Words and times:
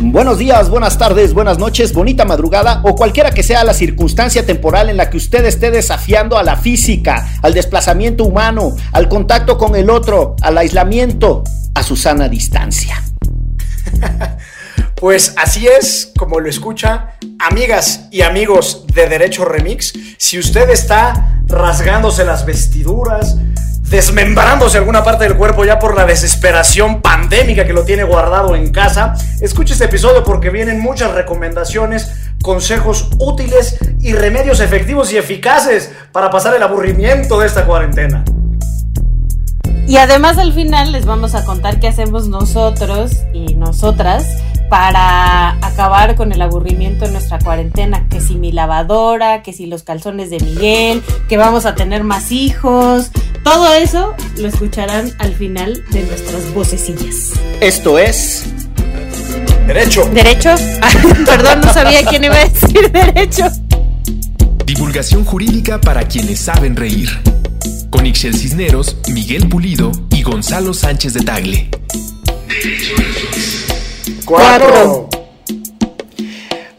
Buenos 0.00 0.38
días, 0.38 0.68
buenas 0.68 0.98
tardes, 0.98 1.34
buenas 1.34 1.58
noches, 1.58 1.92
bonita 1.92 2.24
madrugada 2.24 2.82
o 2.84 2.94
cualquiera 2.94 3.30
que 3.30 3.42
sea 3.42 3.64
la 3.64 3.74
circunstancia 3.74 4.44
temporal 4.46 4.90
en 4.90 4.96
la 4.96 5.10
que 5.10 5.16
usted 5.16 5.44
esté 5.44 5.70
desafiando 5.70 6.36
a 6.36 6.42
la 6.42 6.56
física, 6.56 7.26
al 7.42 7.54
desplazamiento 7.54 8.24
humano, 8.24 8.76
al 8.92 9.08
contacto 9.08 9.58
con 9.58 9.74
el 9.74 9.90
otro, 9.90 10.36
al 10.42 10.58
aislamiento, 10.58 11.42
a 11.74 11.82
su 11.82 11.96
sana 11.96 12.28
distancia. 12.28 13.02
Pues 14.96 15.34
así 15.36 15.66
es, 15.66 16.12
como 16.16 16.40
lo 16.40 16.48
escucha, 16.48 17.16
amigas 17.38 18.08
y 18.10 18.22
amigos 18.22 18.86
de 18.94 19.06
Derecho 19.06 19.44
Remix, 19.44 19.92
si 20.16 20.38
usted 20.38 20.70
está 20.70 21.42
rasgándose 21.46 22.24
las 22.24 22.46
vestiduras, 22.46 23.36
desmembrándose 23.88 24.78
alguna 24.78 25.04
parte 25.04 25.24
del 25.24 25.36
cuerpo 25.36 25.64
ya 25.64 25.78
por 25.78 25.96
la 25.96 26.04
desesperación 26.04 27.00
pandémica 27.00 27.64
que 27.64 27.72
lo 27.72 27.84
tiene 27.84 28.02
guardado 28.04 28.56
en 28.56 28.72
casa, 28.72 29.14
escuche 29.40 29.72
este 29.72 29.84
episodio 29.84 30.24
porque 30.24 30.50
vienen 30.50 30.80
muchas 30.80 31.12
recomendaciones, 31.12 32.12
consejos 32.42 33.10
útiles 33.18 33.78
y 34.00 34.12
remedios 34.12 34.60
efectivos 34.60 35.12
y 35.12 35.16
eficaces 35.16 35.92
para 36.12 36.30
pasar 36.30 36.54
el 36.54 36.62
aburrimiento 36.62 37.38
de 37.38 37.46
esta 37.46 37.64
cuarentena. 37.64 38.24
Y 39.86 39.96
además 39.96 40.38
al 40.38 40.52
final 40.52 40.92
les 40.92 41.04
vamos 41.04 41.34
a 41.34 41.44
contar 41.44 41.80
qué 41.80 41.88
hacemos 41.88 42.28
nosotros 42.28 43.12
y 43.32 43.54
nosotras 43.54 44.26
para 44.70 45.50
acabar 45.64 46.16
con 46.16 46.32
el 46.32 46.40
aburrimiento 46.40 47.04
en 47.04 47.12
nuestra 47.12 47.38
cuarentena, 47.38 48.08
que 48.08 48.20
si 48.20 48.36
mi 48.36 48.50
lavadora, 48.50 49.42
que 49.42 49.52
si 49.52 49.66
los 49.66 49.82
calzones 49.82 50.30
de 50.30 50.40
Miguel, 50.40 51.02
que 51.28 51.36
vamos 51.36 51.66
a 51.66 51.74
tener 51.74 52.02
más 52.02 52.32
hijos, 52.32 53.10
todo 53.44 53.74
eso 53.74 54.14
lo 54.38 54.48
escucharán 54.48 55.12
al 55.18 55.34
final 55.34 55.84
de 55.90 56.02
nuestras 56.04 56.52
vocecillas. 56.54 57.32
Esto 57.60 57.98
es 57.98 58.46
Derecho. 59.66 60.04
¿Derecho? 60.12 60.54
perdón, 61.26 61.62
no 61.62 61.72
sabía 61.72 62.04
quién 62.04 62.24
iba 62.24 62.36
a 62.36 62.44
decir 62.44 62.90
derecho. 62.92 63.44
Divulgación 64.66 65.24
jurídica 65.24 65.80
para 65.80 66.06
quienes 66.06 66.40
saben 66.40 66.76
reír. 66.76 67.08
Con 67.94 68.06
Ixel 68.06 68.34
Cisneros, 68.34 68.96
Miguel 69.12 69.48
Pulido 69.48 69.92
y 70.10 70.24
Gonzalo 70.24 70.74
Sánchez 70.74 71.14
de 71.14 71.20
Tagle. 71.20 71.68
Cuatro. 74.24 75.08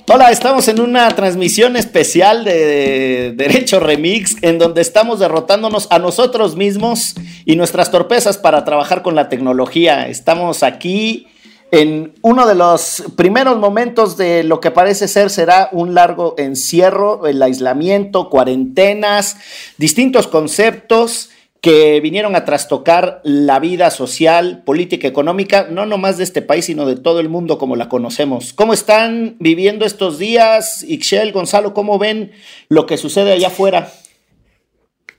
Hola, 0.10 0.32
estamos 0.32 0.68
en 0.68 0.82
una 0.82 1.08
transmisión 1.12 1.78
especial 1.78 2.44
de 2.44 3.32
Derecho 3.34 3.80
Remix 3.80 4.36
en 4.42 4.60
donde 4.60 4.82
estamos 4.82 5.20
derrotándonos 5.20 5.88
a 5.90 6.00
nosotros 6.00 6.58
mismos 6.58 7.16
y 7.46 7.56
nuestras 7.56 7.92
torpezas 7.92 8.38
para 8.38 8.66
trabajar 8.66 9.02
con 9.02 9.16
la 9.16 9.30
tecnología. 9.30 10.10
Estamos 10.10 10.64
aquí 10.64 11.28
en 11.76 12.14
uno 12.22 12.48
de 12.48 12.56
los 12.56 13.04
primeros 13.18 13.58
momentos 13.58 14.16
de 14.16 14.46
lo 14.46 14.62
que 14.62 14.72
parece 14.72 15.10
ser 15.10 15.30
será 15.30 15.68
un 15.74 15.94
largo 15.94 16.36
encierro, 16.38 17.28
el 17.28 17.44
aislamiento, 17.44 18.30
cuarentenas, 18.30 19.36
distintos 19.78 20.28
conceptos 20.28 21.32
que 21.60 22.00
vinieron 22.00 22.38
a 22.38 22.46
trastocar 22.46 23.20
la 23.26 23.60
vida 23.60 23.92
social, 23.92 24.64
política, 24.64 25.06
económica, 25.10 25.68
no 25.70 25.86
nomás 25.86 26.18
de 26.18 26.24
este 26.24 26.42
país, 26.42 26.64
sino 26.64 26.86
de 26.86 26.96
todo 26.96 27.20
el 27.20 27.28
mundo 27.28 27.58
como 27.58 27.76
la 27.76 27.90
conocemos. 27.90 28.54
¿Cómo 28.54 28.72
están 28.72 29.36
viviendo 29.40 29.86
estos 29.86 30.18
días? 30.18 30.82
Ixchel, 30.88 31.34
Gonzalo, 31.34 31.74
¿cómo 31.74 32.00
ven 32.00 32.32
lo 32.70 32.86
que 32.86 32.96
sucede 32.96 33.34
allá 33.34 33.48
afuera? 33.48 33.92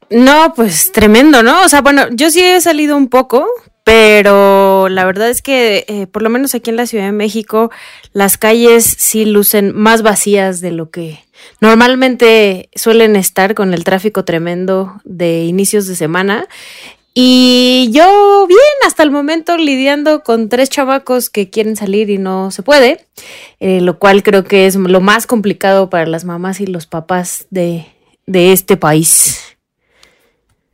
No, 0.09 0.55
pues 0.57 0.91
tremendo, 0.91 1.43
¿no? 1.43 1.65
O 1.65 1.69
sea, 1.69 1.83
bueno, 1.83 2.07
yo 2.13 2.31
sí 2.31 2.41
he 2.43 2.63
salido 2.63 2.97
un 2.97 3.09
poco, 3.09 3.47
pero 3.87 4.89
la 4.89 5.05
verdad 5.05 5.31
es 5.31 5.43
que 5.43 5.85
eh, 5.87 6.09
por 6.09 6.23
lo 6.23 6.29
menos 6.29 6.57
aquí 6.57 6.71
en 6.71 6.77
la 6.77 6.87
Ciudad 6.87 7.05
de 7.05 7.13
México 7.13 7.71
las 8.13 8.37
calles 8.37 8.85
sí 8.85 9.25
lucen 9.25 9.73
más 9.77 10.03
vacías 10.03 10.61
de 10.61 10.73
lo 10.73 10.91
que 10.91 11.21
normalmente 11.61 12.69
suelen 12.75 13.15
estar 13.15 13.55
con 13.55 13.73
el 13.73 13.85
tráfico 13.85 14.25
tremendo 14.25 15.01
de 15.05 15.45
inicios 15.45 15.87
de 15.87 15.95
semana. 15.95 16.49
Y 17.15 17.91
yo 17.93 18.45
bien, 18.49 18.59
hasta 18.85 19.05
el 19.05 19.13
momento 19.13 19.57
lidiando 19.57 20.25
con 20.25 20.49
tres 20.49 20.69
chavacos 20.69 21.31
que 21.31 21.49
quieren 21.49 21.77
salir 21.77 22.11
y 22.11 22.19
no 22.19 22.51
se 22.51 22.65
puede, 22.65 23.07
eh, 23.61 23.81
lo 23.81 24.01
cual 24.01 24.25
creo 24.25 24.43
que 24.43 24.67
es 24.67 24.75
lo 24.75 25.01
más 25.01 25.29
complicado 25.29 25.91
para 25.91 26.07
las 26.07 26.25
mamás 26.25 26.61
y 26.61 26.67
los 26.67 26.89
papás 26.89 27.47
de, 27.51 27.87
de 28.27 28.51
este 28.51 28.77
país. 28.77 29.46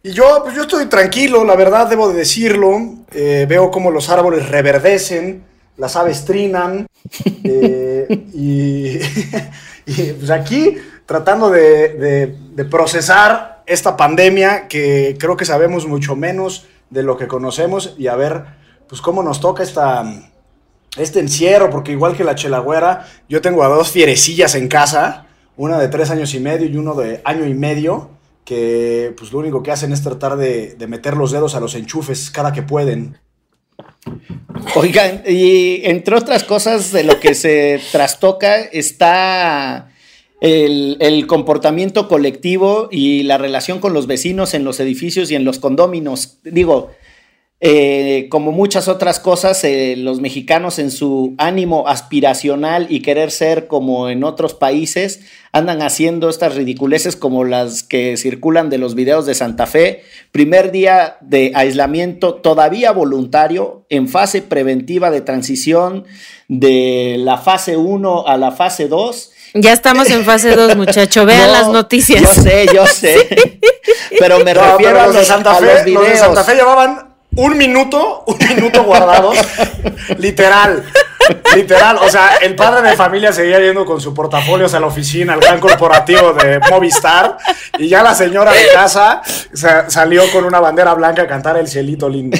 Y 0.04 0.10
yo, 0.10 0.40
pues 0.42 0.56
yo 0.56 0.62
estoy 0.62 0.86
tranquilo, 0.86 1.44
la 1.44 1.54
verdad 1.54 1.88
debo 1.88 2.08
de 2.08 2.14
decirlo. 2.14 2.94
Eh, 3.12 3.46
veo 3.48 3.70
como 3.70 3.90
los 3.90 4.10
árboles 4.10 4.48
reverdecen, 4.48 5.44
las 5.76 5.94
aves 5.94 6.24
trinan. 6.24 6.86
eh, 7.44 8.06
y, 8.34 8.98
y, 9.86 10.12
pues 10.14 10.30
aquí 10.30 10.76
tratando 11.06 11.50
de, 11.50 12.34
de, 12.54 12.64
procesar 12.64 13.62
esta 13.66 13.96
pandemia 13.96 14.66
que 14.66 15.16
creo 15.18 15.36
que 15.36 15.44
sabemos 15.44 15.86
mucho 15.86 16.16
menos 16.16 16.66
de 16.90 17.02
lo 17.02 17.16
que 17.16 17.26
conocemos 17.26 17.94
y 17.98 18.06
a 18.06 18.16
ver 18.16 18.44
pues 18.88 19.00
cómo 19.00 19.22
nos 19.22 19.40
toca 19.40 19.62
esta, 19.62 20.04
este 20.96 21.20
encierro, 21.20 21.70
porque 21.70 21.92
igual 21.92 22.16
que 22.16 22.24
la 22.24 22.34
chelagüera, 22.34 23.06
yo 23.28 23.40
tengo 23.40 23.62
a 23.62 23.68
dos 23.68 23.90
fierecillas 23.90 24.54
en 24.54 24.68
casa, 24.68 25.26
una 25.56 25.78
de 25.78 25.88
tres 25.88 26.10
años 26.10 26.34
y 26.34 26.40
medio 26.40 26.66
y 26.66 26.76
uno 26.76 26.94
de 26.94 27.20
año 27.24 27.46
y 27.46 27.54
medio 27.54 28.10
que 28.44 29.14
pues 29.16 29.32
lo 29.32 29.38
único 29.38 29.62
que 29.62 29.70
hacen 29.70 29.92
es 29.92 30.02
tratar 30.02 30.36
de, 30.36 30.76
meter 30.88 31.16
los 31.16 31.30
dedos 31.30 31.54
a 31.54 31.60
los 31.60 31.74
enchufes 31.74 32.30
cada 32.30 32.52
que 32.52 32.62
pueden. 32.62 33.18
Oigan, 34.74 35.22
y 35.26 35.80
entre 35.84 36.16
otras 36.16 36.44
cosas 36.44 36.92
de 36.92 37.04
lo 37.04 37.20
que 37.20 37.34
se 37.34 37.80
trastoca 37.92 38.60
está 38.60 39.92
el, 40.40 40.96
el, 41.00 41.26
comportamiento 41.26 42.08
colectivo 42.08 42.88
y 42.90 43.22
la 43.22 43.38
relación 43.38 43.78
con 43.78 43.92
los 43.92 44.06
vecinos 44.06 44.54
en 44.54 44.64
los 44.64 44.80
edificios 44.80 45.30
y 45.30 45.36
en 45.36 45.44
los 45.44 45.58
condóminos. 45.58 46.38
Digo, 46.42 46.90
eh, 47.64 48.26
como 48.28 48.50
muchas 48.50 48.88
otras 48.88 49.20
cosas, 49.20 49.62
eh, 49.62 49.94
los 49.96 50.20
mexicanos 50.20 50.80
en 50.80 50.90
su 50.90 51.36
ánimo 51.38 51.86
aspiracional 51.86 52.88
y 52.90 53.02
querer 53.02 53.30
ser 53.30 53.68
como 53.68 54.08
en 54.08 54.24
otros 54.24 54.52
países, 54.52 55.20
andan 55.52 55.80
haciendo 55.80 56.28
estas 56.28 56.56
ridiculeces 56.56 57.14
como 57.14 57.44
las 57.44 57.84
que 57.84 58.16
circulan 58.16 58.68
de 58.68 58.78
los 58.78 58.96
videos 58.96 59.26
de 59.26 59.34
Santa 59.34 59.68
Fe. 59.68 60.02
Primer 60.32 60.72
día 60.72 61.18
de 61.20 61.52
aislamiento 61.54 62.34
todavía 62.34 62.90
voluntario, 62.90 63.86
en 63.90 64.08
fase 64.08 64.42
preventiva 64.42 65.12
de 65.12 65.20
transición 65.20 66.04
de 66.48 67.14
la 67.20 67.38
fase 67.38 67.76
1 67.76 68.26
a 68.26 68.36
la 68.38 68.50
fase 68.50 68.88
2. 68.88 69.30
Ya 69.54 69.72
estamos 69.72 70.10
en 70.10 70.24
fase 70.24 70.56
2, 70.56 70.76
muchacho. 70.76 71.24
Vean 71.24 71.46
no, 71.46 71.52
las 71.52 71.68
noticias. 71.68 72.22
Yo 72.22 72.42
sé, 72.42 72.66
yo 72.74 72.86
sé. 72.88 73.18
Sí. 73.28 73.60
Pero 74.18 74.44
me 74.44 74.52
no, 74.52 74.62
refiero 74.62 74.94
pero 74.94 75.00
a, 75.00 75.06
los, 75.06 75.16
de 75.16 75.24
Santa 75.24 75.54
Fe, 75.54 75.74
los 75.74 75.84
videos. 75.84 76.02
Los 76.02 76.10
de 76.10 76.16
Santa 76.16 76.44
Fe 76.44 76.54
llevaban 76.54 77.11
un 77.34 77.56
minuto, 77.56 78.24
un 78.26 78.38
minuto 78.48 78.84
guardado, 78.84 79.32
literal, 80.18 80.84
literal. 81.54 81.98
O 81.98 82.08
sea, 82.08 82.36
el 82.42 82.54
padre 82.54 82.88
de 82.88 82.96
familia 82.96 83.32
seguía 83.32 83.60
yendo 83.60 83.84
con 83.84 84.00
su 84.00 84.14
portafolios 84.14 84.74
a 84.74 84.80
la 84.80 84.86
oficina, 84.86 85.34
al 85.34 85.40
gran 85.40 85.60
corporativo 85.60 86.32
de 86.34 86.60
Movistar, 86.70 87.36
y 87.78 87.88
ya 87.88 88.02
la 88.02 88.14
señora 88.14 88.52
de 88.52 88.66
casa 88.72 89.22
salió 89.88 90.30
con 90.30 90.44
una 90.44 90.60
bandera 90.60 90.94
blanca 90.94 91.22
a 91.22 91.26
cantar 91.26 91.56
el 91.56 91.68
cielito 91.68 92.08
lindo. 92.08 92.38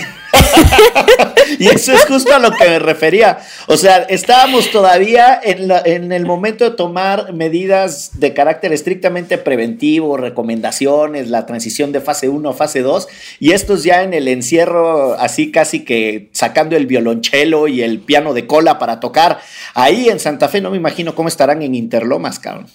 y 1.59 1.69
eso 1.69 1.93
es 1.93 2.05
justo 2.07 2.35
a 2.35 2.39
lo 2.39 2.51
que 2.53 2.65
me 2.65 2.79
refería. 2.79 3.39
O 3.67 3.77
sea, 3.77 3.99
estábamos 3.99 4.71
todavía 4.71 5.41
en, 5.43 5.71
en, 5.85 6.13
el 6.13 6.27
momento 6.27 6.65
de 6.65 6.77
tomar 6.77 7.33
medidas 7.33 8.19
de 8.19 8.35
carácter 8.35 8.73
estrictamente 8.73 9.39
preventivo, 9.39 10.17
recomendaciones, 10.17 11.29
la 11.29 11.47
transición 11.47 11.93
de 11.93 12.01
fase 12.01 12.29
1 12.29 12.49
a 12.49 12.53
fase 12.53 12.83
2, 12.83 13.09
y 13.41 13.53
estos 13.53 13.85
ya 13.85 14.03
en 14.03 14.15
el 14.15 14.29
encierro, 14.29 15.15
así 15.15 15.51
casi 15.51 15.85
que 15.85 16.29
sacando 16.33 16.77
el 16.77 16.87
violonchelo 16.87 17.69
y 17.69 17.83
el 17.83 18.01
piano 18.01 18.35
de 18.35 18.47
cola 18.47 18.72
para 18.79 19.01
tocar. 19.01 19.41
Ahí 19.75 20.09
en 20.09 20.21
Santa 20.21 20.49
Fe 20.49 20.61
no 20.61 20.71
me 20.71 20.77
imagino 20.77 21.15
cómo 21.15 21.29
estarán 21.29 21.63
en 21.63 21.75
Interlomas, 21.75 22.39
cabrón. 22.39 22.67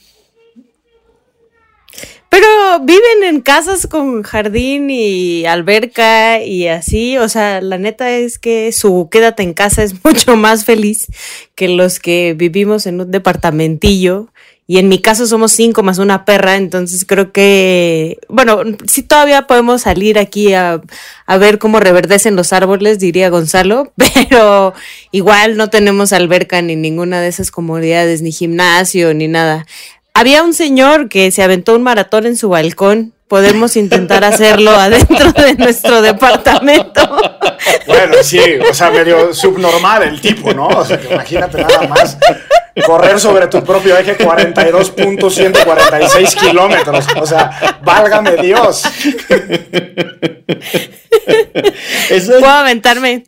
Pero 2.30 2.48
viven 2.82 3.24
en 3.24 3.42
casas 3.42 3.88
con 3.88 4.22
jardín 4.22 4.90
y 4.90 5.46
alberca 5.46 6.42
y 6.44 6.68
así, 6.68 7.18
o 7.18 7.30
sea, 7.30 7.62
la 7.62 7.78
neta 7.78 8.12
es 8.12 8.38
que 8.38 8.72
su 8.74 9.08
quédate 9.10 9.44
en 9.44 9.54
casa 9.54 9.82
es 9.82 9.96
mucho 10.04 10.36
más 10.36 10.66
feliz 10.66 11.08
que 11.56 11.68
los 11.70 12.00
que 12.00 12.36
vivimos 12.38 12.86
en 12.86 13.02
un 13.02 13.12
departamentillo. 13.12 14.28
Y 14.70 14.80
en 14.80 14.90
mi 14.90 15.00
caso 15.00 15.26
somos 15.26 15.54
cinco 15.54 15.82
más 15.82 15.98
una 15.98 16.26
perra, 16.26 16.58
entonces 16.58 17.06
creo 17.06 17.32
que, 17.32 18.20
bueno, 18.28 18.60
sí 18.86 19.02
todavía 19.02 19.48
podemos 19.48 19.84
salir 19.84 20.20
aquí 20.20 20.54
a, 20.54 20.82
a 21.26 21.38
ver 21.38 21.58
cómo 21.58 21.80
reverdecen 21.80 22.36
los 22.36 22.52
árboles, 22.52 23.00
diría 23.00 23.30
Gonzalo, 23.30 23.94
pero 24.14 24.74
igual 25.12 25.56
no 25.56 25.70
tenemos 25.70 26.12
alberca 26.12 26.62
ni 26.62 26.76
ninguna 26.76 27.22
de 27.22 27.30
esas 27.30 27.50
comodidades, 27.50 28.22
ni 28.22 28.34
gimnasio, 28.34 29.14
ni 29.14 29.30
nada. 29.30 29.66
Había 30.14 30.44
un 30.44 30.54
señor 30.54 31.08
que 31.08 31.32
se 31.32 31.44
aventó 31.44 31.74
un 31.74 31.84
maratón 31.84 32.26
en 32.26 32.36
su 32.36 32.50
balcón 32.50 33.14
podemos 33.28 33.76
intentar 33.76 34.24
hacerlo 34.24 34.72
adentro 34.72 35.32
de 35.34 35.56
nuestro 35.56 36.02
departamento. 36.02 37.02
Bueno, 37.86 38.16
sí, 38.22 38.40
o 38.70 38.74
sea, 38.74 38.90
medio 38.90 39.34
subnormal 39.34 40.04
el 40.04 40.22
tipo, 40.22 40.54
¿no? 40.54 40.68
O 40.68 40.86
sea, 40.86 41.00
imagínate 41.12 41.62
nada 41.62 41.88
más 41.88 42.18
correr 42.86 43.20
sobre 43.20 43.48
tu 43.48 43.64
propio 43.64 43.98
eje 43.98 44.16
42.146 44.18 46.40
kilómetros. 46.40 47.08
O 47.20 47.26
sea, 47.26 47.80
válgame 47.84 48.38
Dios. 48.38 48.84
Puedo 52.40 52.48
aventarme 52.48 53.26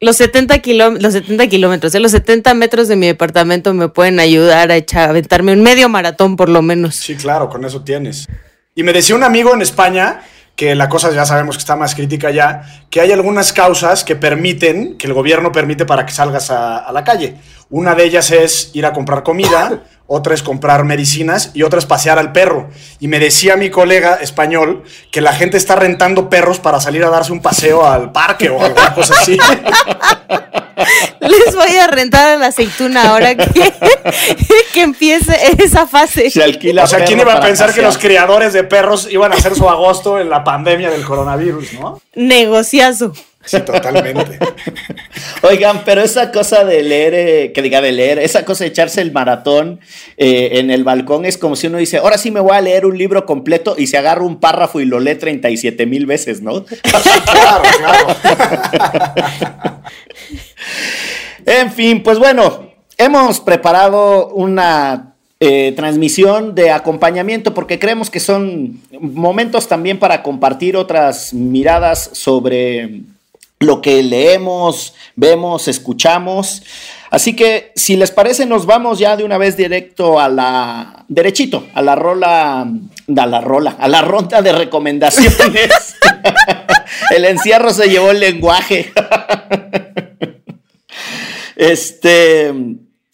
los 0.00 0.16
70, 0.16 0.60
los 1.00 1.12
70 1.14 1.46
kilómetros, 1.46 1.94
¿eh? 1.94 2.00
los 2.00 2.12
70 2.12 2.54
metros 2.54 2.88
de 2.88 2.96
mi 2.96 3.06
departamento 3.06 3.72
me 3.74 3.88
pueden 3.88 4.20
ayudar 4.20 4.70
a, 4.70 4.76
echar, 4.76 5.08
a 5.08 5.10
aventarme 5.10 5.52
un 5.52 5.62
medio 5.62 5.88
maratón 5.88 6.36
por 6.36 6.48
lo 6.48 6.62
menos. 6.62 6.96
Sí, 6.96 7.14
claro, 7.14 7.48
con 7.48 7.64
eso 7.64 7.82
tienes. 7.82 8.28
Y 8.74 8.82
me 8.82 8.92
decía 8.92 9.14
un 9.14 9.22
amigo 9.22 9.54
en 9.54 9.62
España 9.62 10.20
que 10.56 10.74
la 10.74 10.88
cosa 10.88 11.12
ya 11.12 11.24
sabemos 11.24 11.56
que 11.56 11.60
está 11.60 11.74
más 11.74 11.94
crítica 11.94 12.30
ya, 12.30 12.62
que 12.90 13.00
hay 13.00 13.12
algunas 13.12 13.52
causas 13.52 14.04
que 14.04 14.14
permiten, 14.14 14.96
que 14.96 15.06
el 15.06 15.12
gobierno 15.12 15.50
permite 15.50 15.84
para 15.84 16.06
que 16.06 16.12
salgas 16.12 16.50
a, 16.50 16.90
la 16.92 17.02
calle. 17.02 17.36
Una 17.70 17.94
de 17.94 18.04
ellas 18.04 18.30
es 18.30 18.70
ir 18.74 18.86
a 18.86 18.92
comprar 18.92 19.22
comida, 19.22 19.82
otra 20.06 20.34
es 20.34 20.42
comprar 20.42 20.84
medicinas 20.84 21.50
y 21.54 21.62
otra 21.62 21.78
es 21.78 21.86
pasear 21.86 22.18
al 22.18 22.32
perro. 22.32 22.68
Y 23.00 23.08
me 23.08 23.18
decía 23.18 23.56
mi 23.56 23.70
colega 23.70 24.16
español 24.16 24.84
que 25.10 25.20
la 25.20 25.32
gente 25.32 25.56
está 25.56 25.76
rentando 25.76 26.28
perros 26.28 26.60
para 26.60 26.80
salir 26.80 27.04
a 27.04 27.10
darse 27.10 27.32
un 27.32 27.40
paseo 27.40 27.86
al 27.86 28.12
parque 28.12 28.50
o 28.50 28.62
alguna 28.62 28.94
cosa 28.94 29.14
así. 29.18 29.38
Les 31.20 31.54
voy 31.54 31.76
a 31.76 31.86
rentar 31.86 32.38
la 32.38 32.48
aceituna 32.48 33.10
ahora 33.10 33.34
que, 33.34 33.44
que 34.72 34.82
empiece 34.82 35.34
esa 35.58 35.86
fase. 35.86 36.30
Se 36.30 36.42
alquila. 36.42 36.84
O 36.84 36.86
sea, 36.86 37.04
¿quién 37.04 37.20
iba 37.20 37.32
a 37.32 37.40
pensar 37.40 37.72
que 37.72 37.80
los 37.80 37.96
criadores 37.96 38.52
de 38.52 38.64
perros 38.64 39.08
iban 39.10 39.32
a 39.32 39.36
hacer 39.36 39.54
su 39.54 39.68
agosto 39.68 40.20
en 40.20 40.28
la 40.28 40.44
pandemia 40.44 40.90
del 40.90 41.04
coronavirus, 41.04 41.74
no? 41.74 42.00
Negociazo. 42.14 43.12
Sí, 43.44 43.60
totalmente. 43.60 44.38
Oigan, 45.42 45.82
pero 45.84 46.02
esa 46.02 46.32
cosa 46.32 46.64
de 46.64 46.82
leer, 46.82 47.14
eh, 47.14 47.52
que 47.52 47.62
diga 47.62 47.80
de 47.80 47.92
leer, 47.92 48.18
esa 48.18 48.44
cosa 48.44 48.64
de 48.64 48.70
echarse 48.70 49.00
el 49.00 49.12
maratón 49.12 49.80
eh, 50.16 50.50
en 50.54 50.70
el 50.70 50.84
balcón 50.84 51.24
es 51.24 51.36
como 51.36 51.56
si 51.56 51.66
uno 51.66 51.78
dice, 51.78 51.98
ahora 51.98 52.18
sí 52.18 52.30
me 52.30 52.40
voy 52.40 52.56
a 52.56 52.60
leer 52.60 52.86
un 52.86 52.96
libro 52.96 53.26
completo 53.26 53.74
y 53.76 53.86
se 53.86 53.98
agarra 53.98 54.24
un 54.24 54.40
párrafo 54.40 54.80
y 54.80 54.86
lo 54.86 55.00
lee 55.00 55.16
37 55.16 55.86
mil 55.86 56.06
veces, 56.06 56.40
¿no? 56.40 56.64
claro, 57.24 57.62
claro. 57.78 58.16
en 61.46 61.72
fin, 61.72 62.02
pues 62.02 62.18
bueno, 62.18 62.70
hemos 62.96 63.40
preparado 63.40 64.28
una 64.28 65.14
eh, 65.40 65.72
transmisión 65.76 66.54
de 66.54 66.70
acompañamiento 66.70 67.52
porque 67.52 67.78
creemos 67.78 68.08
que 68.08 68.20
son 68.20 68.80
momentos 68.98 69.68
también 69.68 69.98
para 69.98 70.22
compartir 70.22 70.76
otras 70.76 71.34
miradas 71.34 72.08
sobre 72.14 73.02
lo 73.60 73.80
que 73.80 74.02
leemos, 74.02 74.94
vemos, 75.16 75.68
escuchamos. 75.68 76.62
Así 77.10 77.36
que 77.36 77.72
si 77.76 77.96
les 77.96 78.10
parece, 78.10 78.46
nos 78.46 78.66
vamos 78.66 78.98
ya 78.98 79.16
de 79.16 79.24
una 79.24 79.38
vez 79.38 79.56
directo 79.56 80.18
a 80.18 80.28
la 80.28 81.04
derechito, 81.08 81.66
a 81.74 81.82
la 81.82 81.94
rola, 81.94 82.62
a 82.62 83.26
la 83.26 83.40
rola, 83.40 83.76
a 83.78 83.88
la 83.88 84.02
ronda 84.02 84.42
de 84.42 84.52
recomendaciones. 84.52 85.38
el 87.10 87.24
encierro 87.24 87.72
se 87.72 87.88
llevó 87.88 88.10
el 88.10 88.20
lenguaje. 88.20 88.92
este, 91.56 92.52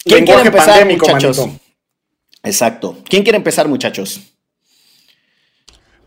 ¿quién 0.05 0.25
quiere 0.25 0.43
empezar, 0.43 0.87
muchachos? 0.87 1.49
Exacto. 2.43 2.97
¿Quién 3.09 3.23
quiere 3.23 3.37
empezar, 3.37 3.69
muchachos? 3.69 4.21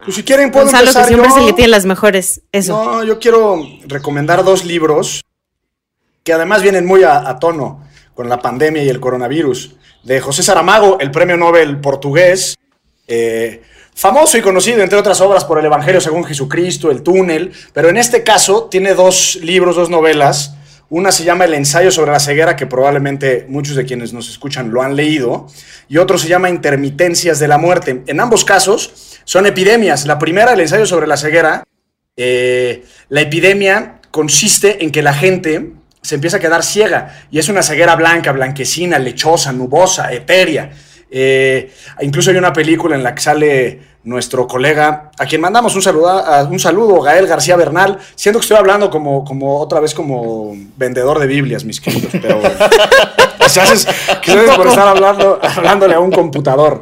Pues 0.04 0.16
si 0.16 0.24
quieren 0.24 0.52
puedo 0.52 0.66
Gonzalo, 0.66 0.84
empezar 0.88 1.04
que 1.04 1.14
siempre 1.14 1.32
se 1.32 1.42
le 1.42 1.54
tiene 1.54 1.70
las 1.70 1.86
mejores. 1.86 2.42
Eso. 2.52 2.84
No, 2.84 3.04
yo 3.04 3.20
quiero 3.20 3.64
recomendar 3.88 4.44
dos 4.44 4.66
libros 4.66 5.24
que 6.24 6.34
además 6.34 6.62
vienen 6.62 6.86
muy 6.86 7.04
a, 7.04 7.38
tono 7.40 7.84
con 8.14 8.30
la 8.30 8.40
pandemia 8.40 8.84
y 8.84 8.90
el 8.90 9.00
coronavirus. 9.00 9.76
De 10.04 10.20
José 10.20 10.44
Saramago, 10.44 10.98
el 11.00 11.12
premio 11.12 11.38
Nobel 11.38 11.80
portugués, 11.80 12.56
eh, 13.08 13.62
famoso 13.96 14.38
y 14.38 14.42
conocido, 14.42 14.82
entre 14.82 14.98
otras 14.98 15.22
obras, 15.22 15.46
por 15.46 15.60
el 15.60 15.66
Evangelio 15.66 16.02
según 16.02 16.26
Jesucristo, 16.26 16.92
El 16.92 17.04
túnel, 17.04 17.52
pero 17.74 17.90
en 17.90 17.98
este 17.98 18.24
caso 18.24 18.66
tiene 18.66 18.94
dos 18.94 19.38
libros, 19.42 19.76
dos 19.76 19.90
novelas. 19.90 20.56
Una 20.96 21.12
se 21.12 21.24
llama 21.24 21.46
El 21.46 21.56
ensayo 21.56 21.90
sobre 21.90 22.12
la 22.12 22.20
ceguera, 22.20 22.56
que 22.56 22.68
probablemente 22.68 23.48
muchos 23.50 23.76
de 23.76 23.84
quienes 23.84 24.14
nos 24.14 24.30
escuchan 24.30 24.70
lo 24.70 24.84
han 24.84 24.96
leído, 24.96 25.48
y 25.90 25.98
otro 25.98 26.20
se 26.20 26.28
llama 26.28 26.52
Intermitencias 26.52 27.40
de 27.40 27.48
la 27.48 27.58
muerte. 27.58 28.04
En 28.06 28.20
ambos 28.20 28.46
casos 28.46 29.18
son 29.24 29.48
epidemias. 29.48 30.06
La 30.06 30.20
primera, 30.20 30.54
el 30.54 30.60
ensayo 30.60 30.86
sobre 30.86 31.08
la 31.08 31.18
ceguera, 31.18 31.64
eh, 32.16 32.86
la 33.10 33.22
epidemia 33.22 34.02
consiste 34.12 34.84
en 34.84 34.92
que 34.92 35.02
la 35.02 35.16
gente 35.16 35.72
se 36.04 36.14
empieza 36.14 36.38
a 36.38 36.40
quedar 36.40 36.62
ciega 36.62 37.26
y 37.32 37.40
es 37.40 37.50
una 37.50 37.64
ceguera 37.64 37.96
blanca, 37.96 38.32
blanquecina, 38.32 39.00
lechosa, 39.00 39.52
nubosa, 39.52 40.14
etérea. 40.14 40.70
Eh, 41.10 41.72
incluso 42.02 42.30
hay 42.30 42.38
una 42.38 42.54
película 42.54 42.96
en 42.96 43.02
la 43.02 43.16
que 43.16 43.22
sale 43.24 43.80
nuestro 44.04 44.48
colega, 44.48 45.12
a 45.18 45.26
quien 45.26 45.40
mandamos 45.40 45.76
un 45.76 45.82
saludo, 45.82 46.22
un 46.50 46.60
saludo 46.60 47.02
Gael 47.02 47.26
García 47.26 47.56
Bernal, 47.56 48.00
siendo 48.16 48.40
que 48.40 48.44
estoy 48.44 48.58
hablando 48.58 48.90
como, 48.90 49.24
como 49.24 49.60
otra 49.60 49.80
vez 49.80 49.94
como 49.94 50.54
vendedor 50.76 51.20
de 51.20 51.28
Biblias, 51.28 51.64
mis 51.64 51.80
queridos, 51.80 52.12
pero 52.22 52.42
quizás 53.48 53.88
por 54.56 54.68
estar 54.68 54.88
hablando, 54.88 55.40
hablándole 55.42 55.94
a 55.96 56.00
un 56.00 56.12
computador. 56.12 56.82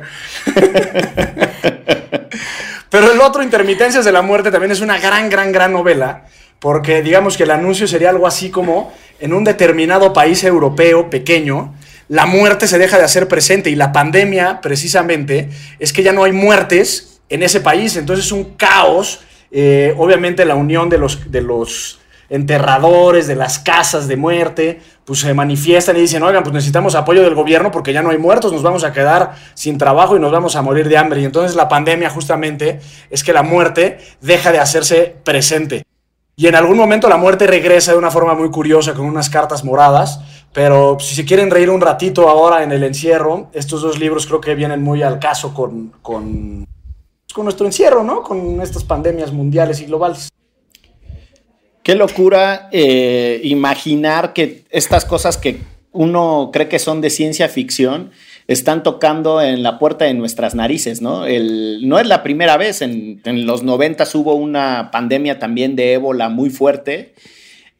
Pero 2.89 3.11
el 3.11 3.21
otro, 3.21 3.41
Intermitencias 3.43 4.03
de 4.03 4.11
la 4.11 4.21
Muerte, 4.21 4.51
también 4.51 4.71
es 4.71 4.81
una 4.81 4.99
gran, 4.99 5.29
gran, 5.29 5.51
gran 5.51 5.71
novela, 5.71 6.25
porque 6.59 7.01
digamos 7.01 7.37
que 7.37 7.43
el 7.43 7.51
anuncio 7.51 7.87
sería 7.87 8.09
algo 8.09 8.27
así 8.27 8.49
como 8.49 8.91
en 9.19 9.33
un 9.33 9.43
determinado 9.43 10.11
país 10.11 10.43
europeo 10.43 11.09
pequeño, 11.09 11.73
la 12.09 12.25
muerte 12.25 12.67
se 12.67 12.77
deja 12.77 12.97
de 12.97 13.05
hacer 13.05 13.29
presente 13.29 13.69
y 13.69 13.75
la 13.75 13.93
pandemia, 13.93 14.59
precisamente, 14.59 15.49
es 15.79 15.93
que 15.93 16.03
ya 16.03 16.11
no 16.11 16.25
hay 16.25 16.33
muertes 16.33 17.10
en 17.31 17.41
ese 17.43 17.61
país, 17.61 17.95
entonces 17.95 18.25
es 18.25 18.31
un 18.31 18.55
caos. 18.55 19.21
Eh, 19.49 19.95
obviamente 19.97 20.45
la 20.45 20.55
unión 20.55 20.89
de 20.89 20.97
los, 20.97 21.31
de 21.31 21.41
los 21.41 21.99
enterradores, 22.29 23.27
de 23.27 23.35
las 23.35 23.59
casas 23.59 24.07
de 24.07 24.15
muerte, 24.15 24.79
pues 25.03 25.19
se 25.19 25.33
manifiestan 25.33 25.97
y 25.97 26.01
dicen, 26.01 26.23
oigan, 26.23 26.43
pues 26.43 26.53
necesitamos 26.53 26.95
apoyo 26.95 27.23
del 27.23 27.35
gobierno 27.35 27.71
porque 27.71 27.91
ya 27.91 28.01
no 28.01 28.11
hay 28.11 28.17
muertos, 28.17 28.53
nos 28.53 28.63
vamos 28.63 28.83
a 28.83 28.93
quedar 28.93 29.31
sin 29.53 29.77
trabajo 29.77 30.15
y 30.15 30.19
nos 30.19 30.31
vamos 30.31 30.55
a 30.55 30.61
morir 30.61 30.87
de 30.87 30.97
hambre. 30.97 31.21
Y 31.21 31.25
entonces 31.25 31.55
la 31.55 31.67
pandemia 31.67 32.09
justamente 32.09 32.79
es 33.09 33.23
que 33.23 33.33
la 33.33 33.43
muerte 33.43 33.97
deja 34.21 34.51
de 34.51 34.59
hacerse 34.59 35.15
presente. 35.23 35.83
Y 36.35 36.47
en 36.47 36.55
algún 36.55 36.77
momento 36.77 37.09
la 37.09 37.17
muerte 37.17 37.47
regresa 37.47 37.91
de 37.91 37.97
una 37.97 38.11
forma 38.11 38.33
muy 38.35 38.49
curiosa 38.49 38.93
con 38.93 39.05
unas 39.05 39.29
cartas 39.29 39.63
moradas 39.63 40.19
pero 40.53 40.97
si 40.99 41.15
se 41.15 41.25
quieren 41.25 41.49
reír 41.49 41.69
un 41.69 41.81
ratito 41.81 42.27
ahora 42.27 42.63
en 42.63 42.71
el 42.71 42.83
encierro, 42.83 43.47
estos 43.53 43.81
dos 43.81 43.99
libros 43.99 44.27
creo 44.27 44.41
que 44.41 44.53
vienen 44.53 44.81
muy 44.81 45.01
al 45.01 45.17
caso 45.19 45.53
con, 45.53 45.93
con, 46.01 46.67
pues, 47.31 47.35
con 47.35 47.45
nuestro 47.45 47.65
encierro, 47.65 48.03
¿no? 48.03 48.23
Con 48.23 48.61
estas 48.61 48.83
pandemias 48.83 49.31
mundiales 49.31 49.79
y 49.79 49.85
globales. 49.85 50.29
Qué 51.81 51.95
locura 51.95 52.67
eh, 52.73 53.39
imaginar 53.45 54.33
que 54.33 54.65
estas 54.69 55.05
cosas 55.05 55.37
que 55.37 55.59
uno 55.93 56.49
cree 56.51 56.67
que 56.67 56.77
son 56.77 56.99
de 56.99 57.09
ciencia 57.09 57.47
ficción 57.47 58.11
están 58.47 58.83
tocando 58.83 59.41
en 59.41 59.63
la 59.63 59.79
puerta 59.79 60.05
de 60.05 60.13
nuestras 60.13 60.55
narices, 60.55 61.01
¿no? 61.01 61.21
No 61.21 61.99
es 61.99 62.07
la 62.07 62.21
primera 62.21 62.57
vez, 62.57 62.81
en, 62.81 63.21
los 63.23 63.63
noventas 63.63 64.13
hubo 64.13 64.35
una 64.35 64.91
pandemia 64.91 65.39
también 65.39 65.77
de 65.77 65.93
ébola 65.93 66.27
muy 66.27 66.49
fuerte 66.49 67.13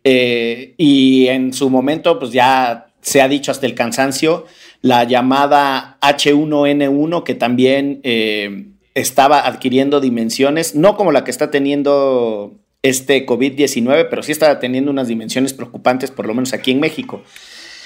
eh, 0.06 0.76
y 0.78 1.28
en 1.28 1.52
su 1.52 1.70
momento, 1.70 2.20
pues 2.20 2.32
ya 2.32 2.88
se 3.02 3.22
ha 3.22 3.28
dicho 3.28 3.52
hasta 3.52 3.66
el 3.66 3.76
cansancio, 3.76 4.46
la 4.82 5.04
llamada 5.04 5.98
H1N1, 6.02 7.24
que 7.24 7.36
también 7.36 8.00
eh, 8.04 8.71
estaba 8.94 9.46
adquiriendo 9.48 10.00
dimensiones, 10.00 10.76
no 10.76 10.98
como 10.98 11.12
la 11.12 11.24
que 11.24 11.32
está 11.32 11.52
teniendo 11.52 12.54
este 12.84 13.26
COVID-19, 13.26 14.08
pero 14.10 14.24
sí 14.24 14.32
está 14.32 14.60
teniendo 14.60 14.92
unas 14.92 15.08
dimensiones 15.08 15.54
preocupantes, 15.54 16.12
por 16.12 16.26
lo 16.26 16.34
menos 16.34 16.54
aquí 16.54 16.72
en 16.72 16.80
México. 16.80 17.22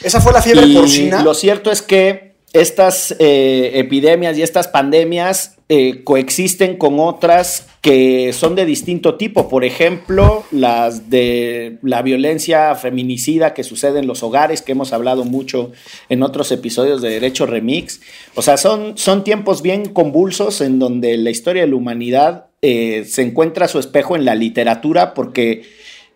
¿Esa 0.03 0.21
fue 0.21 0.33
la 0.33 0.41
fiebre 0.41 0.67
porcina? 0.73 1.23
Lo 1.23 1.33
cierto 1.33 1.71
es 1.71 1.81
que 1.81 2.35
estas 2.53 3.15
eh, 3.19 3.71
epidemias 3.75 4.37
y 4.37 4.41
estas 4.41 4.67
pandemias 4.67 5.54
coexisten 6.03 6.77
con 6.77 6.99
otras 6.99 7.67
que 7.85 8.33
son 8.33 8.55
de 8.55 8.65
distinto 8.65 9.13
tipo, 9.13 9.47
por 9.47 9.63
ejemplo, 9.63 10.43
las 10.51 11.11
de 11.11 11.77
la 11.83 12.01
violencia 12.01 12.73
feminicida 12.73 13.53
que 13.53 13.63
sucede 13.63 13.99
en 13.99 14.07
los 14.07 14.23
hogares, 14.23 14.63
que 14.63 14.71
hemos 14.71 14.91
hablado 14.91 15.23
mucho 15.23 15.71
en 16.09 16.23
otros 16.23 16.51
episodios 16.51 17.03
de 17.03 17.09
Derecho 17.09 17.45
Remix. 17.45 18.01
O 18.33 18.41
sea, 18.41 18.57
son, 18.57 18.97
son 18.97 19.23
tiempos 19.23 19.61
bien 19.61 19.85
convulsos 19.89 20.61
en 20.61 20.79
donde 20.79 21.15
la 21.17 21.29
historia 21.29 21.61
de 21.61 21.67
la 21.67 21.75
humanidad 21.75 22.47
eh, 22.63 23.05
se 23.05 23.21
encuentra 23.21 23.67
su 23.67 23.77
espejo 23.77 24.15
en 24.15 24.25
la 24.25 24.33
literatura, 24.33 25.13
porque 25.13 25.61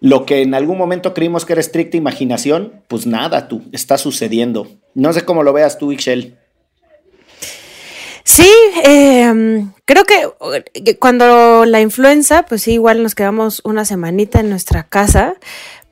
lo 0.02 0.26
que 0.26 0.42
en 0.42 0.56
algún 0.56 0.80
momento 0.80 1.14
creímos 1.14 1.46
que 1.46 1.54
era 1.54 1.60
estricta 1.60 1.96
imaginación, 1.96 2.82
pues 2.88 3.06
nada, 3.06 3.48
tú, 3.48 3.62
está 3.74 4.00
sucediendo. 4.00 4.68
No 4.96 5.14
sé 5.14 5.26
cómo 5.26 5.44
lo 5.44 5.54
veas 5.54 5.78
tú, 5.78 5.92
Ixchel. 5.92 6.39
Sí, 8.32 8.48
em, 8.84 9.72
creo 9.86 10.06
que 10.06 10.30
cuando 11.00 11.66
la 11.66 11.82
influenza, 11.82 12.44
pues 12.44 12.62
sí, 12.62 12.74
igual 12.74 13.02
nos 13.02 13.16
quedamos 13.16 13.60
una 13.64 13.86
semanita 13.86 14.40
en 14.40 14.52
nuestra 14.52 14.84
casa, 14.84 15.34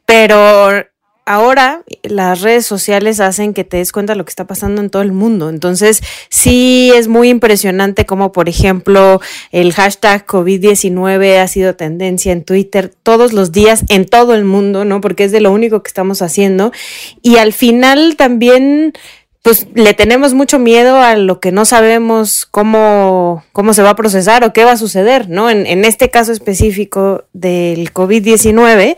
pero 0.06 0.86
ahora 1.26 1.84
las 2.04 2.42
redes 2.42 2.68
sociales 2.68 3.20
hacen 3.22 3.56
que 3.56 3.64
te 3.64 3.78
des 3.78 3.92
cuenta 3.92 4.14
lo 4.14 4.24
que 4.24 4.30
está 4.30 4.46
pasando 4.46 4.84
en 4.84 4.92
todo 4.92 5.02
el 5.02 5.14
mundo. 5.14 5.50
Entonces, 5.50 6.04
sí 6.30 6.92
es 6.96 7.08
muy 7.08 7.30
impresionante 7.30 8.06
como, 8.06 8.32
por 8.32 8.50
ejemplo, 8.50 9.20
el 9.52 9.74
hashtag 9.74 10.28
COVID-19 10.28 11.40
ha 11.40 11.48
sido 11.48 11.76
tendencia 11.76 12.32
en 12.34 12.44
Twitter 12.44 12.94
todos 13.02 13.34
los 13.34 13.52
días 13.52 13.84
en 13.90 14.06
todo 14.06 14.36
el 14.36 14.46
mundo, 14.46 14.86
¿no? 14.86 15.02
Porque 15.02 15.24
es 15.24 15.32
de 15.32 15.42
lo 15.42 15.52
único 15.52 15.82
que 15.82 15.90
estamos 15.90 16.22
haciendo. 16.22 16.72
Y 17.24 17.38
al 17.38 17.52
final 17.52 18.16
también 18.16 18.94
pues 19.48 19.66
le 19.76 19.94
tenemos 19.94 20.34
mucho 20.34 20.60
miedo 20.60 20.98
a 20.98 21.16
lo 21.16 21.40
que 21.40 21.54
no 21.54 21.64
sabemos 21.64 22.46
cómo, 22.46 23.46
cómo 23.54 23.74
se 23.74 23.82
va 23.82 23.92
a 23.92 23.96
procesar 23.96 24.44
o 24.44 24.52
qué 24.52 24.66
va 24.66 24.74
a 24.74 24.78
suceder, 24.78 25.30
¿no? 25.30 25.50
En, 25.50 25.66
en 25.66 25.86
este 25.86 26.10
caso 26.10 26.34
específico 26.34 27.24
del 27.32 27.94
COVID-19, 27.94 28.98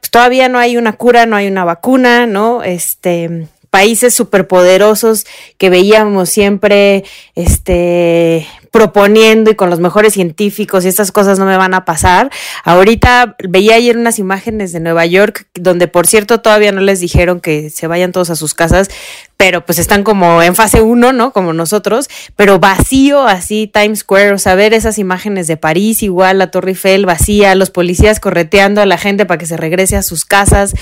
pues 0.00 0.10
todavía 0.10 0.48
no 0.48 0.58
hay 0.58 0.78
una 0.78 0.94
cura, 0.94 1.26
no 1.26 1.36
hay 1.36 1.48
una 1.48 1.66
vacuna, 1.66 2.24
¿no? 2.24 2.62
Este, 2.62 3.46
países 3.68 4.14
superpoderosos 4.14 5.26
que 5.58 5.68
veíamos 5.68 6.30
siempre 6.30 7.04
este, 7.34 8.46
proponiendo 8.70 9.50
y 9.50 9.54
con 9.54 9.70
los 9.70 9.80
mejores 9.80 10.14
científicos 10.14 10.84
y 10.84 10.88
estas 10.88 11.12
cosas 11.12 11.38
no 11.38 11.46
me 11.46 11.56
van 11.56 11.74
a 11.74 11.84
pasar. 11.84 12.30
Ahorita 12.64 13.36
veía 13.48 13.74
ayer 13.74 13.96
unas 13.96 14.18
imágenes 14.18 14.72
de 14.72 14.80
Nueva 14.80 15.06
York, 15.06 15.46
donde 15.54 15.88
por 15.88 16.06
cierto 16.06 16.40
todavía 16.40 16.72
no 16.72 16.80
les 16.80 17.00
dijeron 17.00 17.40
que 17.40 17.70
se 17.70 17.86
vayan 17.86 18.12
todos 18.12 18.30
a 18.30 18.36
sus 18.36 18.54
casas, 18.54 18.90
pero 19.36 19.64
pues 19.64 19.78
están 19.78 20.04
como 20.04 20.42
en 20.42 20.54
fase 20.54 20.82
1, 20.82 21.12
¿no? 21.12 21.32
Como 21.32 21.52
nosotros, 21.52 22.08
pero 22.36 22.58
vacío 22.58 23.26
así 23.26 23.70
Times 23.72 24.00
Square, 24.00 24.32
o 24.32 24.38
sea, 24.38 24.54
ver 24.54 24.74
esas 24.74 24.98
imágenes 24.98 25.46
de 25.46 25.56
París, 25.56 26.02
igual 26.02 26.38
la 26.38 26.50
Torre 26.50 26.70
Eiffel 26.70 27.06
vacía, 27.06 27.54
los 27.54 27.70
policías 27.70 28.20
correteando 28.20 28.80
a 28.80 28.86
la 28.86 28.98
gente 28.98 29.26
para 29.26 29.38
que 29.38 29.46
se 29.46 29.56
regrese 29.56 29.96
a 29.96 30.02
sus 30.02 30.24
casas. 30.24 30.74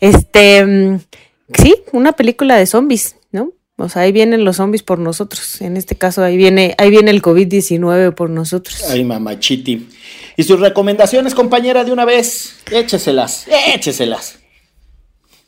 Este 0.00 0.98
sí, 1.54 1.76
una 1.92 2.12
película 2.12 2.56
de 2.56 2.66
zombies. 2.66 3.16
O 3.80 3.88
sea, 3.88 4.02
ahí 4.02 4.12
vienen 4.12 4.44
los 4.44 4.56
zombies 4.56 4.82
por 4.82 4.98
nosotros. 4.98 5.60
En 5.60 5.76
este 5.76 5.96
caso, 5.96 6.22
ahí 6.22 6.36
viene, 6.36 6.74
ahí 6.78 6.90
viene 6.90 7.10
el 7.10 7.22
COVID-19 7.22 8.14
por 8.14 8.30
nosotros. 8.30 8.84
Ay, 8.88 9.04
mamachiti. 9.04 9.88
¿Y 10.36 10.42
sus 10.42 10.60
recomendaciones, 10.60 11.34
compañera, 11.34 11.84
de 11.84 11.92
una 11.92 12.04
vez? 12.04 12.56
Écheselas, 12.70 13.46
écheselas. 13.74 14.38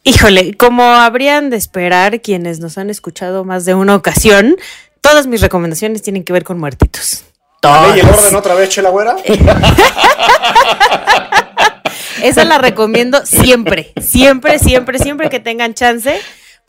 Híjole, 0.04 0.54
como 0.54 0.82
habrían 0.82 1.48
de 1.50 1.56
esperar 1.56 2.20
quienes 2.20 2.58
nos 2.58 2.76
han 2.76 2.90
escuchado 2.90 3.44
más 3.44 3.64
de 3.64 3.74
una 3.74 3.94
ocasión, 3.94 4.56
todas 5.00 5.28
mis 5.28 5.40
recomendaciones 5.40 6.02
tienen 6.02 6.24
que 6.24 6.32
ver 6.32 6.42
con 6.42 6.58
muertitos. 6.58 7.24
¿Y 7.62 8.00
el 8.00 8.08
orden 8.08 8.34
otra 8.34 8.54
vez, 8.54 8.70
Chela 8.70 8.90
Güera? 8.90 9.14
Esa 12.22 12.44
la 12.44 12.58
recomiendo 12.58 13.24
siempre, 13.24 13.92
siempre, 14.00 14.58
siempre, 14.58 14.98
siempre 14.98 15.30
que 15.30 15.38
tengan 15.38 15.74
chance. 15.74 16.20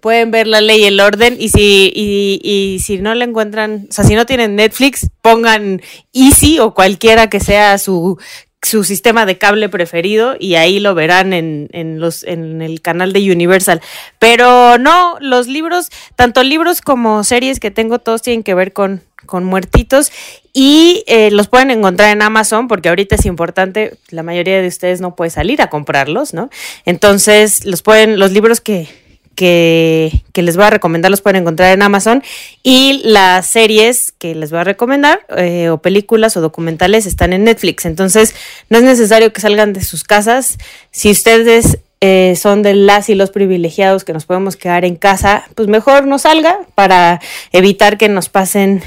Pueden 0.04 0.32
ver 0.32 0.48
la 0.48 0.60
ley 0.60 0.82
y 0.82 0.84
el 0.84 1.00
orden 1.00 1.38
y 1.40 1.48
si, 1.48 1.90
y, 1.96 2.80
si 2.80 2.98
no 2.98 3.16
la 3.16 3.24
encuentran, 3.24 3.88
o 3.90 3.94
sea, 3.94 4.04
si 4.04 4.16
no 4.16 4.26
tienen 4.26 4.58
Netflix, 4.58 5.10
pongan 5.22 5.82
Easy 6.12 6.60
o 6.60 6.74
cualquiera 6.74 7.30
que 7.30 7.40
sea 7.40 7.78
su 7.78 8.20
su 8.62 8.84
sistema 8.84 9.26
de 9.26 9.38
cable 9.38 9.70
preferido 9.70 10.36
y 10.38 10.56
ahí 10.56 10.82
lo 10.82 10.94
verán 10.94 11.32
en, 11.32 11.70
en, 11.72 12.02
los, 12.02 12.24
en 12.26 12.62
el 12.62 12.82
canal 12.82 13.14
de 13.14 13.32
Universal. 13.32 13.82
Pero 14.20 14.78
no, 14.78 15.16
los 15.22 15.48
libros, 15.48 15.90
tanto 16.18 16.44
libros 16.44 16.82
como 16.82 17.24
series 17.24 17.62
que 17.62 17.72
tengo, 17.72 18.00
todos 18.00 18.22
tienen 18.22 18.44
que 18.44 18.56
ver 18.56 18.74
con, 18.74 19.04
con 19.26 19.46
muertitos 19.46 20.12
y 20.54 21.04
eh, 21.08 21.32
los 21.32 21.48
pueden 21.48 21.72
encontrar 21.72 22.12
en 22.12 22.22
Amazon 22.22 22.68
porque 22.68 22.90
ahorita 22.90 23.16
es 23.16 23.26
importante, 23.26 23.98
la 24.10 24.24
mayoría 24.24 24.62
de 24.62 24.68
ustedes 24.68 25.02
no 25.02 25.16
puede 25.16 25.32
salir 25.32 25.62
a 25.62 25.70
comprarlos, 25.70 26.34
¿no? 26.34 26.50
Entonces, 26.86 27.66
los 27.66 27.82
pueden, 27.82 28.20
los 28.20 28.32
libros 28.32 28.62
que, 28.62 28.88
que, 29.36 30.24
les 30.34 30.56
voy 30.56 30.66
a 30.66 30.70
recomendar 30.70 31.12
los 31.12 31.22
pueden 31.22 31.42
encontrar 31.42 31.74
en 31.74 31.82
Amazon 31.82 32.24
y 32.62 33.02
las 33.04 33.48
series 33.48 34.12
que 34.12 34.36
les 34.36 34.52
voy 34.52 34.60
a 34.60 34.64
recomendar 34.64 35.26
eh, 35.38 35.70
o 35.70 35.78
películas 35.80 36.36
o 36.38 36.42
documentales 36.42 37.06
están 37.06 37.34
en 37.34 37.44
Netflix. 37.44 37.86
Entonces 37.86 38.36
no 38.70 38.78
es 38.78 38.84
necesario 38.84 39.34
que 39.34 39.42
salgan 39.42 39.74
de 39.74 39.84
sus 39.84 40.04
casas. 40.04 40.58
Si 40.92 41.12
ustedes 41.12 41.80
eh, 42.06 42.36
son 42.36 42.64
de 42.64 42.74
las 42.74 43.08
y 43.08 43.16
los 43.16 43.32
privilegiados 43.32 44.04
que 44.04 44.12
nos 44.12 44.26
podemos 44.26 44.58
quedar 44.58 44.84
en 44.84 44.98
casa, 44.98 45.46
pues 45.56 45.70
mejor 45.70 46.06
no 46.06 46.20
salga 46.20 46.60
para 46.76 47.22
evitar 47.54 47.98
que 47.98 48.10
nos 48.10 48.28
pasen 48.28 48.84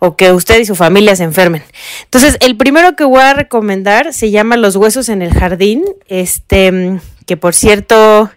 o 0.00 0.16
que 0.16 0.32
usted 0.32 0.58
y 0.58 0.64
su 0.64 0.74
familia 0.74 1.14
se 1.14 1.22
enfermen. 1.22 1.62
Entonces, 2.02 2.36
el 2.40 2.56
primero 2.56 2.96
que 2.96 3.04
voy 3.04 3.20
a 3.20 3.34
recomendar 3.34 4.12
se 4.12 4.32
llama 4.32 4.56
Los 4.56 4.74
huesos 4.74 5.08
en 5.08 5.22
el 5.22 5.32
jardín, 5.32 5.84
este, 6.08 6.98
que 7.24 7.36
por 7.36 7.54
cierto 7.54 8.32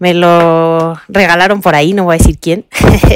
me 0.00 0.14
lo 0.14 0.98
regalaron 1.08 1.60
por 1.60 1.74
ahí, 1.74 1.92
no 1.92 2.04
voy 2.04 2.14
a 2.14 2.18
decir 2.18 2.38
quién. 2.38 2.64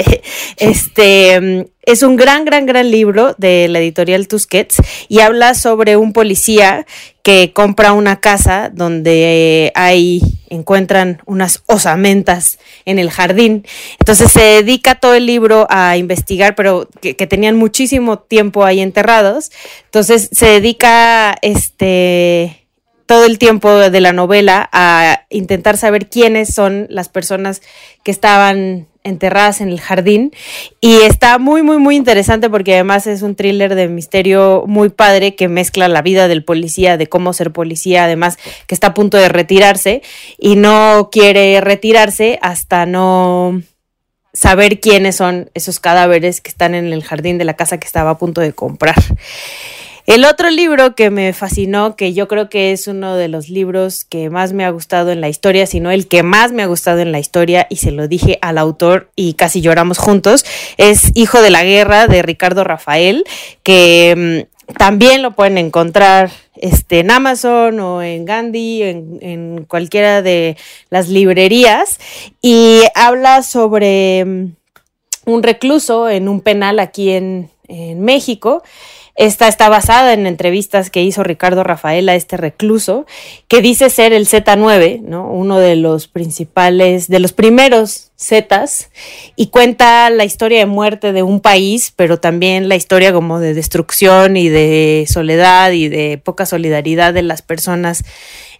este 0.58 1.66
es 1.86 2.02
un 2.02 2.16
gran, 2.16 2.44
gran, 2.44 2.66
gran 2.66 2.90
libro 2.90 3.34
de 3.38 3.68
la 3.68 3.78
editorial 3.78 4.28
Tusquets 4.28 4.76
y 5.08 5.20
habla 5.20 5.54
sobre 5.54 5.96
un 5.96 6.12
policía 6.12 6.86
que 7.22 7.52
compra 7.54 7.92
una 7.92 8.20
casa 8.20 8.70
donde 8.72 9.72
hay, 9.74 10.20
encuentran 10.50 11.22
unas 11.24 11.62
osamentas 11.66 12.58
en 12.84 12.98
el 12.98 13.10
jardín. 13.10 13.66
Entonces 13.98 14.30
se 14.30 14.42
dedica 14.42 14.94
todo 14.96 15.14
el 15.14 15.24
libro 15.24 15.66
a 15.70 15.96
investigar, 15.96 16.54
pero 16.54 16.86
que, 17.00 17.16
que 17.16 17.26
tenían 17.26 17.56
muchísimo 17.56 18.18
tiempo 18.18 18.62
ahí 18.64 18.80
enterrados. 18.80 19.50
Entonces 19.86 20.28
se 20.32 20.46
dedica, 20.46 21.34
este, 21.40 22.63
todo 23.06 23.26
el 23.26 23.38
tiempo 23.38 23.70
de 23.70 24.00
la 24.00 24.12
novela 24.12 24.68
a 24.72 25.22
intentar 25.30 25.76
saber 25.76 26.08
quiénes 26.08 26.54
son 26.54 26.86
las 26.88 27.08
personas 27.08 27.62
que 28.02 28.10
estaban 28.10 28.86
enterradas 29.02 29.60
en 29.60 29.68
el 29.68 29.80
jardín 29.80 30.32
y 30.80 31.02
está 31.02 31.38
muy 31.38 31.62
muy 31.62 31.76
muy 31.76 31.94
interesante 31.94 32.48
porque 32.48 32.72
además 32.72 33.06
es 33.06 33.20
un 33.20 33.34
thriller 33.36 33.74
de 33.74 33.88
misterio 33.88 34.64
muy 34.66 34.88
padre 34.88 35.36
que 35.36 35.46
mezcla 35.48 35.88
la 35.88 36.00
vida 36.00 36.26
del 36.26 36.42
policía, 36.42 36.96
de 36.96 37.06
cómo 37.06 37.34
ser 37.34 37.52
policía, 37.52 38.04
además 38.04 38.38
que 38.66 38.74
está 38.74 38.88
a 38.88 38.94
punto 38.94 39.18
de 39.18 39.28
retirarse 39.28 40.00
y 40.38 40.56
no 40.56 41.10
quiere 41.12 41.60
retirarse 41.60 42.38
hasta 42.40 42.86
no 42.86 43.60
saber 44.32 44.80
quiénes 44.80 45.16
son 45.16 45.50
esos 45.52 45.80
cadáveres 45.80 46.40
que 46.40 46.48
están 46.48 46.74
en 46.74 46.92
el 46.92 47.04
jardín 47.04 47.36
de 47.36 47.44
la 47.44 47.54
casa 47.54 47.78
que 47.78 47.86
estaba 47.86 48.10
a 48.10 48.18
punto 48.18 48.40
de 48.40 48.52
comprar. 48.52 48.96
El 50.06 50.26
otro 50.26 50.50
libro 50.50 50.94
que 50.94 51.08
me 51.08 51.32
fascinó, 51.32 51.96
que 51.96 52.12
yo 52.12 52.28
creo 52.28 52.50
que 52.50 52.72
es 52.72 52.88
uno 52.88 53.16
de 53.16 53.28
los 53.28 53.48
libros 53.48 54.04
que 54.04 54.28
más 54.28 54.52
me 54.52 54.66
ha 54.66 54.70
gustado 54.70 55.10
en 55.10 55.22
la 55.22 55.30
historia, 55.30 55.66
sino 55.66 55.90
el 55.90 56.08
que 56.08 56.22
más 56.22 56.52
me 56.52 56.62
ha 56.62 56.66
gustado 56.66 57.00
en 57.00 57.10
la 57.10 57.18
historia, 57.18 57.66
y 57.70 57.76
se 57.76 57.90
lo 57.90 58.06
dije 58.06 58.38
al 58.42 58.58
autor 58.58 59.10
y 59.16 59.32
casi 59.32 59.62
lloramos 59.62 59.96
juntos, 59.96 60.44
es 60.76 61.10
Hijo 61.14 61.40
de 61.40 61.50
la 61.50 61.64
Guerra 61.64 62.06
de 62.06 62.20
Ricardo 62.20 62.64
Rafael, 62.64 63.24
que 63.62 64.44
mm, 64.46 64.74
también 64.74 65.22
lo 65.22 65.30
pueden 65.30 65.56
encontrar 65.56 66.30
este, 66.56 66.98
en 66.98 67.10
Amazon 67.10 67.80
o 67.80 68.02
en 68.02 68.26
Gandhi, 68.26 68.82
en, 68.82 69.18
en 69.22 69.64
cualquiera 69.64 70.20
de 70.20 70.58
las 70.90 71.08
librerías, 71.08 71.98
y 72.42 72.82
habla 72.94 73.42
sobre 73.42 74.22
mm, 74.22 74.52
un 75.24 75.42
recluso 75.42 76.10
en 76.10 76.28
un 76.28 76.42
penal 76.42 76.78
aquí 76.78 77.10
en, 77.10 77.48
en 77.68 78.02
México 78.02 78.62
esta 79.16 79.46
está 79.46 79.68
basada 79.68 80.12
en 80.12 80.26
entrevistas 80.26 80.90
que 80.90 81.02
hizo 81.02 81.22
Ricardo 81.22 81.62
Rafael 81.62 82.08
a 82.08 82.16
este 82.16 82.36
recluso, 82.36 83.06
que 83.46 83.62
dice 83.62 83.88
ser 83.88 84.12
el 84.12 84.26
Z9, 84.26 85.02
¿no? 85.02 85.30
uno 85.30 85.58
de 85.58 85.76
los 85.76 86.08
principales, 86.08 87.06
de 87.06 87.20
los 87.20 87.32
primeros 87.32 88.10
Zetas, 88.18 88.90
y 89.36 89.48
cuenta 89.48 90.10
la 90.10 90.24
historia 90.24 90.58
de 90.58 90.66
muerte 90.66 91.12
de 91.12 91.22
un 91.22 91.40
país, 91.40 91.92
pero 91.94 92.18
también 92.18 92.68
la 92.68 92.74
historia 92.74 93.12
como 93.12 93.38
de 93.38 93.54
destrucción 93.54 94.36
y 94.36 94.48
de 94.48 95.06
soledad 95.08 95.70
y 95.72 95.88
de 95.88 96.20
poca 96.22 96.44
solidaridad 96.44 97.14
de 97.14 97.22
las 97.22 97.42
personas 97.42 98.04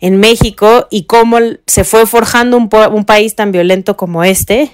en 0.01 0.19
México 0.19 0.87
y 0.91 1.05
cómo 1.05 1.39
se 1.67 1.83
fue 1.85 2.07
forjando 2.07 2.57
un, 2.57 3.05
país 3.05 3.35
tan 3.35 3.51
violento 3.53 3.97
como 3.97 4.23
este. 4.23 4.71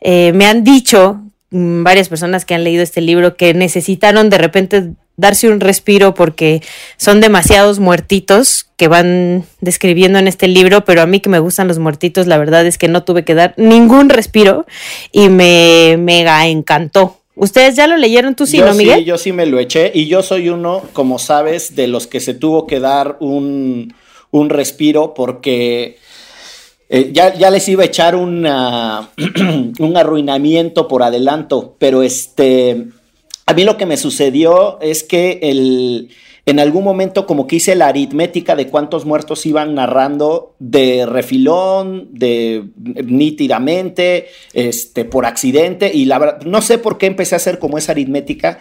Eh, 0.00 0.32
me 0.32 0.46
han 0.46 0.62
dicho 0.62 1.22
mm, 1.50 1.82
varias 1.82 2.08
personas 2.08 2.44
que 2.44 2.54
han 2.54 2.62
leído 2.64 2.82
este 2.82 3.00
libro 3.00 3.36
que 3.36 3.54
necesitaron 3.54 4.30
de 4.30 4.38
repente 4.38 4.92
darse 5.18 5.50
un 5.50 5.60
respiro 5.60 6.14
porque 6.14 6.62
son 6.96 7.20
demasiados 7.20 7.80
muertitos 7.80 8.68
que 8.76 8.88
van 8.88 9.44
describiendo 9.60 10.18
en 10.18 10.28
este 10.28 10.48
libro, 10.48 10.84
pero 10.84 11.02
a 11.02 11.06
mí 11.06 11.20
que 11.20 11.28
me 11.28 11.40
gustan 11.40 11.68
los 11.68 11.78
muertitos, 11.78 12.26
la 12.26 12.38
verdad 12.38 12.64
es 12.64 12.78
que 12.78 12.88
no 12.88 13.02
tuve 13.02 13.24
que 13.24 13.34
dar 13.34 13.52
ningún 13.58 14.08
respiro 14.08 14.64
y 15.12 15.28
me 15.28 15.96
mega 15.98 16.46
encantó. 16.46 17.18
¿Ustedes 17.34 17.76
ya 17.76 17.86
lo 17.86 17.96
leyeron 17.96 18.36
tú 18.36 18.46
sí, 18.46 18.58
no, 18.58 18.72
Miguel? 18.74 19.00
Sí, 19.00 19.04
yo 19.04 19.18
sí 19.18 19.32
me 19.32 19.46
lo 19.46 19.58
eché 19.58 19.90
y 19.92 20.06
yo 20.06 20.22
soy 20.22 20.48
uno, 20.48 20.82
como 20.92 21.18
sabes, 21.18 21.74
de 21.74 21.88
los 21.88 22.06
que 22.06 22.20
se 22.20 22.34
tuvo 22.34 22.66
que 22.66 22.78
dar 22.78 23.16
un, 23.20 23.94
un 24.30 24.50
respiro 24.50 25.14
porque 25.14 25.98
eh, 26.88 27.10
ya, 27.12 27.34
ya, 27.34 27.50
les 27.50 27.68
iba 27.68 27.82
a 27.82 27.86
echar 27.86 28.14
una, 28.14 29.10
un 29.78 29.96
arruinamiento 29.96 30.86
por 30.86 31.02
adelanto, 31.02 31.74
pero 31.78 32.02
este 32.02 32.86
a 33.48 33.54
mí 33.54 33.64
lo 33.64 33.78
que 33.78 33.86
me 33.86 33.96
sucedió 33.96 34.78
es 34.82 35.02
que 35.02 35.38
el, 35.40 36.10
en 36.44 36.60
algún 36.60 36.84
momento 36.84 37.24
como 37.24 37.46
que 37.46 37.56
hice 37.56 37.74
la 37.76 37.86
aritmética 37.86 38.54
de 38.54 38.68
cuántos 38.68 39.06
muertos 39.06 39.46
iban 39.46 39.74
narrando 39.74 40.54
de 40.58 41.06
refilón, 41.06 42.10
de 42.12 42.64
nítidamente, 42.76 44.26
este, 44.52 45.06
por 45.06 45.24
accidente, 45.24 45.90
y 45.94 46.04
la 46.04 46.18
verdad, 46.18 46.42
no 46.42 46.60
sé 46.60 46.76
por 46.76 46.98
qué 46.98 47.06
empecé 47.06 47.36
a 47.36 47.40
hacer 47.40 47.58
como 47.58 47.78
esa 47.78 47.92
aritmética 47.92 48.60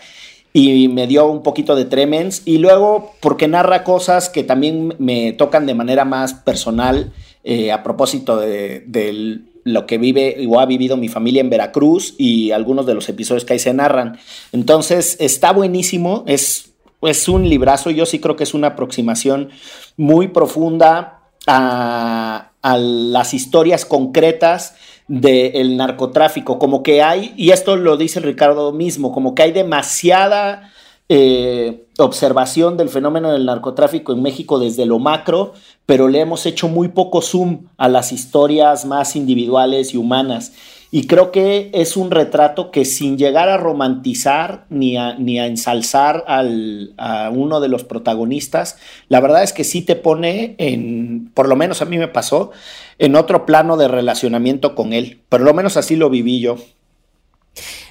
y 0.54 0.88
me 0.88 1.06
dio 1.06 1.28
un 1.28 1.44
poquito 1.44 1.76
de 1.76 1.84
tremens, 1.84 2.44
y 2.46 2.58
luego 2.58 3.12
porque 3.20 3.50
narra 3.50 3.84
cosas 3.84 4.30
que 4.30 4.46
también 4.46 4.96
me 5.00 5.34
tocan 5.34 5.66
de 5.66 5.76
manera 5.76 6.06
más 6.06 6.34
personal 6.34 7.12
eh, 7.44 7.74
a 7.74 7.84
propósito 7.84 8.38
de, 8.38 8.86
de 8.88 9.42
lo 9.68 9.86
que 9.86 9.98
vive 9.98 10.46
o 10.48 10.60
ha 10.60 10.66
vivido 10.66 10.98
mi 10.98 11.10
familia 11.10 11.42
en 11.42 11.50
Veracruz 11.50 12.16
y 12.18 12.52
algunos 12.52 12.86
de 12.86 12.94
los 12.94 13.10
episodios 13.10 13.46
que 13.46 13.54
ahí 13.54 13.60
se 13.60 13.74
narran. 13.74 14.18
Entonces 14.52 15.18
está 15.20 15.52
buenísimo, 15.52 16.24
es, 16.26 16.74
es 17.02 17.28
un 17.28 17.48
librazo, 17.48 17.90
yo 17.92 18.06
sí 18.06 18.20
creo 18.20 18.36
que 18.36 18.44
es 18.44 18.54
una 18.54 18.68
aproximación 18.68 19.50
muy 19.98 20.30
profunda 20.30 21.20
a, 21.48 22.52
a 22.62 22.78
las 22.78 23.34
historias 23.34 23.86
concretas 23.86 24.76
del 25.08 25.78
narcotráfico, 25.78 26.60
como 26.60 26.84
que 26.84 27.02
hay, 27.02 27.34
y 27.38 27.52
esto 27.52 27.76
lo 27.76 27.98
dice 27.98 28.20
Ricardo 28.20 28.72
mismo, 28.74 29.12
como 29.12 29.36
que 29.36 29.44
hay 29.44 29.52
demasiada 29.52 30.72
eh, 31.10 31.86
observación 31.98 32.78
del 32.78 32.90
fenómeno 32.90 33.32
del 33.32 33.46
narcotráfico 33.46 34.14
en 34.14 34.22
México 34.22 34.60
desde 34.60 34.86
lo 34.86 35.00
macro, 35.00 35.54
pero 35.86 36.08
le 36.08 36.20
hemos 36.20 36.46
hecho 36.46 36.68
muy 36.68 36.90
poco 36.90 37.22
zoom 37.22 37.68
a 37.78 37.88
las 37.88 38.12
historias 38.12 38.86
más 38.86 39.16
individuales 39.16 39.94
y 39.94 39.98
humanas. 39.98 40.54
Y 40.90 41.08
creo 41.08 41.32
que 41.32 41.70
es 41.74 41.98
un 41.98 42.12
retrato 42.12 42.72
que 42.72 42.86
sin 42.86 43.18
llegar 43.18 43.50
a 43.50 43.58
romantizar 43.58 44.66
ni 44.70 44.96
a, 44.96 45.16
ni 45.16 45.38
a 45.38 45.46
ensalzar 45.46 46.24
al, 46.28 46.94
a 46.98 47.30
uno 47.30 47.60
de 47.60 47.68
los 47.68 47.84
protagonistas, 47.84 48.78
la 49.10 49.20
verdad 49.20 49.44
es 49.44 49.52
que 49.52 49.66
sí 49.66 49.82
te 49.82 49.98
pone 49.98 50.56
en, 50.60 51.30
por 51.34 51.50
lo 51.50 51.58
menos 51.58 51.82
a 51.82 51.86
mí 51.86 51.98
me 51.98 52.08
pasó, 52.08 52.52
en 53.00 53.16
otro 53.16 53.46
plano 53.46 53.76
de 53.76 53.90
relacionamiento 53.90 54.76
con 54.76 54.94
él. 54.94 55.22
Por 55.28 55.42
lo 55.42 55.54
menos 55.54 55.76
así 55.76 55.98
lo 55.98 56.10
viví 56.10 56.40
yo. 56.40 56.58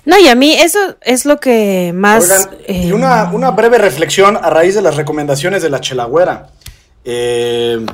No, 0.07 0.17
y 0.19 0.29
a 0.29 0.37
mí 0.37 0.55
eso 0.55 0.79
es 1.03 1.27
lo 1.27 1.39
que 1.41 1.93
más... 1.93 2.25
Oigan, 2.25 2.59
y 2.69 2.89
eh, 2.89 2.95
una, 2.95 3.31
una 3.33 3.51
breve 3.51 3.77
reflexión 3.77 4.37
a 4.37 4.49
raíz 4.51 4.77
de 4.77 4.81
las 4.81 4.95
recomendaciones 4.95 5.63
de 5.63 5.69
la 5.69 5.81
Chelagüera. 5.81 6.51
Eh, 7.05 7.85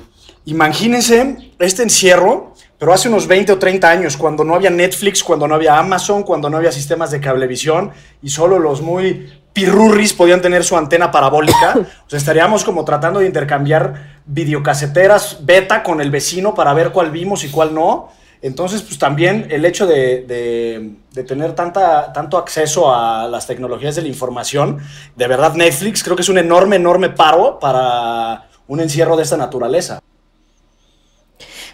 imagínense 0.45 1.52
este 1.59 1.83
encierro, 1.83 2.52
pero 2.78 2.92
hace 2.92 3.09
unos 3.09 3.26
20 3.26 3.52
o 3.52 3.59
30 3.59 3.88
años, 3.88 4.19
cuando 4.19 4.45
no 4.45 4.54
había 4.54 4.69
Netflix, 4.69 5.25
cuando 5.25 5.49
no 5.49 5.54
había 5.54 5.78
Amazon, 5.78 6.23
cuando 6.23 6.50
no 6.50 6.59
había 6.59 6.71
sistemas 6.71 7.11
de 7.11 7.21
cablevisión 7.21 7.92
y 8.23 8.28
solo 8.28 8.59
los 8.59 8.83
muy 8.83 9.33
pirurris 9.54 10.12
podían 10.12 10.42
tener 10.42 10.64
su 10.64 10.76
antena 10.76 11.11
parabólica. 11.11 11.75
O 12.07 12.11
sea, 12.12 12.19
estaríamos 12.19 12.62
como 12.62 12.85
tratando 12.85 13.21
de 13.21 13.26
intercambiar 13.26 14.21
videocaseteras 14.26 15.38
beta 15.47 15.83
con 15.83 16.02
el 16.02 16.11
vecino 16.11 16.54
para 16.54 16.75
ver 16.75 16.92
cuál 16.92 17.11
vimos 17.11 17.42
y 17.45 17.49
cuál 17.49 17.75
no. 17.75 18.11
Entonces, 18.43 18.83
pues 18.83 18.99
también 18.99 19.47
el 19.51 19.65
hecho 19.65 19.87
de, 19.87 20.23
de- 20.27 20.97
de 21.13 21.25
tener 21.25 21.55
tanta, 21.55 22.13
tanto 22.13 22.37
acceso 22.39 22.93
a 22.95 23.29
las 23.29 23.47
tecnologías 23.47 23.95
de 23.95 24.03
la 24.03 24.09
información, 24.09 24.79
de 25.15 25.27
verdad 25.29 25.55
Netflix 25.55 26.03
creo 26.03 26.17
que 26.17 26.23
es 26.23 26.29
un 26.29 26.39
enorme, 26.39 26.77
enorme 26.77 27.11
paro 27.11 27.59
para 27.61 28.49
un 28.67 28.81
encierro 28.81 29.17
de 29.17 29.23
esta 29.23 29.37
naturaleza. 29.37 30.01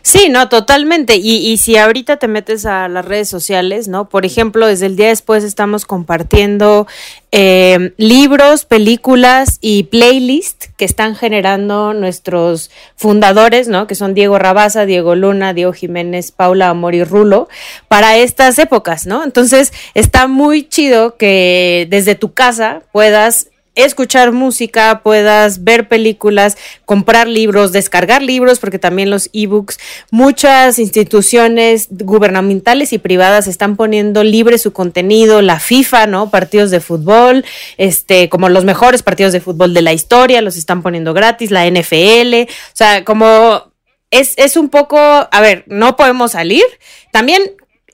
Sí, 0.09 0.31
no, 0.31 0.49
totalmente. 0.49 1.17
Y, 1.17 1.37
y 1.37 1.59
si 1.59 1.77
ahorita 1.77 2.17
te 2.17 2.29
metes 2.29 2.65
a 2.65 2.89
las 2.89 3.05
redes 3.05 3.29
sociales, 3.29 3.89
¿no? 3.89 4.09
Por 4.09 4.25
ejemplo, 4.25 4.67
desde 4.67 4.87
el 4.87 4.97
día 4.97 5.09
después 5.09 5.45
estamos 5.45 5.85
compartiendo 5.85 6.87
eh, 7.31 7.93
libros, 7.99 8.65
películas 8.65 9.59
y 9.61 9.83
playlist 9.83 10.69
que 10.79 10.87
están 10.87 11.15
generando 11.15 11.93
nuestros 11.93 12.71
fundadores, 12.97 13.69
¿no? 13.69 13.87
Que 13.87 13.95
son 13.95 14.15
Diego 14.15 14.39
Rabaza, 14.39 14.87
Diego 14.87 15.15
Luna, 15.15 15.53
Diego 15.53 15.75
Jiménez, 15.75 16.33
Paula 16.33 16.71
Amor 16.71 16.95
y 16.95 17.05
Rulo, 17.05 17.51
para 17.89 18.17
estas 18.17 18.59
épocas, 18.59 19.05
¿no? 19.05 19.25
Entonces, 19.25 19.75
está 19.93 20.27
muy 20.27 20.67
chido 20.67 21.19
que 21.19 21.87
desde 21.91 22.15
tu 22.15 22.33
casa 22.33 22.81
puedas 22.93 23.49
escuchar 23.85 24.33
música, 24.33 25.01
puedas 25.03 25.65
ver 25.65 25.89
películas, 25.89 26.59
comprar 26.85 27.29
libros, 27.29 27.73
descargar 27.73 28.23
libros, 28.23 28.59
porque 28.59 28.79
también 28.79 29.11
los 29.11 29.31
ebooks, 29.33 29.79
muchas 30.11 30.79
instituciones 30.79 31.89
gubernamentales 31.91 32.93
y 32.93 32.99
privadas 32.99 33.47
están 33.47 33.77
poniendo 33.77 34.25
libre 34.25 34.59
su 34.59 34.73
contenido, 34.73 35.43
la 35.43 35.61
FIFA, 35.61 36.07
¿no? 36.09 36.31
Partidos 36.31 36.71
de 36.71 36.81
fútbol, 36.81 37.45
este, 37.77 38.29
como 38.29 38.49
los 38.49 38.65
mejores 38.65 39.03
partidos 39.03 39.33
de 39.33 39.41
fútbol 39.41 39.75
de 39.75 39.83
la 39.83 39.93
historia, 39.93 40.43
los 40.43 40.57
están 40.57 40.83
poniendo 40.83 41.15
gratis, 41.15 41.51
la 41.51 41.67
NFL, 41.67 42.51
o 42.51 42.75
sea, 42.77 43.05
como 43.05 43.73
es, 44.11 44.35
es 44.37 44.57
un 44.57 44.69
poco, 44.69 44.99
a 44.99 45.41
ver, 45.41 45.65
no 45.67 45.97
podemos 45.97 46.33
salir. 46.33 46.65
También 47.13 47.43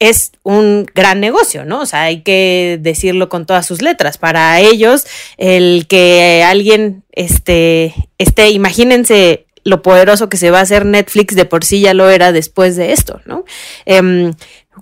es 0.09 0.33
un 0.43 0.87
gran 0.95 1.21
negocio, 1.21 1.65
¿no? 1.65 1.81
O 1.81 1.87
sea, 1.87 2.03
hay 2.03 2.23
que 2.23 2.79
decirlo 2.81 3.29
con 3.29 3.47
todas 3.47 3.67
sus 3.67 3.83
letras. 3.83 4.19
Para 4.19 4.61
ellos, 4.61 5.07
el 5.37 5.87
que 5.89 6.45
alguien 6.47 7.05
este, 7.13 7.95
esté, 8.19 8.51
imagínense 8.51 9.47
lo 9.65 9.83
poderoso 9.83 10.29
que 10.29 10.37
se 10.37 10.51
va 10.51 10.59
a 10.59 10.63
hacer 10.63 10.85
Netflix, 10.85 11.35
de 11.35 11.47
por 11.47 11.65
sí 11.65 11.81
ya 11.81 11.95
lo 11.95 12.11
era 12.11 12.33
después 12.33 12.77
de 12.77 12.93
esto, 12.93 13.21
¿no? 13.25 13.45
Em, 13.87 14.35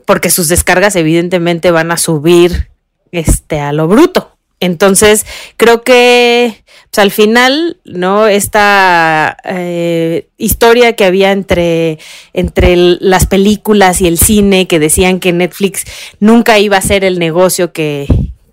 porque 0.06 0.30
sus 0.30 0.48
descargas 0.48 0.96
evidentemente 0.96 1.70
van 1.70 1.90
a 1.92 1.96
subir 1.96 2.70
este, 3.12 3.60
a 3.60 3.72
lo 3.72 3.86
bruto. 3.86 4.31
Entonces, 4.62 5.26
creo 5.56 5.82
que 5.82 6.62
pues, 6.90 6.98
al 7.02 7.10
final, 7.10 7.78
¿no? 7.84 8.26
Esta 8.28 9.36
eh, 9.44 10.28
historia 10.38 10.94
que 10.94 11.04
había 11.04 11.32
entre, 11.32 11.98
entre 12.32 12.72
el- 12.74 12.98
las 13.00 13.26
películas 13.26 14.00
y 14.00 14.06
el 14.06 14.18
cine, 14.18 14.66
que 14.68 14.78
decían 14.78 15.18
que 15.20 15.32
Netflix 15.32 15.84
nunca 16.20 16.58
iba 16.58 16.76
a 16.76 16.82
ser 16.82 17.04
el 17.04 17.18
negocio 17.18 17.72
que, 17.72 18.06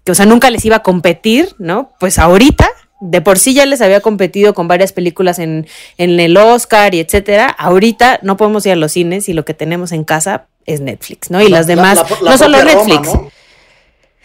que, 0.04 0.12
o 0.12 0.15
sea, 0.15 0.26
nunca 0.26 0.50
les 0.50 0.65
iba 0.65 0.78
a 0.78 0.84
competir, 0.84 1.50
¿no? 1.60 1.91
Pues 2.00 2.17
ahorita, 2.17 2.69
de 3.02 3.22
por 3.22 3.38
sí 3.39 3.54
ya 3.54 3.65
les 3.65 3.82
había 3.82 4.02
competido 4.02 4.54
con 4.54 4.67
varias 4.67 4.91
películas 4.93 5.38
en, 5.39 5.67
en 5.98 6.19
el 6.19 6.36
Oscar 6.36 6.95
y 6.95 7.00
etcétera. 7.00 7.45
Ahorita 7.48 8.19
no 8.24 8.36
podemos 8.36 8.65
ir 8.65 8.72
a 8.74 8.76
los 8.76 8.91
cines 8.93 9.30
y 9.30 9.34
lo 9.34 9.45
que 9.45 9.54
tenemos 9.54 9.91
en 9.91 10.04
casa 10.04 10.48
es 10.65 10.82
Netflix, 10.82 11.30
¿no? 11.30 11.41
Y 11.41 11.50
las 11.50 11.67
La- 11.67 11.76
demás, 11.76 11.95
la- 11.98 12.17
la 12.24 12.32
no 12.32 12.38
solo 12.38 12.58
Roma, 12.60 12.74
Netflix. 12.74 13.13
¿no? 13.13 13.32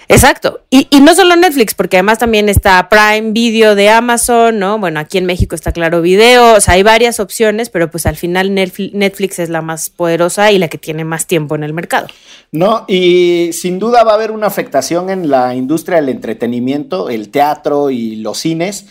Exacto. 0.08 0.60
Y, 0.70 0.86
y 0.90 1.00
no 1.00 1.14
solo 1.14 1.36
Netflix, 1.36 1.74
porque 1.74 1.96
además 1.96 2.18
también 2.18 2.48
está 2.48 2.88
Prime 2.88 3.32
Video 3.32 3.74
de 3.74 3.90
Amazon, 3.90 4.58
¿no? 4.58 4.78
Bueno, 4.78 5.00
aquí 5.00 5.18
en 5.18 5.26
México 5.26 5.54
está 5.54 5.72
Claro 5.72 6.02
Video, 6.02 6.54
o 6.54 6.60
sea, 6.60 6.74
hay 6.74 6.82
varias 6.82 7.20
opciones, 7.20 7.70
pero 7.70 7.90
pues 7.90 8.06
al 8.06 8.16
final 8.16 8.54
Netflix, 8.54 9.38
es 9.38 9.48
la 9.48 9.62
más 9.62 9.90
poderosa 9.90 10.52
y 10.52 10.58
la 10.58 10.68
que 10.68 10.78
tiene 10.78 11.04
más 11.04 11.26
tiempo 11.26 11.54
en 11.54 11.64
el 11.64 11.72
mercado. 11.72 12.08
No, 12.52 12.84
y 12.88 13.50
sin 13.52 13.78
duda 13.78 14.04
va 14.04 14.12
a 14.12 14.14
haber 14.14 14.30
una 14.30 14.46
afectación 14.46 15.10
en 15.10 15.28
la 15.28 15.54
industria 15.54 15.96
del 15.96 16.10
entretenimiento, 16.10 17.10
el 17.10 17.30
teatro 17.30 17.90
y 17.90 18.16
los 18.16 18.38
cines. 18.38 18.86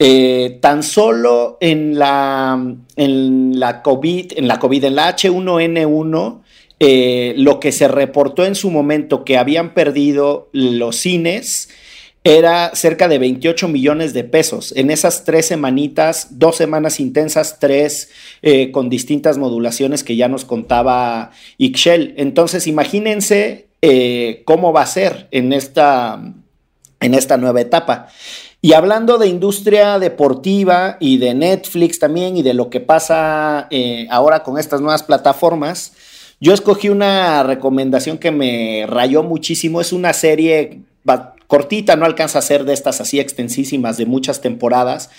Eh, 0.00 0.60
tan 0.62 0.84
solo 0.84 1.58
en 1.60 1.98
la, 1.98 2.56
en 2.94 3.58
la 3.58 3.82
COVID, 3.82 4.32
en 4.36 4.46
la 4.46 4.60
COVID, 4.60 4.84
en 4.84 4.94
la 4.94 5.16
H1N1, 5.16 6.40
eh, 6.80 7.34
lo 7.36 7.58
que 7.58 7.72
se 7.72 7.88
reportó 7.88 8.44
en 8.44 8.54
su 8.54 8.70
momento 8.70 9.24
que 9.24 9.36
habían 9.36 9.74
perdido 9.74 10.48
los 10.52 10.96
cines 10.96 11.70
era 12.22 12.70
cerca 12.74 13.08
de 13.08 13.18
28 13.18 13.66
millones 13.66 14.12
de 14.12 14.22
pesos. 14.22 14.72
En 14.76 14.90
esas 14.90 15.24
tres 15.24 15.46
semanitas, 15.46 16.38
dos 16.38 16.56
semanas 16.56 17.00
intensas, 17.00 17.58
tres 17.58 18.10
eh, 18.42 18.70
con 18.70 18.90
distintas 18.90 19.38
modulaciones 19.38 20.04
que 20.04 20.14
ya 20.14 20.28
nos 20.28 20.44
contaba 20.44 21.32
Ixchel. 21.56 22.14
Entonces, 22.16 22.68
imagínense 22.68 23.66
eh, 23.82 24.42
cómo 24.44 24.72
va 24.72 24.82
a 24.82 24.86
ser 24.86 25.26
en 25.32 25.52
esta, 25.52 26.22
en 27.00 27.14
esta 27.14 27.38
nueva 27.38 27.60
etapa. 27.60 28.08
Y 28.60 28.74
hablando 28.74 29.18
de 29.18 29.26
industria 29.26 29.98
deportiva 29.98 30.96
y 31.00 31.18
de 31.18 31.34
Netflix 31.34 31.98
también 31.98 32.36
y 32.36 32.42
de 32.42 32.54
lo 32.54 32.70
que 32.70 32.80
pasa 32.80 33.68
ahora 34.10 34.42
con 34.42 34.58
estas 34.58 34.80
nuevas 34.80 35.04
plataformas, 35.04 35.92
yo 36.40 36.54
escogí 36.54 36.88
una 36.88 37.42
recomendación 37.42 38.18
que 38.18 38.30
me 38.30 38.84
rayó 38.86 39.22
muchísimo. 39.22 39.80
Es 39.80 39.92
una 39.92 40.12
serie 40.12 40.80
cortita, 41.46 41.96
no 41.96 42.04
alcanza 42.04 42.38
a 42.38 42.42
ser 42.42 42.64
de 42.64 42.74
estas 42.74 43.00
así 43.00 43.18
extensísimas 43.18 43.96
de 43.96 44.06
muchas 44.06 44.40
temporadas, 44.40 45.10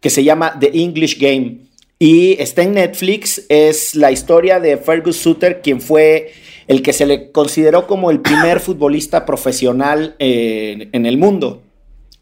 que 0.00 0.10
se 0.10 0.22
llama 0.22 0.58
The 0.60 0.70
English 0.74 1.18
Game. 1.18 1.58
Y 1.98 2.40
está 2.40 2.62
en 2.62 2.74
Netflix, 2.74 3.44
es 3.48 3.96
la 3.96 4.12
historia 4.12 4.60
de 4.60 4.76
Fergus 4.76 5.16
Sutter, 5.16 5.62
quien 5.62 5.80
fue 5.80 6.32
el 6.68 6.82
que 6.82 6.92
se 6.92 7.06
le 7.06 7.32
consideró 7.32 7.86
como 7.88 8.10
el 8.10 8.20
primer 8.20 8.60
futbolista 8.60 9.26
profesional 9.26 10.14
eh, 10.20 10.90
en 10.92 11.06
el 11.06 11.16
mundo. 11.16 11.62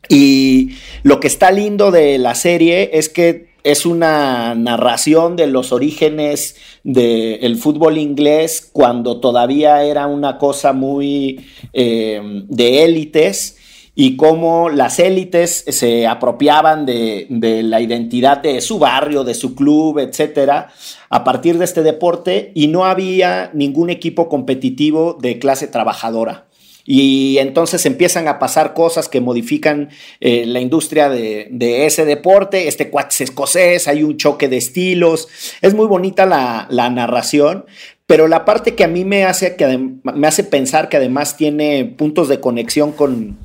Y 0.09 0.77
lo 1.03 1.21
que 1.21 1.27
está 1.27 1.51
lindo 1.51 1.91
de 1.91 2.17
la 2.17 2.35
serie 2.35 2.91
es 2.95 3.09
que 3.09 3.49
es 3.67 3.85
una 3.85 4.55
narración 4.55 5.35
de 5.35 5.49
los 5.49 5.73
orígenes 5.73 6.55
del 6.85 7.57
fútbol 7.57 7.99
inglés 7.99 8.71
cuando 8.73 9.19
todavía 9.19 9.83
era 9.83 10.07
una 10.07 10.39
cosa 10.39 10.73
muy 10.73 11.45
eh, 11.73 12.21
de 12.47 12.85
élites 12.85 13.57
y 13.97 14.15
cómo 14.15 14.69
las 14.69 15.01
élites 15.01 15.65
se 15.67 16.07
apropiaban 16.07 16.87
de, 16.87 17.27
de, 17.29 17.65
la 17.65 17.81
identidad 17.81 18.39
de 18.39 18.61
su 18.61 18.79
barrio, 18.79 19.25
de 19.25 19.35
su 19.35 19.57
club, 19.57 19.99
etcétera, 19.99 20.69
a 21.11 21.25
partir 21.25 21.59
de 21.59 21.65
este 21.65 21.83
deporte 21.83 22.53
y 22.55 22.69
no 22.69 22.85
había 22.85 23.51
ningún 23.53 23.91
equipo 23.91 24.29
competitivo 24.29 25.19
de 25.21 25.41
clase 25.41 25.67
trabajadora. 25.67 26.46
Y 26.87 27.39
entonces 27.39 27.85
empiezan 27.85 28.29
a 28.29 28.39
pasar 28.39 28.73
cosas 28.73 29.09
que 29.09 29.21
modifican 29.21 29.91
eh, 30.21 30.47
la 30.47 30.61
industria 30.61 31.09
de, 31.09 31.49
ese 31.85 32.05
deporte. 32.05 32.69
Este 32.69 32.91
cuate 32.91 33.25
escocés, 33.25 33.89
hay 33.89 34.05
un 34.05 34.17
choque 34.17 34.49
de 34.49 34.57
estilos. 34.57 35.29
Es 35.61 35.75
muy 35.75 35.87
bonita 35.87 36.27
la, 36.27 36.69
la 36.71 36.89
narración, 36.89 37.67
pero 38.07 38.29
la 38.29 38.45
parte 38.45 38.77
que 38.77 38.85
a 38.85 38.89
mí 38.89 39.05
me 39.05 39.25
hace, 39.25 39.57
que 39.57 39.67
me 40.05 40.27
hace 40.29 40.45
pensar 40.45 40.89
que 40.89 40.97
además 40.97 41.37
tiene 41.37 41.85
puntos 41.85 42.29
de 42.29 42.39
conexión 42.39 42.93
con, 42.93 43.37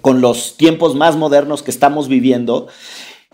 con 0.00 0.20
los 0.20 0.56
tiempos 0.56 0.94
más 0.94 1.16
modernos 1.16 1.62
que 1.64 1.72
estamos 1.72 2.08
viviendo, 2.08 2.68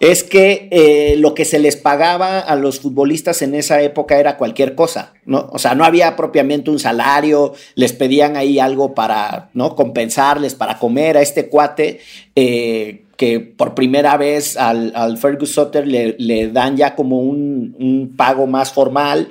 es 0.01 0.25
que 0.25 0.69
eh, 0.73 1.17
lo 1.19 1.35
que 1.35 1.45
se 1.45 1.61
les 1.61 1.77
pagaba 1.77 2.41
a 2.41 2.57
los 2.57 2.81
futbolistas 2.81 3.43
en 3.43 3.55
esa 3.55 3.81
época 3.81 4.19
era 4.19 4.37
cualquier 4.37 4.75
cosa, 4.75 5.15
¿no? 5.25 5.49
O 5.53 5.59
sea, 5.59 5.77
no 5.77 5.85
había 5.85 6.17
propiamente 6.17 6.71
un 6.71 6.81
salario, 6.81 7.55
les 7.77 7.93
pedían 7.93 8.37
ahí 8.37 8.59
algo 8.59 8.93
para, 8.95 9.51
¿no? 9.55 9.77
Compensarles, 9.77 10.55
para 10.55 10.79
comer 10.79 11.17
a 11.17 11.23
este 11.23 11.49
cuate, 11.49 12.01
eh, 12.35 13.05
que 13.17 13.39
por 13.39 13.75
primera 13.77 14.17
vez 14.17 14.57
al, 14.57 14.93
al 14.97 15.17
Fergus 15.17 15.53
Sutter 15.53 15.87
le, 15.87 16.49
dan 16.49 16.77
ya 16.77 16.97
como 16.97 17.21
un, 17.21 17.77
un 17.79 18.17
pago 18.17 18.49
más 18.49 18.73
formal, 18.73 19.29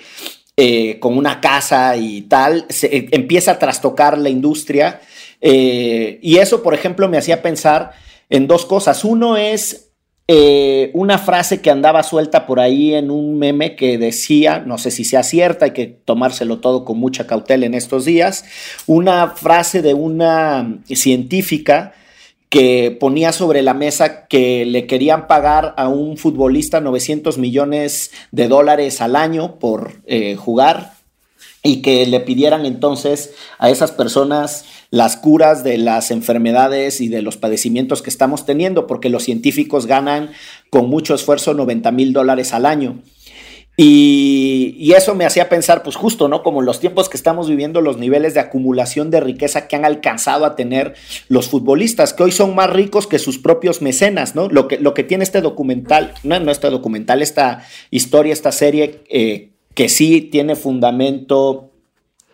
eh, 0.55 0.97
con 0.99 1.17
una 1.17 1.41
casa 1.41 1.97
y 1.97 2.21
tal, 2.21 2.65
se, 2.69 3.09
empieza 3.11 3.51
a 3.51 3.59
trastocar 3.59 4.17
la 4.17 4.29
industria. 4.29 5.01
y 5.41 6.37
eso, 6.37 6.63
por 6.63 6.73
ejemplo, 6.73 7.09
me 7.09 7.17
hacía 7.17 7.41
pensar 7.41 7.91
en 8.29 8.47
dos 8.47 8.65
cosas. 8.65 9.03
Uno 9.03 9.35
es 9.35 9.92
eh, 10.27 10.91
una 10.93 11.17
frase 11.17 11.61
que 11.61 11.69
andaba 11.69 12.01
suelta 12.01 12.45
por 12.45 12.61
ahí 12.61 12.93
en 12.93 13.11
un 13.11 13.37
meme 13.37 13.75
que 13.75 13.97
decía, 13.97 14.59
no 14.59 14.77
sé 14.77 14.89
si 14.89 15.03
sea 15.03 15.21
cierta, 15.23 15.65
hay 15.65 15.71
que 15.71 15.87
tomárselo 15.87 16.59
todo 16.59 16.85
con 16.85 16.97
mucha 16.97 17.27
cautela 17.27 17.65
en 17.65 17.73
estos 17.73 18.05
días, 18.05 18.45
una 18.87 19.31
frase 19.31 19.81
de 19.81 19.93
una 19.93 20.79
científica 20.85 21.93
que 22.47 22.95
ponía 22.97 23.31
sobre 23.31 23.63
la 23.63 23.73
mesa 23.73 24.27
que 24.27 24.63
le 24.65 24.85
querían 24.85 25.27
pagar 25.27 25.73
a 25.75 25.87
un 25.87 26.17
futbolista 26.17 26.79
900 26.79 27.37
millones 27.39 28.11
de 28.31 28.47
dólares 28.47 29.01
al 29.01 29.15
año 29.15 29.57
por 29.57 30.03
eh, 30.05 30.35
jugar 30.35 30.92
y 31.63 31.81
que 31.81 32.05
le 32.05 32.19
pidieran 32.19 32.65
entonces 32.65 33.33
a 33.57 33.69
esas 33.69 33.91
personas 33.91 34.65
las 34.91 35.15
curas 35.15 35.63
de 35.63 35.77
las 35.77 36.11
enfermedades 36.11 36.99
y 37.01 37.07
de 37.07 37.21
los 37.21 37.37
padecimientos 37.37 38.01
que 38.01 38.09
estamos 38.09 38.45
teniendo, 38.45 38.85
porque 38.85 39.09
los 39.09 39.23
científicos 39.23 39.87
ganan 39.87 40.31
con 40.69 40.89
mucho 40.89 41.15
esfuerzo 41.15 41.53
90 41.53 41.91
mil 41.91 42.11
dólares 42.13 42.53
al 42.53 42.65
año. 42.65 43.01
Y, 43.75 44.91
eso 44.95 45.15
me 45.15 45.25
hacía 45.25 45.49
pensar, 45.49 45.81
pues 45.81 45.95
justo, 45.95 46.27
¿no? 46.27 46.43
Como 46.43 46.59
en 46.59 46.67
los 46.67 46.79
tiempos 46.79 47.09
que 47.09 47.17
estamos 47.17 47.49
viviendo, 47.49 47.81
los 47.81 47.97
niveles 47.97 48.35
de 48.35 48.39
acumulación 48.39 49.09
de 49.09 49.19
riqueza 49.19 49.67
que 49.67 49.75
han 49.75 49.85
alcanzado 49.85 50.45
a 50.45 50.55
tener 50.55 50.93
los 51.27 51.49
futbolistas, 51.49 52.13
que 52.13 52.21
hoy 52.21 52.31
son 52.31 52.53
más 52.53 52.69
ricos 52.69 53.07
que 53.07 53.17
sus 53.17 53.39
propios 53.39 53.81
mecenas, 53.81 54.35
¿no? 54.35 54.47
Lo 54.49 54.67
que, 54.67 54.77
lo 54.77 54.93
que 54.93 55.03
tiene 55.03 55.23
este 55.23 55.41
documental, 55.41 56.13
no, 56.21 56.39
no 56.39 56.51
este 56.51 56.69
documental, 56.69 57.23
esta 57.23 57.65
historia, 57.89 58.33
esta 58.33 58.51
serie, 58.51 59.01
eh, 59.09 59.52
que 59.73 59.89
sí 59.89 60.21
tiene 60.21 60.55
fundamento 60.55 61.71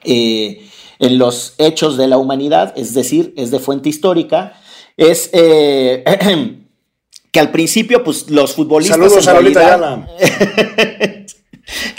eh, 0.04 0.68
en 1.00 1.18
los 1.18 1.56
hechos 1.58 1.98
de 1.98 2.08
la 2.08 2.18
humanidad, 2.18 2.74
es 2.76 2.94
decir, 2.94 3.34
es 3.38 3.52
de 3.52 3.60
fuente 3.60 3.90
histórica, 3.90 4.60
es 4.98 5.30
eh, 5.34 6.04
que 7.32 7.40
al 7.40 7.52
principio, 7.52 8.04
pues 8.04 8.30
los 8.30 8.54
futbolistas. 8.54 8.98
Saludos 8.98 9.28
a 9.28 9.34
Lolita 9.34 10.08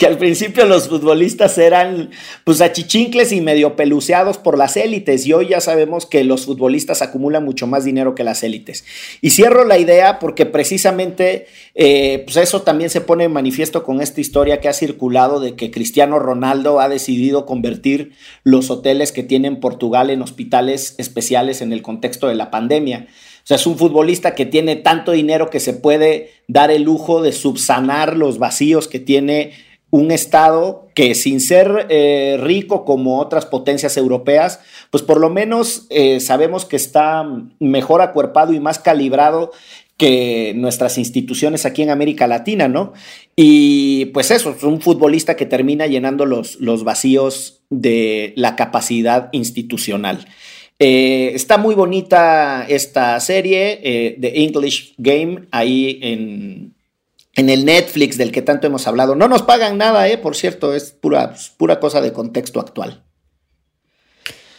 que 0.01 0.07
al 0.07 0.17
principio 0.17 0.65
los 0.65 0.89
futbolistas 0.89 1.59
eran 1.59 2.09
pues 2.45 2.63
achichincles 2.63 3.33
y 3.33 3.43
medio 3.43 3.77
peluceados 3.77 4.39
por 4.39 4.57
las 4.57 4.79
élites 4.79 5.27
y 5.27 5.35
hoy 5.35 5.49
ya 5.49 5.61
sabemos 5.61 6.07
que 6.07 6.25
los 6.25 6.47
futbolistas 6.47 7.03
acumulan 7.03 7.45
mucho 7.45 7.67
más 7.67 7.85
dinero 7.85 8.15
que 8.15 8.25
las 8.25 8.43
élites. 8.43 8.87
Y 9.21 9.29
cierro 9.29 9.67
la 9.67 9.77
idea 9.77 10.19
porque 10.19 10.47
precisamente 10.47 11.49
eh, 11.75 12.23
pues 12.25 12.39
eso 12.39 12.63
también 12.63 12.89
se 12.89 13.03
pone 13.03 13.25
en 13.25 13.33
manifiesto 13.33 13.85
con 13.85 14.01
esta 14.01 14.23
historia 14.23 14.59
que 14.59 14.71
ha 14.71 14.73
circulado 14.73 15.39
de 15.39 15.55
que 15.55 15.71
Cristiano 15.71 16.19
Ronaldo 16.19 16.81
ha 16.81 16.89
decidido 16.89 17.45
convertir 17.45 18.13
los 18.43 18.71
hoteles 18.71 19.13
que 19.13 19.23
tiene 19.23 19.49
en 19.49 19.61
Portugal 19.61 20.09
en 20.09 20.23
hospitales 20.23 20.95
especiales 20.97 21.61
en 21.61 21.75
el 21.75 21.83
contexto 21.83 22.27
de 22.27 22.37
la 22.37 22.51
pandemia. 22.51 23.07
O 23.43 23.47
sea, 23.47 23.57
es 23.57 23.67
un 23.67 23.77
futbolista 23.77 24.35
que 24.35 24.47
tiene 24.47 24.77
tanto 24.77 25.13
dinero 25.13 25.51
que 25.51 25.61
se 25.61 25.75
puede 25.75 26.31
dar 26.49 26.71
el 26.71 26.85
lujo 26.85 27.21
de 27.21 27.33
subsanar 27.33 28.17
los 28.17 28.39
vacíos 28.39 28.89
que 28.89 28.99
tiene 28.99 29.53
un 29.91 30.11
Estado 30.11 30.89
que 30.95 31.15
sin 31.15 31.41
ser 31.41 31.87
eh, 31.89 32.39
rico 32.41 32.85
como 32.85 33.19
otras 33.19 33.47
potencias 33.47 33.97
europeas, 33.97 34.61
pues 34.91 35.03
por 35.03 35.21
lo 35.21 35.31
menos 35.31 35.87
eh, 35.91 36.21
sabemos 36.21 36.65
que 36.65 36.77
está 36.77 37.27
mejor 37.59 38.01
acuerpado 38.01 38.53
y 38.53 38.61
más 38.61 38.79
calibrado 38.79 39.53
que 39.97 40.55
nuestras 40.57 40.97
instituciones 40.97 41.67
aquí 41.67 41.83
en 41.83 41.91
América 41.91 42.27
Latina, 42.27 42.69
¿no? 42.69 42.95
Y 43.37 44.07
pues 44.07 44.31
eso, 44.31 44.55
es 44.57 44.63
un 44.63 44.81
futbolista 44.81 45.37
que 45.37 45.45
termina 45.45 45.87
llenando 45.87 46.25
los, 46.25 46.59
los 46.61 46.85
vacíos 46.85 47.61
de 47.69 48.33
la 48.37 48.57
capacidad 48.57 49.29
institucional. 49.33 50.27
Eh, 50.79 51.33
está 51.35 51.59
muy 51.59 51.75
bonita 51.75 52.65
esta 52.67 53.21
serie, 53.21 54.17
The 54.19 54.43
English 54.43 54.95
Game, 54.97 55.43
ahí 55.51 55.99
en, 56.03 56.73
en, 57.41 57.51
el 57.51 57.65
Netflix 57.65 58.17
del 58.17 58.33
que 58.33 58.43
tanto 58.43 58.67
hemos 58.67 58.87
hablado. 58.87 59.15
No 59.15 59.29
nos 59.29 59.43
pagan 59.43 59.79
nada, 59.79 60.09
eh, 60.09 60.19
por 60.19 60.37
cierto, 60.37 60.75
es 60.75 60.93
pura, 60.93 61.35
pura 61.57 61.81
cosa 61.81 62.01
de 62.01 62.13
contexto 62.13 62.61
actual. 62.61 63.03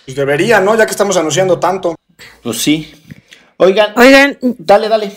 Pues 0.05 0.15
debería, 0.15 0.59
¿no? 0.59 0.75
Ya 0.75 0.85
que 0.85 0.91
estamos 0.91 1.15
anunciando 1.17 1.59
tanto. 1.59 1.95
Pues 2.43 2.61
sí. 2.61 2.93
Oigan, 3.57 3.93
Oigan, 3.95 4.37
dale, 4.41 4.89
dale. 4.89 5.11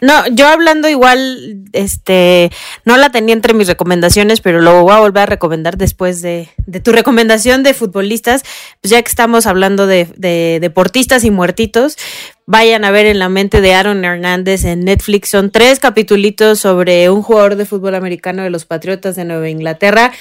No, 0.00 0.26
yo 0.28 0.48
hablando 0.48 0.88
igual, 0.88 1.64
este, 1.72 2.50
no 2.84 2.96
la 2.96 3.10
tenía 3.10 3.34
entre 3.34 3.52
mis 3.52 3.68
recomendaciones, 3.68 4.40
pero 4.40 4.60
lo 4.60 4.82
voy 4.82 4.94
a 4.94 5.00
volver 5.00 5.24
a 5.24 5.26
recomendar 5.26 5.76
después 5.76 6.22
de, 6.22 6.48
de 6.66 6.80
tu 6.80 6.92
recomendación 6.92 7.62
de 7.62 7.74
futbolistas, 7.74 8.42
pues 8.80 8.90
ya 8.90 9.02
que 9.02 9.08
estamos 9.08 9.46
hablando 9.46 9.86
de, 9.86 10.08
de, 10.16 10.58
deportistas 10.60 11.24
y 11.24 11.30
muertitos, 11.30 11.98
vayan 12.46 12.84
a 12.84 12.90
ver 12.90 13.06
en 13.06 13.18
la 13.18 13.28
mente 13.28 13.60
de 13.60 13.74
Aaron 13.74 14.04
Hernández 14.04 14.64
en 14.64 14.84
Netflix, 14.84 15.28
son 15.28 15.50
tres 15.50 15.80
capitulitos 15.80 16.60
sobre 16.60 17.10
un 17.10 17.22
jugador 17.22 17.56
de 17.56 17.66
fútbol 17.66 17.94
americano 17.94 18.42
de 18.42 18.50
los 18.50 18.64
Patriotas 18.64 19.16
de 19.16 19.26
Nueva 19.26 19.50
Inglaterra 19.50 20.12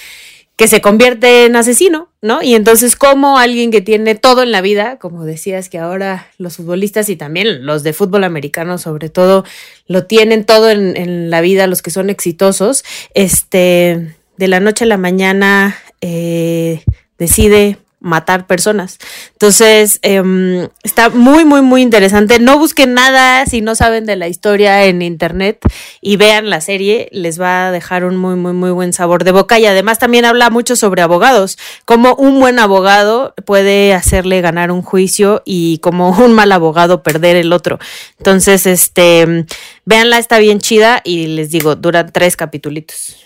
que 0.60 0.68
se 0.68 0.82
convierte 0.82 1.46
en 1.46 1.56
asesino, 1.56 2.10
¿no? 2.22 2.44
Y 2.44 2.54
entonces, 2.54 2.98
como 2.98 3.38
alguien 3.38 3.72
que 3.72 3.80
tiene 3.80 4.16
todo 4.16 4.44
en 4.44 4.52
la 4.52 4.60
vida, 4.60 4.98
como 5.00 5.24
decías 5.24 5.70
que 5.70 5.78
ahora 5.78 6.28
los 6.38 6.58
futbolistas 6.58 7.08
y 7.08 7.16
también 7.16 7.66
los 7.66 7.82
de 7.82 7.94
fútbol 7.94 8.26
americano, 8.26 8.78
sobre 8.78 9.08
todo, 9.08 9.46
lo 9.88 10.06
tienen 10.06 10.44
todo 10.44 10.70
en, 10.70 10.98
en 10.98 11.30
la 11.30 11.40
vida, 11.40 11.66
los 11.66 11.82
que 11.82 11.92
son 11.92 12.10
exitosos, 12.10 12.84
este, 13.14 14.18
de 14.36 14.48
la 14.50 14.60
noche 14.60 14.84
a 14.84 14.88
la 14.88 14.98
mañana 14.98 15.78
eh, 16.02 16.84
decide 17.18 17.78
matar 18.00 18.48
personas. 18.48 18.98
Entonces, 19.34 20.00
eh, 20.04 20.70
está 20.84 21.10
muy, 21.10 21.44
muy, 21.44 21.62
muy 21.62 21.82
interesante. 21.82 22.40
No 22.40 22.58
busquen 22.58 22.94
nada 22.94 23.46
si 23.46 23.62
no 23.62 23.76
saben 23.76 24.06
de 24.06 24.16
la 24.16 24.28
historia 24.28 24.86
en 24.86 25.02
internet 25.02 25.60
y 26.02 26.18
vean 26.18 26.50
la 26.50 26.62
serie, 26.62 27.10
les 27.12 27.40
va 27.40 27.68
a 27.68 27.72
dejar 27.72 28.06
un 28.06 28.16
muy, 28.16 28.36
muy, 28.36 28.54
muy 28.54 28.72
buen 28.72 28.94
sabor 28.94 29.24
de 29.24 29.32
boca. 29.32 29.60
Y 29.60 29.66
además 29.66 30.00
también 30.00 30.26
habla 30.26 30.50
mucho 30.50 30.76
sobre 30.76 31.02
abogados, 31.02 31.58
cómo 31.86 32.16
un 32.16 32.40
buen 32.40 32.60
abogado 32.60 33.34
puede 33.46 33.94
hacerle 33.94 34.42
ganar 34.42 34.72
un 34.72 34.82
juicio 34.82 35.42
y 35.46 35.80
como 35.80 36.10
un 36.24 36.34
mal 36.34 36.52
abogado 36.52 37.04
perder 37.04 37.36
el 37.36 37.52
otro. 37.52 37.80
Entonces, 38.18 38.66
este, 38.66 39.46
véanla, 39.86 40.20
está 40.20 40.40
bien 40.40 40.60
chida 40.60 41.02
y 41.04 41.28
les 41.28 41.50
digo, 41.50 41.76
duran 41.76 42.12
tres 42.12 42.36
capitulitos. 42.36 43.18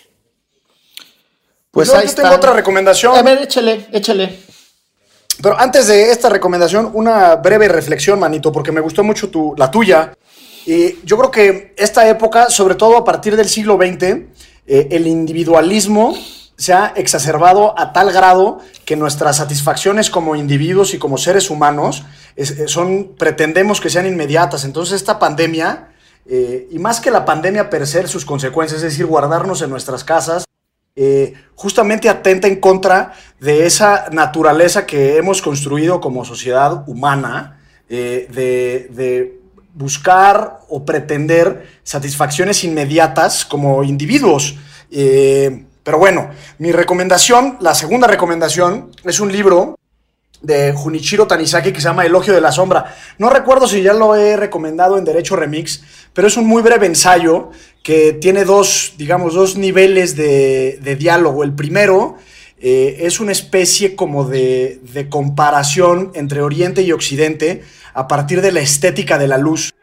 Pues, 1.70 1.92
ahí 1.92 2.06
yo 2.06 2.14
tengo 2.14 2.34
otra 2.34 2.52
recomendación. 2.52 3.16
A 3.16 3.22
ver, 3.22 3.42
échale, 3.42 3.86
échale. 3.92 4.53
Pero 5.42 5.58
antes 5.58 5.86
de 5.86 6.10
esta 6.10 6.28
recomendación, 6.28 6.90
una 6.94 7.36
breve 7.36 7.68
reflexión, 7.68 8.18
manito, 8.18 8.52
porque 8.52 8.72
me 8.72 8.80
gustó 8.80 9.02
mucho 9.02 9.30
tu, 9.30 9.54
la 9.56 9.70
tuya. 9.70 10.12
Y 10.66 10.98
yo 11.04 11.18
creo 11.18 11.30
que 11.30 11.74
esta 11.76 12.08
época, 12.08 12.48
sobre 12.50 12.74
todo 12.74 12.96
a 12.96 13.04
partir 13.04 13.36
del 13.36 13.48
siglo 13.48 13.76
XX, 13.76 14.02
eh, 14.66 14.88
el 14.90 15.06
individualismo 15.06 16.14
se 16.56 16.72
ha 16.72 16.92
exacerbado 16.96 17.78
a 17.78 17.92
tal 17.92 18.12
grado 18.12 18.60
que 18.84 18.96
nuestras 18.96 19.36
satisfacciones 19.36 20.08
como 20.08 20.36
individuos 20.36 20.94
y 20.94 20.98
como 20.98 21.18
seres 21.18 21.50
humanos 21.50 22.04
es, 22.36 22.54
son, 22.66 23.14
pretendemos 23.18 23.80
que 23.80 23.90
sean 23.90 24.06
inmediatas. 24.06 24.64
Entonces 24.64 24.96
esta 24.96 25.18
pandemia, 25.18 25.88
eh, 26.26 26.68
y 26.70 26.78
más 26.78 27.00
que 27.00 27.10
la 27.10 27.24
pandemia 27.24 27.68
per 27.70 27.86
se, 27.86 28.06
sus 28.06 28.24
consecuencias, 28.24 28.82
es 28.82 28.92
decir, 28.92 29.06
guardarnos 29.06 29.62
en 29.62 29.70
nuestras 29.70 30.04
casas, 30.04 30.44
eh, 30.96 31.34
justamente 31.56 32.08
atenta 32.08 32.46
en 32.46 32.60
contra 32.60 33.14
de 33.40 33.66
esa 33.66 34.10
naturaleza 34.12 34.86
que 34.86 35.16
hemos 35.16 35.42
construido 35.42 36.00
como 36.00 36.24
sociedad 36.24 36.88
humana, 36.88 37.60
eh, 37.88 38.28
de, 38.30 39.40
buscar 39.76 40.60
o 40.68 40.84
pretender 40.84 41.80
satisfacciones 41.82 42.62
inmediatas 42.62 43.44
como 43.44 43.82
individuos. 43.82 44.54
Eh, 44.88 45.64
pero 45.82 45.98
bueno, 45.98 46.30
mi 46.58 46.70
recomendación, 46.70 47.56
la 47.60 47.74
segunda 47.74 48.06
recomendación, 48.06 48.92
es 49.02 49.18
un 49.18 49.32
libro 49.32 49.76
de 50.44 50.72
Junichiro 50.72 51.26
Tanizaki 51.26 51.72
que 51.72 51.80
se 51.80 51.88
llama 51.88 52.04
Elogio 52.04 52.34
de 52.34 52.40
la 52.40 52.52
Sombra. 52.52 52.94
No 53.18 53.30
recuerdo 53.30 53.66
si 53.66 53.82
ya 53.82 53.92
lo 53.92 54.14
he 54.14 54.36
recomendado 54.36 54.98
en 54.98 55.04
Derecho 55.04 55.36
Remix, 55.36 55.82
pero 56.12 56.28
es 56.28 56.36
un 56.36 56.46
muy 56.46 56.62
breve 56.62 56.86
ensayo 56.86 57.50
que 57.82 58.12
tiene 58.12 58.44
dos, 58.44 58.94
digamos, 58.96 59.34
dos 59.34 59.56
niveles 59.56 60.16
de, 60.16 60.96
diálogo. 60.98 61.44
El 61.44 61.54
primero 61.54 62.16
eh, 62.60 62.98
es 63.00 63.20
una 63.20 63.32
especie 63.32 63.96
como 63.96 64.24
de, 64.24 64.80
comparación 65.10 66.12
entre 66.14 66.42
Oriente 66.42 66.82
y 66.82 66.92
Occidente 66.92 67.62
a 67.94 68.06
partir 68.06 68.40
de 68.42 68.52
la 68.52 68.60
estética 68.60 69.18
de 69.18 69.28
la 69.28 69.38
luz. 69.38 69.74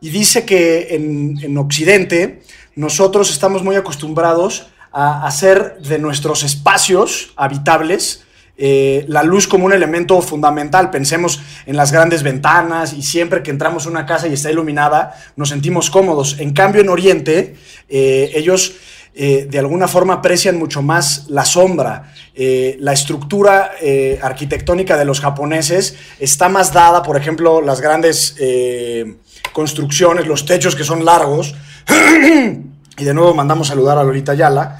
Y 0.00 0.10
dice 0.10 0.44
que 0.44 0.94
en, 0.94 1.38
en 1.42 1.58
Occidente 1.58 2.42
nosotros 2.76 3.30
estamos 3.30 3.64
muy 3.64 3.76
acostumbrados 3.76 4.68
a 4.92 5.26
hacer 5.26 5.78
de 5.80 5.98
nuestros 5.98 6.44
espacios 6.44 7.32
habitables 7.36 8.24
eh, 8.60 9.04
la 9.06 9.22
luz 9.22 9.46
como 9.46 9.66
un 9.66 9.72
elemento 9.72 10.20
fundamental. 10.20 10.90
Pensemos 10.90 11.40
en 11.64 11.76
las 11.76 11.92
grandes 11.92 12.24
ventanas 12.24 12.92
y 12.92 13.02
siempre 13.02 13.40
que 13.40 13.52
entramos 13.52 13.86
a 13.86 13.90
una 13.90 14.04
casa 14.04 14.26
y 14.26 14.32
está 14.32 14.50
iluminada, 14.50 15.16
nos 15.36 15.50
sentimos 15.50 15.90
cómodos. 15.90 16.40
En 16.40 16.52
cambio, 16.52 16.82
en 16.82 16.88
Oriente, 16.88 17.54
eh, 17.88 18.32
ellos 18.34 18.74
eh, 19.14 19.46
de 19.48 19.58
alguna 19.60 19.86
forma 19.86 20.14
aprecian 20.14 20.58
mucho 20.58 20.82
más 20.82 21.26
la 21.28 21.44
sombra. 21.44 22.12
la 22.34 22.92
estructura 22.92 23.72
arquitectónica 24.22 24.96
de 24.96 25.04
los 25.04 25.20
japoneses 25.20 25.96
está 26.20 26.48
más 26.48 26.72
dada, 26.72 27.02
por 27.02 27.16
ejemplo, 27.16 27.60
las 27.60 27.80
grandes 27.80 28.36
construcciones, 29.52 30.26
los 30.26 30.44
techos 30.44 30.76
que 30.76 30.84
son 30.84 31.04
largos. 31.04 31.54
y 32.98 33.04
de 33.04 33.14
nuevo 33.14 33.34
mandamos 33.34 33.68
saludar 33.68 33.98
a 33.98 34.04
Lolita 34.04 34.34
Yala. 34.34 34.78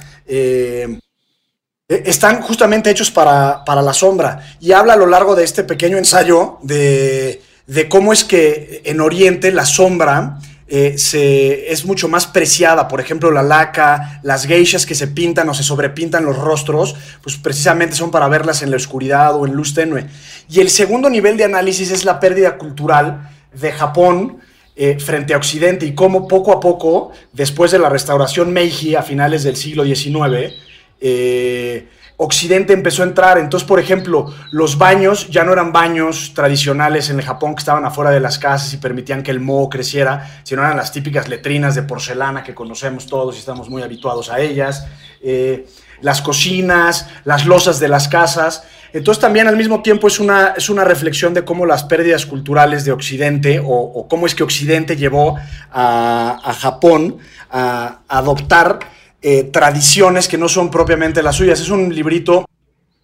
Eh, 1.89 2.03
están 2.05 2.41
justamente 2.41 2.91
hechos 2.91 3.09
para, 3.09 3.63
la 3.65 3.93
sombra. 3.93 4.55
Y 4.61 4.71
habla 4.71 4.93
a 4.93 4.97
lo 4.97 5.07
largo 5.07 5.35
de 5.35 5.43
este 5.43 5.63
pequeño 5.63 5.97
ensayo 5.97 6.59
de, 6.61 7.41
cómo 7.89 8.13
es 8.13 8.23
que 8.23 8.81
en 8.85 9.01
Oriente 9.01 9.51
la 9.51 9.65
sombra 9.65 10.37
eh, 10.67 10.99
se, 10.99 11.71
es 11.71 11.85
mucho 11.85 12.07
más 12.07 12.27
preciada. 12.27 12.87
Por 12.87 13.01
ejemplo, 13.01 13.31
la 13.31 13.41
laca, 13.41 14.19
las 14.21 14.45
geishas 14.45 14.85
que 14.85 14.93
se 14.93 15.07
pintan 15.07 15.49
o 15.49 15.55
se 15.55 15.63
sobrepintan 15.63 16.25
los 16.25 16.37
rostros, 16.37 16.95
pues 17.23 17.37
precisamente 17.37 17.95
son 17.95 18.11
para 18.11 18.27
verlas 18.27 18.61
en 18.61 18.69
la 18.69 18.77
oscuridad 18.77 19.35
o 19.35 19.47
en 19.47 19.53
luz 19.53 19.73
tenue. 19.73 20.05
Y 20.47 20.59
el 20.59 20.69
segundo 20.69 21.09
nivel 21.09 21.37
de 21.37 21.45
análisis 21.45 21.89
es 21.89 22.05
la 22.05 22.19
pérdida 22.19 22.59
cultural 22.59 23.31
de 23.51 23.71
Japón. 23.71 24.37
Eh, 24.81 24.97
frente 24.97 25.33
a 25.33 25.37
Occidente 25.37 25.85
y 25.85 25.93
cómo 25.93 26.25
poco 26.25 26.53
a 26.53 26.61
poco, 26.61 27.11
después 27.33 27.69
de 27.71 27.79
la 27.79 27.89
restauración 27.89 28.53
Meiji 28.53 28.95
a 28.95 29.03
finales 29.03 29.43
del 29.43 29.57
siglo 29.57 29.83
XIX, 29.83 30.53
eh, 30.99 31.87
Occidente 32.21 32.73
empezó 32.73 33.03
a 33.03 33.05
entrar. 33.05 33.37
Entonces, 33.37 33.65
por 33.65 33.79
ejemplo, 33.79 34.33
los 34.51 34.77
baños 34.77 35.29
ya 35.29 35.45
no 35.45 35.53
eran 35.53 35.71
baños 35.71 36.33
tradicionales 36.35 37.09
en 37.09 37.17
el 37.17 37.25
Japón 37.25 37.55
que 37.55 37.59
estaban 37.59 37.85
afuera 37.85 38.11
de 38.11 38.19
las 38.19 38.37
casas 38.37 38.73
y 38.73 38.77
permitían 38.77 39.23
que 39.23 39.31
el 39.31 39.39
moho 39.39 39.69
creciera, 39.69 40.41
sino 40.43 40.61
eran 40.61 40.75
las 40.75 40.91
típicas 40.91 41.29
letrinas 41.29 41.75
de 41.75 41.83
porcelana 41.83 42.43
que 42.43 42.53
conocemos 42.53 43.07
todos 43.07 43.37
y 43.37 43.39
estamos 43.39 43.69
muy 43.69 43.83
habituados 43.83 44.29
a 44.29 44.41
ellas. 44.41 44.85
Eh, 45.21 45.65
las 46.01 46.21
cocinas, 46.21 47.07
las 47.23 47.45
losas 47.45 47.79
de 47.79 47.87
las 47.87 48.09
casas. 48.09 48.63
Entonces 48.91 49.21
también 49.21 49.47
al 49.47 49.55
mismo 49.55 49.81
tiempo 49.81 50.07
es 50.07 50.19
una, 50.19 50.55
es 50.57 50.69
una 50.69 50.83
reflexión 50.83 51.33
de 51.33 51.45
cómo 51.45 51.65
las 51.65 51.85
pérdidas 51.85 52.25
culturales 52.25 52.83
de 52.83 52.91
Occidente 52.91 53.61
o, 53.63 54.07
cómo 54.09 54.25
es 54.25 54.35
que 54.35 54.43
Occidente 54.43 54.97
llevó 54.97 55.37
a, 55.71 56.53
Japón 56.59 57.17
a 57.49 57.99
adoptar 58.07 58.79
eh, 59.21 59.43
tradiciones 59.43 60.27
que 60.27 60.37
no 60.37 60.47
son 60.47 60.71
propiamente 60.71 61.21
las 61.21 61.35
suyas. 61.35 61.59
Es 61.59 61.69
un 61.69 61.93
librito 61.93 62.45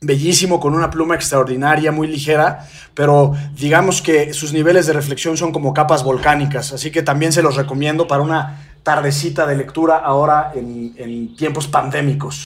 bellísimo, 0.01 0.59
con 0.59 0.73
una 0.73 0.89
pluma 0.89 1.15
extraordinaria, 1.15 1.91
muy 1.91 2.07
ligera, 2.07 2.67
pero 2.93 3.33
digamos 3.55 4.01
que 4.01 4.33
sus 4.33 4.53
niveles 4.53 4.85
de 4.85 4.93
reflexión 4.93 5.37
son 5.37 5.51
como 5.51 5.73
capas 5.73 6.03
volcánicas, 6.03 6.73
así 6.73 6.91
que 6.91 7.01
también 7.01 7.31
se 7.31 7.41
los 7.41 7.55
recomiendo 7.55 8.07
para 8.07 8.21
una 8.21 8.65
tardecita 8.83 9.47
de 9.47 9.55
lectura 9.55 9.97
ahora 9.97 10.51
en, 10.55 11.35
tiempos 11.35 11.67
pandémicos. 11.67 12.45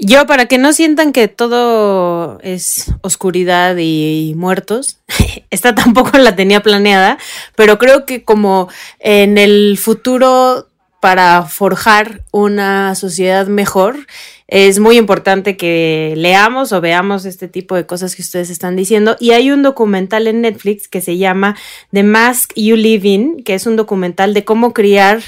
Yo, 0.00 0.26
para 0.26 0.46
que 0.46 0.58
no 0.58 0.72
sientan 0.72 1.12
que 1.12 1.26
todo 1.26 2.38
es 2.42 2.92
oscuridad 3.00 3.76
y, 3.78 4.34
muertos, 4.36 4.98
esta 5.50 5.74
tampoco 5.74 6.18
la 6.18 6.36
tenía 6.36 6.62
planeada, 6.62 7.18
pero 7.56 7.78
creo 7.78 8.06
que 8.06 8.24
como 8.24 8.68
en 9.00 9.38
el 9.38 9.78
futuro 9.78 10.67
para 11.00 11.42
forjar 11.44 12.22
una 12.32 12.94
sociedad 12.94 13.46
mejor, 13.46 14.06
es 14.48 14.78
muy 14.78 14.96
importante 14.96 15.58
que 15.58 16.14
leamos 16.16 16.72
o 16.72 16.80
veamos 16.80 17.26
este 17.26 17.48
tipo 17.48 17.74
de 17.74 17.84
cosas 17.86 18.16
que 18.16 18.22
ustedes 18.22 18.48
están 18.48 18.76
diciendo. 18.76 19.16
Y 19.20 19.32
hay 19.32 19.50
un 19.50 19.62
documental 19.62 20.26
en 20.26 20.40
Netflix 20.40 20.88
que 20.88 21.02
se 21.02 21.18
llama 21.18 21.54
The 21.92 22.02
Mask 22.02 22.52
You 22.56 22.76
Live 22.76 23.06
In, 23.06 23.44
que 23.44 23.54
es 23.54 23.66
un 23.66 23.76
documental 23.76 24.32
de 24.32 24.44
cómo 24.44 24.72
criar 24.72 25.20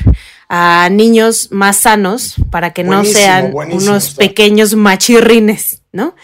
a 0.48 0.88
niños 0.90 1.48
más 1.52 1.76
sanos 1.76 2.36
para 2.50 2.72
que 2.72 2.82
no 2.82 3.04
sean 3.04 3.52
unos 3.54 4.14
pequeños 4.14 4.74
machirrines, 4.74 5.82
¿no? 5.92 6.16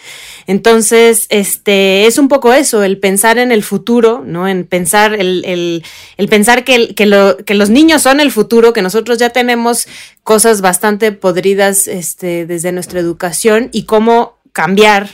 Entonces, 0.47 1.27
este, 1.29 2.07
es 2.07 2.19
un 2.19 2.29
poco 2.29 2.53
eso, 2.53 2.83
el 2.85 2.99
pensar 2.99 3.39
en 3.39 3.51
el 3.51 3.63
futuro, 3.65 4.23
¿no? 4.25 4.47
En 4.47 4.65
pensar, 4.65 5.15
el, 5.15 5.83
pensar 6.29 6.65
que, 6.65 6.95
que, 6.95 7.07
lo, 7.07 7.37
que, 7.39 7.55
los 7.55 7.69
niños 7.71 8.03
son 8.03 8.21
el 8.21 8.31
futuro, 8.31 8.73
que 8.73 8.83
nosotros 8.83 9.19
ya 9.19 9.31
tenemos 9.31 9.89
cosas 10.23 10.61
bastante 10.61 11.11
podridas 11.13 11.89
este, 11.89 12.47
desde 12.47 12.73
nuestra 12.73 13.01
educación 13.01 13.71
y 13.73 13.85
cómo 13.85 14.39
cambiar 14.53 15.11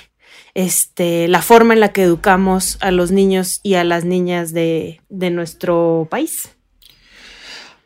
este, 0.55 1.29
la 1.29 1.41
forma 1.41 1.73
en 1.75 1.81
la 1.81 1.93
que 1.93 2.03
educamos 2.03 2.77
a 2.81 2.91
los 2.91 3.11
niños 3.11 3.61
y 3.63 3.75
a 3.75 3.85
las 3.85 4.05
niñas 4.05 4.53
de, 4.53 5.01
de 5.09 5.31
nuestro 5.31 6.07
país. 6.11 6.51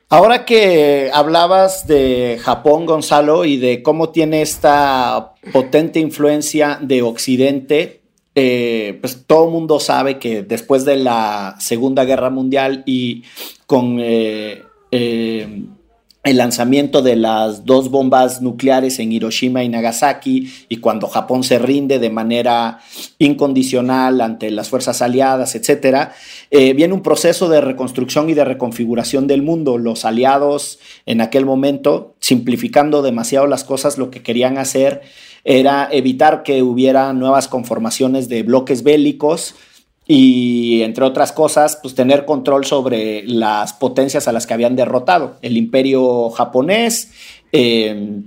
Ahora 0.08 0.44
que 0.44 1.10
hablabas 1.12 1.88
de 1.88 2.38
Japón, 2.40 2.86
Gonzalo, 2.86 3.44
y 3.44 3.56
de 3.56 3.82
cómo 3.82 4.10
tiene 4.10 4.40
esta 4.40 5.34
potente 5.52 5.98
influencia 5.98 6.78
de 6.80 7.02
Occidente, 7.02 8.02
eh, 8.36 8.98
pues 9.00 9.24
todo 9.26 9.46
el 9.46 9.50
mundo 9.50 9.80
sabe 9.80 10.18
que 10.18 10.42
después 10.42 10.84
de 10.84 10.96
la 10.96 11.56
Segunda 11.58 12.04
Guerra 12.04 12.30
Mundial 12.30 12.84
y 12.86 13.24
con 13.66 13.98
eh, 13.98 14.62
eh, 14.92 15.64
el 16.26 16.38
lanzamiento 16.38 17.02
de 17.02 17.14
las 17.14 17.64
dos 17.64 17.88
bombas 17.88 18.42
nucleares 18.42 18.98
en 18.98 19.12
Hiroshima 19.12 19.62
y 19.62 19.68
Nagasaki 19.68 20.52
y 20.68 20.78
cuando 20.78 21.06
Japón 21.06 21.44
se 21.44 21.60
rinde 21.60 22.00
de 22.00 22.10
manera 22.10 22.80
incondicional 23.20 24.20
ante 24.20 24.50
las 24.50 24.68
fuerzas 24.68 25.02
aliadas, 25.02 25.54
etcétera, 25.54 26.14
eh, 26.50 26.72
viene 26.72 26.94
un 26.94 27.02
proceso 27.02 27.48
de 27.48 27.60
reconstrucción 27.60 28.28
y 28.28 28.34
de 28.34 28.44
reconfiguración 28.44 29.28
del 29.28 29.42
mundo. 29.42 29.78
Los 29.78 30.04
aliados 30.04 30.80
en 31.06 31.20
aquel 31.20 31.46
momento, 31.46 32.16
simplificando 32.18 33.02
demasiado 33.02 33.46
las 33.46 33.62
cosas, 33.62 33.96
lo 33.96 34.10
que 34.10 34.24
querían 34.24 34.58
hacer 34.58 35.02
era 35.44 35.88
evitar 35.92 36.42
que 36.42 36.64
hubiera 36.64 37.12
nuevas 37.12 37.46
conformaciones 37.46 38.28
de 38.28 38.42
bloques 38.42 38.82
bélicos 38.82 39.54
y 40.08 40.82
entre 40.82 41.04
otras 41.04 41.32
cosas, 41.32 41.78
pues 41.82 41.94
tener 41.94 42.24
control 42.24 42.64
sobre 42.64 43.24
las 43.24 43.72
potencias 43.72 44.28
a 44.28 44.32
las 44.32 44.46
que 44.46 44.54
habían 44.54 44.76
derrotado, 44.76 45.36
el 45.42 45.56
imperio 45.56 46.30
japonés, 46.30 47.10
em, 47.52 48.24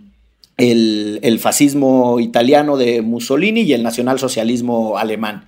el, 0.57 1.19
el, 1.23 1.39
fascismo 1.39 2.19
italiano 2.19 2.75
de 2.75 3.01
Mussolini 3.01 3.61
y 3.61 3.73
el 3.73 3.83
nacionalsocialismo 3.83 4.97
alemán. 4.97 5.45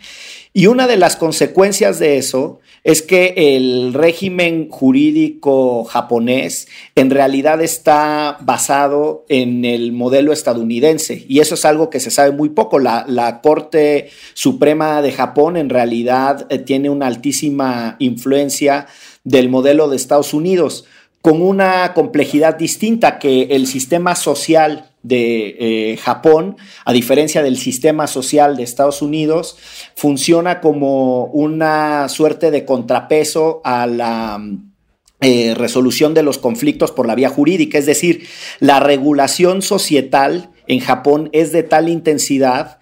Y 0.53 0.65
una 0.65 0.85
de 0.85 0.97
las 0.97 1.15
consecuencias 1.15 1.97
de 1.97 2.17
eso 2.17 2.59
es 2.83 3.01
que 3.01 3.33
el 3.37 3.93
régimen 3.93 4.69
jurídico 4.69 5.85
japonés 5.85 6.67
en 6.95 7.09
realidad 7.09 7.61
está 7.61 8.37
basado 8.41 9.23
en 9.29 9.63
el 9.63 9.93
modelo 9.93 10.33
estadounidense 10.33 11.25
y 11.27 11.39
eso 11.39 11.55
es 11.55 11.63
algo 11.63 11.89
que 11.89 12.01
se 12.01 12.11
sabe 12.11 12.31
muy 12.31 12.49
poco. 12.49 12.79
La, 12.79 13.39
Corte 13.41 14.09
Suprema 14.33 15.01
de 15.01 15.13
Japón 15.13 15.55
en 15.55 15.69
realidad 15.69 16.47
eh, 16.49 16.59
tiene 16.59 16.89
una 16.89 17.07
altísima 17.07 17.95
influencia 17.99 18.87
del 19.23 19.47
modelo 19.47 19.87
de 19.87 19.95
Estados 19.95 20.33
Unidos 20.33 20.85
con 21.21 21.41
una 21.41 21.93
complejidad 21.93 22.57
distinta 22.57 23.19
que 23.19 23.43
el 23.51 23.67
sistema 23.67 24.15
social 24.15 24.90
de 25.03 25.55
eh, 25.59 25.97
Japón, 25.97 26.57
a 26.85 26.93
diferencia 26.93 27.43
del 27.43 27.57
sistema 27.57 28.07
social 28.07 28.57
de 28.57 28.63
Estados 28.63 29.01
Unidos, 29.01 29.57
funciona 29.95 30.61
como 30.61 31.25
una 31.25 32.07
suerte 32.09 32.51
de 32.51 32.65
contrapeso 32.65 33.61
a 33.63 33.87
la 33.87 34.39
eh, 35.21 35.53
resolución 35.55 36.13
de 36.13 36.23
los 36.23 36.37
conflictos 36.37 36.91
por 36.91 37.07
la 37.07 37.15
vía 37.15 37.29
jurídica. 37.29 37.77
Es 37.77 37.85
decir, 37.85 38.27
la 38.59 38.79
regulación 38.79 39.61
societal 39.61 40.49
en 40.67 40.79
Japón 40.79 41.29
es 41.31 41.51
de 41.51 41.63
tal 41.63 41.89
intensidad 41.89 42.79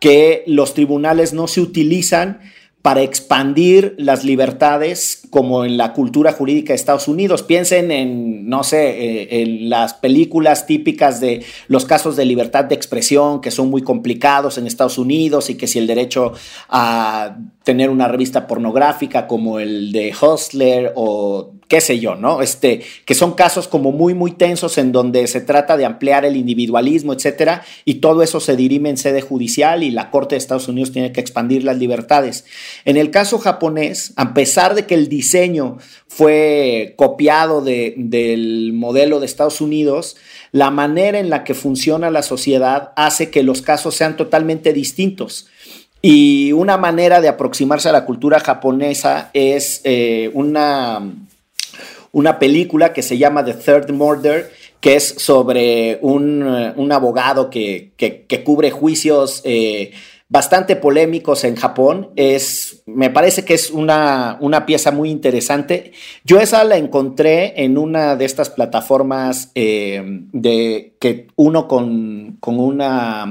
que 0.00 0.42
los 0.46 0.74
tribunales 0.74 1.32
no 1.32 1.46
se 1.46 1.60
utilizan 1.60 2.40
para 2.82 3.02
expandir 3.02 3.94
las 3.96 4.24
libertades 4.24 5.22
como 5.30 5.64
en 5.64 5.76
la 5.76 5.92
cultura 5.92 6.32
jurídica 6.32 6.72
de 6.72 6.74
Estados 6.74 7.06
Unidos. 7.06 7.44
Piensen 7.44 7.92
en, 7.92 8.48
no 8.48 8.64
sé, 8.64 8.90
eh, 8.90 9.42
en 9.42 9.70
las 9.70 9.94
películas 9.94 10.66
típicas 10.66 11.20
de 11.20 11.44
los 11.68 11.84
casos 11.84 12.16
de 12.16 12.24
libertad 12.24 12.64
de 12.64 12.74
expresión 12.74 13.40
que 13.40 13.52
son 13.52 13.70
muy 13.70 13.82
complicados 13.82 14.58
en 14.58 14.66
Estados 14.66 14.98
Unidos 14.98 15.48
y 15.48 15.54
que 15.54 15.68
si 15.68 15.78
el 15.78 15.86
derecho 15.86 16.32
a 16.68 17.36
tener 17.62 17.88
una 17.88 18.08
revista 18.08 18.48
pornográfica 18.48 19.28
como 19.28 19.60
el 19.60 19.92
de 19.92 20.12
Hustler 20.20 20.92
o 20.96 21.52
qué 21.72 21.80
sé 21.80 21.98
yo, 21.98 22.16
¿no? 22.16 22.42
Este, 22.42 22.82
que 23.06 23.14
son 23.14 23.32
casos 23.32 23.66
como 23.66 23.92
muy, 23.92 24.12
muy 24.12 24.32
tensos 24.32 24.76
en 24.76 24.92
donde 24.92 25.26
se 25.26 25.40
trata 25.40 25.78
de 25.78 25.86
ampliar 25.86 26.26
el 26.26 26.36
individualismo, 26.36 27.14
etcétera, 27.14 27.64
y 27.86 27.94
todo 27.94 28.22
eso 28.22 28.40
se 28.40 28.56
dirime 28.56 28.90
en 28.90 28.98
sede 28.98 29.22
judicial 29.22 29.82
y 29.82 29.90
la 29.90 30.10
Corte 30.10 30.34
de 30.34 30.40
Estados 30.40 30.68
Unidos 30.68 30.92
tiene 30.92 31.12
que 31.12 31.22
expandir 31.22 31.64
las 31.64 31.78
libertades. 31.78 32.44
En 32.84 32.98
el 32.98 33.10
caso 33.10 33.38
japonés, 33.38 34.12
a 34.16 34.34
pesar 34.34 34.74
de 34.74 34.84
que 34.84 34.92
el 34.94 35.08
diseño 35.08 35.78
fue 36.08 36.92
copiado 36.98 37.62
del 37.62 38.72
modelo 38.74 39.18
de 39.18 39.24
Estados 39.24 39.62
Unidos, 39.62 40.18
la 40.50 40.70
manera 40.70 41.20
en 41.20 41.30
la 41.30 41.42
que 41.42 41.54
funciona 41.54 42.10
la 42.10 42.22
sociedad 42.22 42.92
hace 42.96 43.30
que 43.30 43.42
los 43.42 43.62
casos 43.62 43.94
sean 43.94 44.18
totalmente 44.18 44.74
distintos. 44.74 45.46
Y 46.02 46.52
una 46.52 46.76
manera 46.76 47.22
de 47.22 47.28
aproximarse 47.28 47.88
a 47.88 47.92
la 47.92 48.04
cultura 48.04 48.40
japonesa 48.40 49.30
es 49.32 49.80
eh, 49.84 50.32
una, 50.34 51.00
una 52.12 52.38
película 52.38 52.92
que 52.92 53.02
se 53.02 53.18
llama 53.18 53.44
The 53.44 53.54
Third 53.54 53.90
Murder, 53.90 54.52
que 54.80 54.96
es 54.96 55.14
sobre 55.18 55.98
un, 56.02 56.92
abogado 56.92 57.50
que, 57.50 57.92
cubre 58.44 58.70
juicios 58.70 59.40
eh, 59.44 59.92
bastante 60.28 60.76
polémicos 60.76 61.44
en 61.44 61.56
Japón. 61.56 62.10
Es, 62.16 62.82
me 62.86 63.10
parece 63.10 63.44
que 63.44 63.54
es 63.54 63.70
una, 63.70 64.36
una, 64.40 64.66
pieza 64.66 64.90
muy 64.90 65.10
interesante. 65.10 65.92
Yo 66.24 66.40
esa 66.40 66.64
la 66.64 66.76
encontré 66.76 67.62
en 67.62 67.78
una 67.78 68.16
de 68.16 68.24
estas 68.24 68.50
plataformas 68.50 69.50
eh, 69.54 70.02
de 70.32 70.96
que 70.98 71.28
uno 71.36 71.68
con, 71.68 72.36
con 72.40 72.58
una 72.58 73.26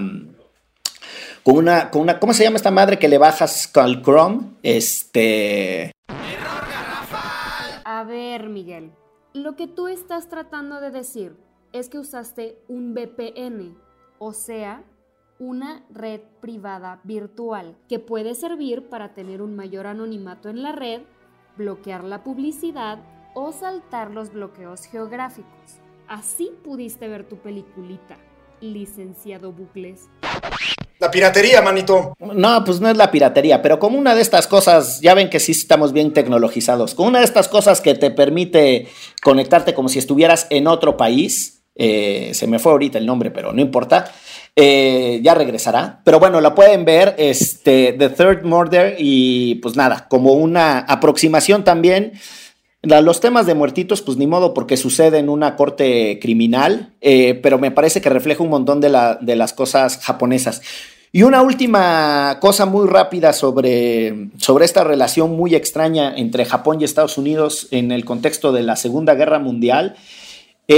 con 1.43 1.57
una, 1.57 1.89
con 1.89 2.03
una, 2.03 2.19
¿cómo 2.19 2.33
se 2.33 2.43
llama 2.43 2.57
esta 2.57 2.71
madre 2.71 2.99
que 2.99 3.07
le 3.07 3.17
bajas 3.17 3.71
al 3.75 4.01
Chrome? 4.03 4.41
Este... 4.63 5.91
A 8.01 8.03
ver, 8.03 8.49
Miguel, 8.49 8.93
lo 9.31 9.55
que 9.55 9.67
tú 9.67 9.87
estás 9.87 10.27
tratando 10.27 10.81
de 10.81 10.89
decir 10.89 11.37
es 11.71 11.87
que 11.87 11.99
usaste 11.99 12.57
un 12.67 12.95
VPN, 12.95 13.77
o 14.17 14.33
sea, 14.33 14.83
una 15.37 15.85
red 15.91 16.21
privada 16.39 16.99
virtual, 17.03 17.77
que 17.87 17.99
puede 17.99 18.33
servir 18.33 18.89
para 18.89 19.13
tener 19.13 19.43
un 19.43 19.55
mayor 19.55 19.85
anonimato 19.85 20.49
en 20.49 20.63
la 20.63 20.71
red, 20.71 21.03
bloquear 21.57 22.03
la 22.03 22.23
publicidad 22.23 22.97
o 23.35 23.51
saltar 23.51 24.09
los 24.09 24.33
bloqueos 24.33 24.85
geográficos. 24.85 25.79
Así 26.07 26.51
pudiste 26.63 27.07
ver 27.07 27.29
tu 27.29 27.37
peliculita, 27.37 28.17
licenciado 28.61 29.51
Bucles. 29.51 30.09
La 31.01 31.09
piratería, 31.09 31.63
manito. 31.63 32.13
No, 32.19 32.63
pues 32.63 32.79
no 32.79 32.87
es 32.87 32.95
la 32.95 33.09
piratería, 33.09 33.63
pero 33.63 33.79
como 33.79 33.97
una 33.97 34.13
de 34.13 34.21
estas 34.21 34.45
cosas, 34.45 35.01
ya 35.01 35.15
ven 35.15 35.31
que 35.31 35.39
sí 35.39 35.51
estamos 35.51 35.93
bien 35.93 36.13
tecnologizados, 36.13 36.93
como 36.93 37.09
una 37.09 37.19
de 37.19 37.25
estas 37.25 37.47
cosas 37.47 37.81
que 37.81 37.95
te 37.95 38.11
permite 38.11 38.87
conectarte 39.23 39.73
como 39.73 39.89
si 39.89 39.97
estuvieras 39.97 40.45
en 40.51 40.67
otro 40.67 40.97
país, 40.97 41.63
eh, 41.73 42.29
se 42.35 42.45
me 42.45 42.59
fue 42.59 42.73
ahorita 42.73 42.99
el 42.99 43.07
nombre, 43.07 43.31
pero 43.31 43.51
no 43.51 43.61
importa, 43.61 44.11
eh, 44.55 45.19
ya 45.23 45.33
regresará. 45.33 46.01
Pero 46.05 46.19
bueno, 46.19 46.39
la 46.39 46.53
pueden 46.53 46.85
ver, 46.85 47.15
este, 47.17 47.93
The 47.93 48.09
Third 48.09 48.43
Murder, 48.43 48.95
y 48.99 49.55
pues 49.55 49.75
nada, 49.75 50.05
como 50.07 50.33
una 50.33 50.81
aproximación 50.81 51.63
también. 51.63 52.13
Los 52.83 53.19
temas 53.19 53.45
de 53.45 53.53
muertitos, 53.53 54.01
pues 54.01 54.17
ni 54.17 54.25
modo, 54.25 54.55
porque 54.55 54.75
sucede 54.75 55.19
en 55.19 55.29
una 55.29 55.55
corte 55.55 56.17
criminal, 56.19 56.93
eh, 56.99 57.39
pero 57.43 57.59
me 57.59 57.69
parece 57.69 58.01
que 58.01 58.09
refleja 58.09 58.41
un 58.41 58.49
montón 58.49 58.81
de, 58.81 58.89
de 59.21 59.35
las 59.35 59.53
cosas 59.53 59.99
japonesas. 59.99 60.61
Y 61.13 61.23
una 61.23 61.41
última 61.41 62.37
cosa 62.39 62.65
muy 62.65 62.87
rápida 62.87 63.33
sobre, 63.33 64.29
sobre 64.37 64.65
esta 64.65 64.83
relación 64.83 65.35
muy 65.35 65.53
extraña 65.53 66.15
entre 66.15 66.45
Japón 66.45 66.79
y 66.79 66.85
Estados 66.85 67.17
Unidos 67.17 67.67
en 67.71 67.91
el 67.91 68.03
contexto 68.05 68.51
de 68.51 68.63
la 68.63 68.77
Segunda 68.77 69.13
Guerra 69.13 69.37
Mundial 69.37 69.97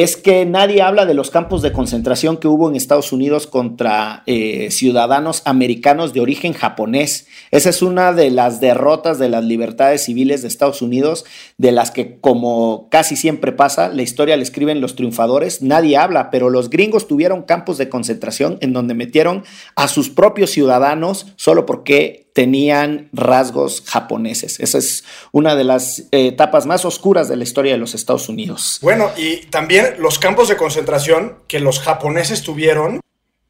es 0.01 0.17
que 0.17 0.43
nadie 0.45 0.81
habla 0.81 1.05
de 1.05 1.13
los 1.13 1.29
campos 1.29 1.61
de 1.61 1.71
concentración 1.71 2.37
que 2.37 2.47
hubo 2.47 2.67
en 2.67 2.75
Estados 2.75 3.11
Unidos 3.11 3.45
contra 3.45 4.23
eh, 4.25 4.71
ciudadanos 4.71 5.43
americanos 5.45 6.13
de 6.13 6.19
origen 6.19 6.53
japonés. 6.53 7.27
Esa 7.51 7.69
es 7.69 7.83
una 7.83 8.11
de 8.11 8.31
las 8.31 8.59
derrotas 8.59 9.19
de 9.19 9.29
las 9.29 9.43
libertades 9.43 10.05
civiles 10.05 10.41
de 10.41 10.47
Estados 10.47 10.81
Unidos, 10.81 11.25
de 11.59 11.71
las 11.71 11.91
que, 11.91 12.17
como 12.19 12.87
casi 12.89 13.15
siempre 13.15 13.51
pasa, 13.51 13.89
la 13.89 14.01
historia 14.01 14.35
la 14.35 14.41
escriben 14.41 14.81
los 14.81 14.95
triunfadores. 14.95 15.61
Nadie 15.61 15.95
habla, 15.95 16.31
pero 16.31 16.49
los 16.49 16.71
gringos 16.71 17.07
tuvieron 17.07 17.43
campos 17.43 17.77
de 17.77 17.89
concentración 17.89 18.57
en 18.61 18.73
donde 18.73 18.95
metieron 18.95 19.43
a 19.75 19.87
sus 19.87 20.09
propios 20.09 20.49
ciudadanos 20.49 21.27
solo 21.35 21.67
porque 21.67 22.23
tenían 22.33 23.09
rasgos 23.13 23.83
japoneses. 23.85 24.59
Esa 24.59 24.79
es 24.79 25.03
una 25.31 25.55
de 25.55 25.63
las 25.63 25.99
eh, 26.11 26.27
etapas 26.27 26.65
más 26.65 26.83
oscuras 26.83 27.29
de 27.29 27.35
la 27.35 27.43
historia 27.43 27.73
de 27.73 27.77
los 27.77 27.93
Estados 27.93 28.27
Unidos. 28.27 28.79
Bueno, 28.81 29.11
y 29.15 29.37
también 29.45 29.82
los 29.97 30.19
campos 30.19 30.47
de 30.47 30.57
concentración 30.57 31.39
que 31.47 31.59
los 31.59 31.79
japoneses 31.79 32.43
tuvieron 32.43 33.01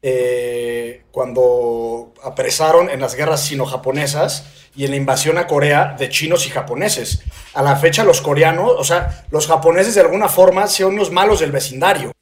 eh, 0.02 1.02
cuando 1.10 2.12
apresaron 2.22 2.90
en 2.90 3.00
las 3.00 3.14
guerras 3.14 3.42
sino-japonesas 3.42 4.44
y 4.76 4.84
en 4.84 4.90
la 4.90 4.96
invasión 4.96 5.38
a 5.38 5.46
Corea 5.46 5.96
de 5.98 6.08
chinos 6.08 6.46
y 6.46 6.50
japoneses. 6.50 7.22
A 7.54 7.62
la 7.62 7.76
fecha 7.76 8.04
los 8.04 8.20
coreanos, 8.20 8.72
o 8.76 8.84
sea, 8.84 9.24
los 9.30 9.46
japoneses 9.46 9.94
de 9.94 10.02
alguna 10.02 10.28
forma 10.28 10.66
son 10.66 10.96
los 10.96 11.10
malos 11.10 11.40
del 11.40 11.52
vecindario. 11.52 12.12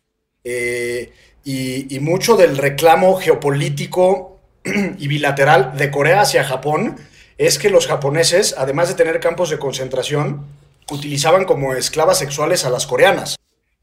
Eh, 0.44 1.12
y, 1.44 1.94
y 1.94 1.98
mucho 2.00 2.36
del 2.36 2.56
reclamo 2.56 3.16
geopolítico 3.16 4.38
y 4.64 5.08
bilateral 5.08 5.76
de 5.76 5.90
Corea 5.90 6.20
hacia 6.20 6.44
Japón 6.44 6.98
es 7.38 7.58
que 7.58 7.70
los 7.70 7.88
japoneses, 7.88 8.54
además 8.56 8.88
de 8.88 8.94
tener 8.94 9.18
campos 9.18 9.50
de 9.50 9.58
concentración, 9.58 10.46
utilizaban 10.90 11.44
como 11.44 11.72
esclavas 11.74 12.18
sexuales 12.18 12.64
a 12.64 12.70
las 12.70 12.86
coreanas. 12.86 13.36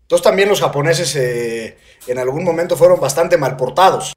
Entonces 0.09 0.23
también 0.23 0.49
los 0.49 0.59
japoneses 0.59 1.15
eh, 1.15 1.77
en 2.07 2.17
algún 2.17 2.43
momento 2.43 2.75
fueron 2.75 2.99
bastante 2.99 3.37
mal 3.37 3.55
portados. 3.55 4.13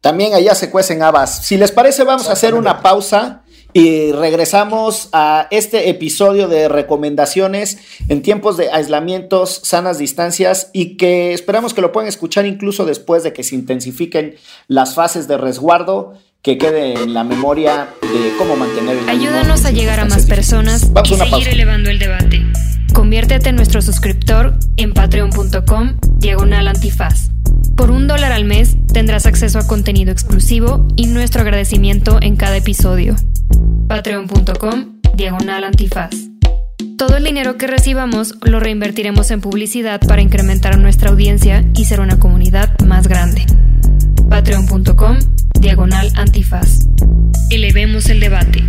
También 0.00 0.34
allá 0.34 0.54
se 0.54 0.70
cuecen 0.70 1.02
habas. 1.02 1.44
Si 1.44 1.56
les 1.56 1.72
parece, 1.72 2.04
vamos 2.04 2.28
a 2.28 2.32
hacer 2.34 2.54
una 2.54 2.80
pausa 2.80 3.42
y 3.72 4.12
regresamos 4.12 5.08
a 5.12 5.48
este 5.50 5.88
episodio 5.88 6.46
de 6.46 6.68
recomendaciones 6.68 7.78
en 8.08 8.22
tiempos 8.22 8.56
de 8.56 8.70
aislamientos, 8.70 9.62
sanas 9.64 9.98
distancias 9.98 10.70
y 10.72 10.96
que 10.96 11.32
esperamos 11.32 11.74
que 11.74 11.80
lo 11.80 11.90
puedan 11.90 12.08
escuchar 12.08 12.46
incluso 12.46 12.84
después 12.84 13.24
de 13.24 13.32
que 13.32 13.42
se 13.42 13.56
intensifiquen 13.56 14.36
las 14.68 14.94
fases 14.94 15.26
de 15.26 15.38
resguardo 15.38 16.14
que 16.40 16.56
quede 16.56 16.92
en 16.92 17.14
la 17.14 17.24
memoria 17.24 17.88
de 18.00 18.32
cómo 18.38 18.54
mantener 18.54 18.96
el 18.96 19.08
Ayúdanos 19.08 19.64
a 19.64 19.72
llegar 19.72 19.98
a 19.98 20.04
más 20.04 20.26
personas 20.26 20.88
y 21.04 21.14
seguir 21.16 21.48
elevando 21.48 21.90
el 21.90 21.98
debate. 21.98 22.44
Conviértete 22.92 23.50
en 23.50 23.56
nuestro 23.56 23.82
suscriptor 23.82 24.54
en 24.76 24.92
patreon.com 24.92 25.96
diagonal 26.18 26.68
antifaz. 26.68 27.30
Por 27.76 27.90
un 27.90 28.08
dólar 28.08 28.32
al 28.32 28.44
mes 28.44 28.76
tendrás 28.92 29.26
acceso 29.26 29.58
a 29.58 29.66
contenido 29.66 30.10
exclusivo 30.10 30.86
y 30.96 31.06
nuestro 31.06 31.42
agradecimiento 31.42 32.18
en 32.20 32.36
cada 32.36 32.56
episodio. 32.56 33.14
Patreon.com 33.88 34.98
Diagonal 35.14 35.64
Antifaz. 35.64 36.10
Todo 36.96 37.16
el 37.16 37.24
dinero 37.24 37.56
que 37.56 37.66
recibamos 37.66 38.34
lo 38.42 38.60
reinvertiremos 38.60 39.30
en 39.30 39.40
publicidad 39.40 40.00
para 40.00 40.22
incrementar 40.22 40.78
nuestra 40.78 41.10
audiencia 41.10 41.64
y 41.74 41.84
ser 41.84 42.00
una 42.00 42.18
comunidad 42.18 42.78
más 42.80 43.08
grande. 43.08 43.46
Patreon.com 44.28 45.18
Diagonal 45.58 46.10
Antifaz. 46.16 46.86
Elevemos 47.50 48.10
el 48.10 48.20
debate. 48.20 48.64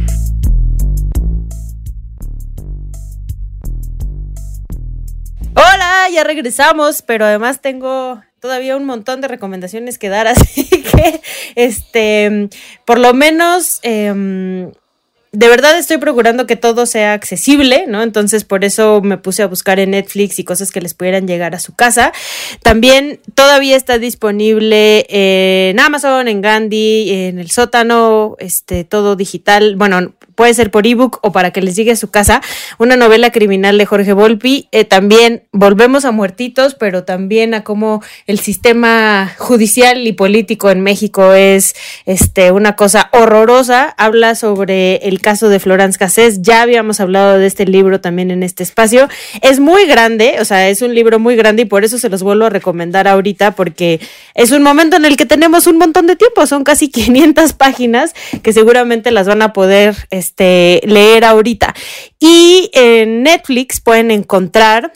Regresamos, 6.24 7.01
pero 7.01 7.26
además 7.26 7.61
tengo 7.61 8.22
todavía 8.39 8.78
un 8.78 8.86
montón 8.86 9.22
de 9.22 9.28
recomendaciones 9.28 9.97
que 9.97 10.09
dar, 10.09 10.28
así 10.28 10.65
que, 10.65 11.22
este, 11.55 12.49
por 12.86 12.99
lo 12.99 13.13
menos, 13.13 13.80
em, 13.84 14.72
de 15.32 15.47
verdad 15.47 15.78
estoy 15.78 15.97
procurando 15.97 16.47
que 16.47 16.55
todo 16.55 16.86
sea 16.86 17.13
accesible, 17.13 17.86
¿no? 17.88 18.01
Entonces 18.01 18.43
por 18.43 18.65
eso 18.65 19.01
me 19.01 19.17
puse 19.17 19.43
a 19.43 19.47
buscar 19.47 19.80
en 19.80 19.91
Netflix 19.91 20.39
y 20.39 20.43
cosas 20.43 20.72
que 20.72 20.82
les 20.82 20.95
pudieran 20.95 21.28
llegar 21.28 21.53
a 21.53 21.59
su 21.59 21.76
casa. 21.76 22.11
También 22.63 23.20
todavía 23.36 23.78
está 23.78 23.99
disponible 23.99 25.05
en 25.09 25.80
Amazon, 25.80 26.28
en 26.28 26.41
Gandhi, 26.41 27.11
en 27.11 27.38
el 27.38 27.51
sótano, 27.51 28.38
este, 28.39 28.84
todo 28.86 29.15
digital. 29.15 29.76
Bueno, 29.76 30.13
puede 30.39 30.53
ser 30.53 30.71
por 30.71 30.87
ebook 30.87 31.19
o 31.21 31.33
para 31.33 31.51
que 31.51 31.61
les 31.61 31.75
llegue 31.75 31.91
a 31.91 31.97
su 31.97 32.11
casa, 32.11 32.41
una 32.77 32.95
novela 32.95 33.29
criminal 33.29 33.77
de 33.77 33.85
Jorge 33.85 34.13
Volpi. 34.13 34.69
Eh, 34.71 34.85
también 34.85 35.43
volvemos 35.51 36.05
a 36.05 36.11
muertitos, 36.11 36.75
pero 36.75 37.03
también 37.03 37.53
a 37.53 37.65
cómo 37.65 38.01
el 38.25 38.39
sistema 38.39 39.35
judicial 39.37 40.07
y 40.07 40.13
político 40.13 40.69
en 40.71 40.79
México 40.79 41.33
es 41.33 41.75
este, 42.05 42.53
una 42.53 42.77
cosa 42.77 43.09
horrorosa. 43.11 43.93
Habla 43.97 44.33
sobre 44.35 45.05
el 45.09 45.19
caso 45.19 45.49
de 45.49 45.59
Florence 45.59 45.99
Cassés. 45.99 46.41
Ya 46.41 46.61
habíamos 46.61 47.01
hablado 47.01 47.37
de 47.37 47.45
este 47.45 47.65
libro 47.65 47.99
también 47.99 48.31
en 48.31 48.41
este 48.41 48.63
espacio. 48.63 49.09
Es 49.41 49.59
muy 49.59 49.87
grande, 49.87 50.37
o 50.39 50.45
sea, 50.45 50.69
es 50.69 50.81
un 50.81 50.95
libro 50.95 51.19
muy 51.19 51.35
grande 51.35 51.63
y 51.63 51.65
por 51.65 51.83
eso 51.83 51.97
se 51.97 52.07
los 52.07 52.23
vuelvo 52.23 52.45
a 52.45 52.49
recomendar 52.49 53.09
ahorita 53.09 53.55
porque 53.55 53.99
es 54.35 54.51
un 54.51 54.63
momento 54.63 54.95
en 54.95 55.03
el 55.03 55.17
que 55.17 55.25
tenemos 55.25 55.67
un 55.67 55.77
montón 55.77 56.07
de 56.07 56.15
tiempo. 56.15 56.47
Son 56.47 56.63
casi 56.63 56.87
500 56.99 57.51
páginas 57.51 58.15
que 58.41 58.53
seguramente 58.53 59.11
las 59.11 59.27
van 59.27 59.41
a 59.41 59.51
poder 59.51 59.97
leer 60.38 61.25
ahorita. 61.25 61.73
Y 62.19 62.69
en 62.73 63.23
Netflix 63.23 63.82
pueden 63.82 64.11
encontrar, 64.11 64.93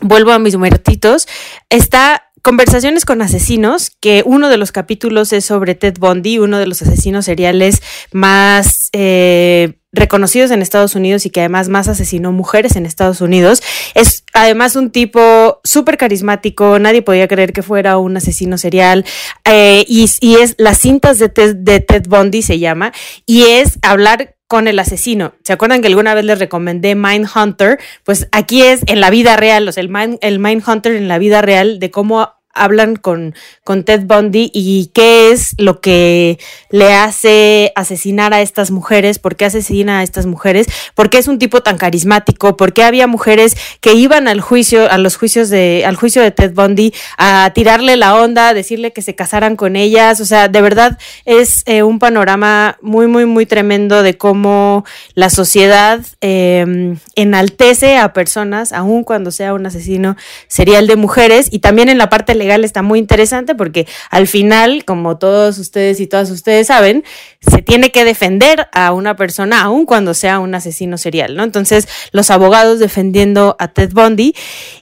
vuelvo 0.00 0.32
a 0.32 0.38
mis 0.38 0.56
muertitos, 0.56 1.26
está 1.70 2.32
Conversaciones 2.42 3.04
con 3.04 3.22
asesinos, 3.22 3.92
que 4.00 4.24
uno 4.26 4.48
de 4.48 4.56
los 4.56 4.72
capítulos 4.72 5.32
es 5.32 5.44
sobre 5.44 5.76
Ted 5.76 5.94
Bundy, 6.00 6.40
uno 6.40 6.58
de 6.58 6.66
los 6.66 6.82
asesinos 6.82 7.24
seriales 7.24 7.80
más 8.10 8.88
eh, 8.92 9.74
reconocidos 9.92 10.50
en 10.50 10.60
Estados 10.60 10.96
Unidos 10.96 11.24
y 11.24 11.30
que 11.30 11.38
además 11.38 11.68
más 11.68 11.86
asesinó 11.86 12.32
mujeres 12.32 12.74
en 12.74 12.84
Estados 12.84 13.20
Unidos. 13.20 13.62
Es 13.94 14.24
además 14.32 14.74
un 14.74 14.90
tipo 14.90 15.60
súper 15.62 15.96
carismático, 15.96 16.80
nadie 16.80 17.02
podía 17.02 17.28
creer 17.28 17.52
que 17.52 17.62
fuera 17.62 17.96
un 17.98 18.16
asesino 18.16 18.58
serial. 18.58 19.04
Eh, 19.44 19.84
y, 19.86 20.06
es 20.34 20.56
las 20.58 20.78
cintas 20.78 21.20
de 21.20 21.28
Ted, 21.28 21.54
de 21.54 21.78
Ted 21.78 22.08
Bundy 22.08 22.42
se 22.42 22.58
llama, 22.58 22.92
y 23.24 23.42
es 23.44 23.78
hablar 23.82 24.34
con 24.52 24.68
el 24.68 24.78
asesino. 24.78 25.32
¿Se 25.44 25.54
acuerdan 25.54 25.80
que 25.80 25.86
alguna 25.86 26.12
vez 26.12 26.26
les 26.26 26.38
recomendé 26.38 26.94
Mindhunter? 26.94 27.78
Pues 28.04 28.28
aquí 28.32 28.60
es 28.60 28.82
en 28.86 29.00
la 29.00 29.08
vida 29.08 29.34
real, 29.38 29.66
o 29.66 29.72
sea, 29.72 29.80
el, 29.80 29.88
Mind, 29.88 30.18
el 30.20 30.40
Mindhunter 30.40 30.94
en 30.94 31.08
la 31.08 31.16
vida 31.16 31.40
real 31.40 31.78
de 31.78 31.90
cómo 31.90 32.34
hablan 32.54 32.96
con, 32.96 33.34
con 33.64 33.84
Ted 33.84 34.02
Bundy 34.04 34.50
y 34.52 34.90
qué 34.94 35.30
es 35.30 35.54
lo 35.58 35.80
que 35.80 36.38
le 36.70 36.92
hace 36.92 37.72
asesinar 37.76 38.34
a 38.34 38.42
estas 38.42 38.70
mujeres, 38.70 39.18
por 39.18 39.36
qué 39.36 39.46
asesina 39.46 40.00
a 40.00 40.02
estas 40.02 40.26
mujeres, 40.26 40.66
por 40.94 41.10
qué 41.10 41.18
es 41.18 41.28
un 41.28 41.38
tipo 41.38 41.62
tan 41.62 41.78
carismático, 41.78 42.56
por 42.56 42.72
qué 42.72 42.84
había 42.84 43.06
mujeres 43.06 43.56
que 43.80 43.94
iban 43.94 44.28
al 44.28 44.40
juicio, 44.40 44.90
a 44.90 44.98
los 44.98 45.16
juicios 45.16 45.48
de, 45.50 45.84
al 45.86 45.96
juicio 45.96 46.22
de 46.22 46.30
Ted 46.30 46.52
Bundy 46.54 46.92
a 47.18 47.50
tirarle 47.54 47.96
la 47.96 48.16
onda, 48.16 48.48
a 48.48 48.54
decirle 48.54 48.92
que 48.92 49.02
se 49.02 49.14
casaran 49.14 49.56
con 49.56 49.76
ellas. 49.76 50.20
O 50.20 50.24
sea, 50.24 50.48
de 50.48 50.60
verdad 50.60 50.98
es 51.24 51.62
eh, 51.66 51.82
un 51.82 51.98
panorama 51.98 52.78
muy, 52.80 53.06
muy, 53.06 53.26
muy 53.26 53.46
tremendo 53.46 54.02
de 54.02 54.16
cómo 54.16 54.84
la 55.14 55.30
sociedad 55.30 56.00
em, 56.20 56.98
enaltece 57.14 57.98
a 57.98 58.12
personas, 58.12 58.72
aun 58.72 59.04
cuando 59.04 59.30
sea 59.30 59.54
un 59.54 59.66
asesino 59.66 60.16
serial 60.48 60.86
de 60.86 60.96
mujeres, 60.96 61.48
y 61.50 61.60
también 61.60 61.88
en 61.88 61.98
la 61.98 62.08
parte 62.08 62.34
legal 62.42 62.64
está 62.64 62.82
muy 62.82 62.98
interesante 62.98 63.54
porque 63.54 63.86
al 64.10 64.26
final, 64.26 64.84
como 64.84 65.16
todos 65.16 65.58
ustedes 65.58 66.00
y 66.00 66.06
todas 66.06 66.30
ustedes 66.30 66.66
saben, 66.66 67.04
se 67.40 67.62
tiene 67.62 67.90
que 67.90 68.04
defender 68.04 68.68
a 68.72 68.92
una 68.92 69.16
persona 69.16 69.62
aun 69.62 69.86
cuando 69.86 70.12
sea 70.14 70.40
un 70.40 70.54
asesino 70.54 70.98
serial, 70.98 71.36
¿no? 71.36 71.44
Entonces, 71.44 71.88
los 72.10 72.30
abogados 72.30 72.78
defendiendo 72.78 73.56
a 73.58 73.68
Ted 73.68 73.92
Bundy. 73.92 74.34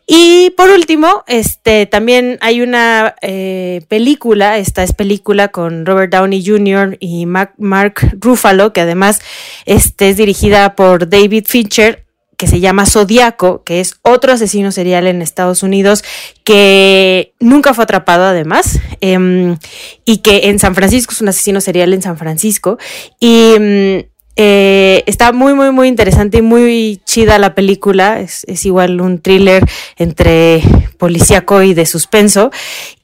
Y 0.07 0.51
por 0.57 0.71
último, 0.71 1.23
este, 1.27 1.87
también 1.87 2.39
hay 2.41 2.63
una 2.63 3.15
eh, 3.21 3.83
película, 3.89 4.59
esta 4.59 4.83
es 4.83 4.93
película 4.93 5.49
con 5.49 5.87
Robert 5.87 6.13
Downey 6.13 6.45
Jr. 6.45 6.97
y 6.99 7.27
Mark 7.27 7.95
Ruffalo, 8.19 8.73
que 8.73 8.81
además 8.81 9.21
este, 9.67 10.09
es 10.09 10.17
dirigida 10.17 10.75
por 10.75 11.09
David 11.09 11.45
Fincher 11.47 12.10
que 12.41 12.47
se 12.47 12.59
llama 12.59 12.87
Zodiaco, 12.87 13.65
que 13.65 13.81
es 13.81 13.97
otro 14.01 14.33
asesino 14.33 14.73
serial 14.73 15.07
en 15.07 15.21
Estados 15.21 15.63
Unidos 15.63 16.03
que 16.43 17.35
nunca 17.39 17.75
fue 17.75 17.85
atrapado 17.85 18.25
además 18.25 18.81
em, 19.03 19.59
y 20.07 20.19
que 20.23 20.49
en 20.49 20.59
San 20.59 20.75
Francisco 20.75 21.13
es 21.13 21.21
un 21.21 21.29
asesino 21.29 21.61
serial 21.61 21.93
en 21.93 22.01
San 22.01 22.17
Francisco 22.17 22.79
y 23.21 23.53
em, 23.57 24.05
eh, 24.37 25.05
está 25.05 25.33
muy, 25.33 25.53
muy, 25.53 25.71
muy 25.71 25.87
interesante 25.87 26.39
y 26.39 26.43
muy 26.43 27.03
chida 27.05 27.39
la 27.39 27.55
película. 27.55 28.21
Es, 28.21 28.47
igual 28.65 29.03
un 29.03 29.19
thriller 29.19 29.63
entre 29.97 30.63
policíaco 30.97 31.63
y 31.63 31.75
de 31.75 31.85
suspenso. 31.85 32.51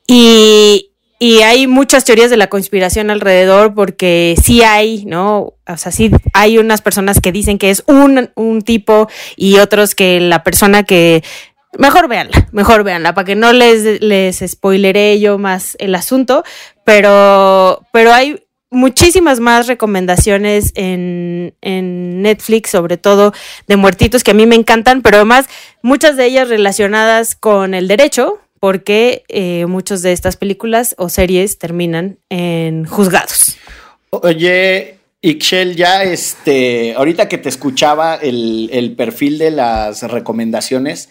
Y, 0.07 0.93
y 1.19 1.41
hay 1.41 1.67
muchas 1.67 2.05
teorías 2.05 2.31
de 2.31 2.37
la 2.37 2.49
conspiración 2.49 3.11
alrededor 3.11 3.75
porque 3.75 4.35
sí 4.43 4.63
hay, 4.63 5.05
¿no? 5.07 5.55
O 5.67 5.77
sea, 5.77 5.91
sí 5.91 6.11
hay 6.35 6.59
unas 6.59 6.83
personas 6.83 7.21
que 7.21 7.33
dicen 7.33 7.59
que 7.59 7.71
es 7.71 7.83
un, 7.87 8.31
un 8.35 8.63
tipo 8.63 9.09
y 9.37 9.59
otros 9.59 9.95
que 9.95 10.21
la 10.21 10.43
persona 10.43 10.83
que... 10.83 11.25
Mejor 11.79 12.09
véanla, 12.09 12.49
mejor 12.53 12.85
véanla, 12.85 13.15
para 13.15 13.27
que 13.27 13.35
no 13.35 13.53
les, 13.53 14.01
les 14.01 14.43
spoileré 14.47 15.21
yo 15.21 15.37
más 15.37 15.77
el 15.79 15.95
asunto, 15.95 16.43
pero, 16.85 17.83
pero 17.93 18.15
hay 18.15 18.47
muchísimas 18.71 19.41
más 19.41 19.67
recomendaciones 19.67 20.73
en, 20.75 21.55
en, 21.61 22.23
Netflix, 22.23 22.71
sobre 22.71 22.97
todo 22.97 23.33
de 23.67 23.77
muertitos 23.77 24.25
que 24.25 24.31
a 24.31 24.35
mí 24.35 24.47
me 24.47 24.55
encantan, 24.55 25.03
pero 25.03 25.17
además 25.17 25.49
muchas 25.83 26.17
de 26.17 26.27
ellas 26.27 26.49
relacionadas 26.49 27.37
con 27.37 27.75
el 27.75 27.89
derecho, 27.89 28.41
porque 28.61 29.25
eh, 29.29 29.67
muchas 29.67 30.03
de 30.03 30.13
estas 30.13 30.37
películas 30.37 30.95
o 30.99 31.09
series 31.09 31.59
terminan 31.59 32.19
en 32.31 32.85
juzgados. 32.85 33.57
Oye, 34.11 34.99
Ixchel, 35.23 35.77
ya 35.77 36.05
este, 36.05 36.95
ahorita 36.95 37.29
que 37.29 37.39
te 37.39 37.49
escuchaba 37.49 38.17
el, 38.17 38.95
perfil 38.97 39.39
de 39.39 39.51
las 39.51 40.03
recomendaciones, 40.03 41.09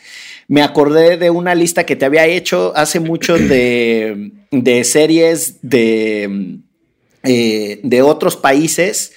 me 0.47 0.61
acordé 0.61 1.17
de 1.17 1.29
una 1.29 1.55
lista 1.55 1.85
que 1.85 1.95
te 1.95 2.05
había 2.05 2.25
hecho 2.25 2.71
hace 2.75 2.99
mucho 2.99 3.37
de, 3.37 4.31
series 4.83 5.57
de, 5.61 6.59
eh, 7.23 7.79
de 7.83 8.01
otros 8.01 8.37
países 8.37 9.11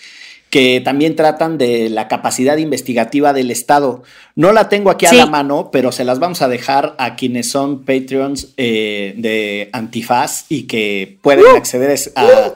que 0.50 0.80
también 0.80 1.14
tratan 1.14 1.58
de 1.58 1.90
la 1.90 2.08
capacidad 2.08 2.56
investigativa 2.56 3.32
del 3.32 3.50
Estado. 3.50 4.02
No 4.34 4.52
la 4.52 4.68
tengo 4.68 4.90
aquí 4.90 5.04
a 5.04 5.12
la 5.12 5.26
mano, 5.26 5.70
pero 5.70 5.92
se 5.92 6.04
las 6.04 6.18
vamos 6.18 6.40
a 6.40 6.48
dejar 6.48 6.94
a 6.98 7.16
quienes 7.16 7.50
son 7.50 7.84
Patreons 7.84 8.54
eh, 8.56 9.14
de 9.16 9.68
Antifaz 9.72 10.46
y 10.48 10.62
que 10.62 11.18
pueden 11.20 11.44
uh. 11.52 11.56
acceder 11.56 11.98
a 12.14 12.54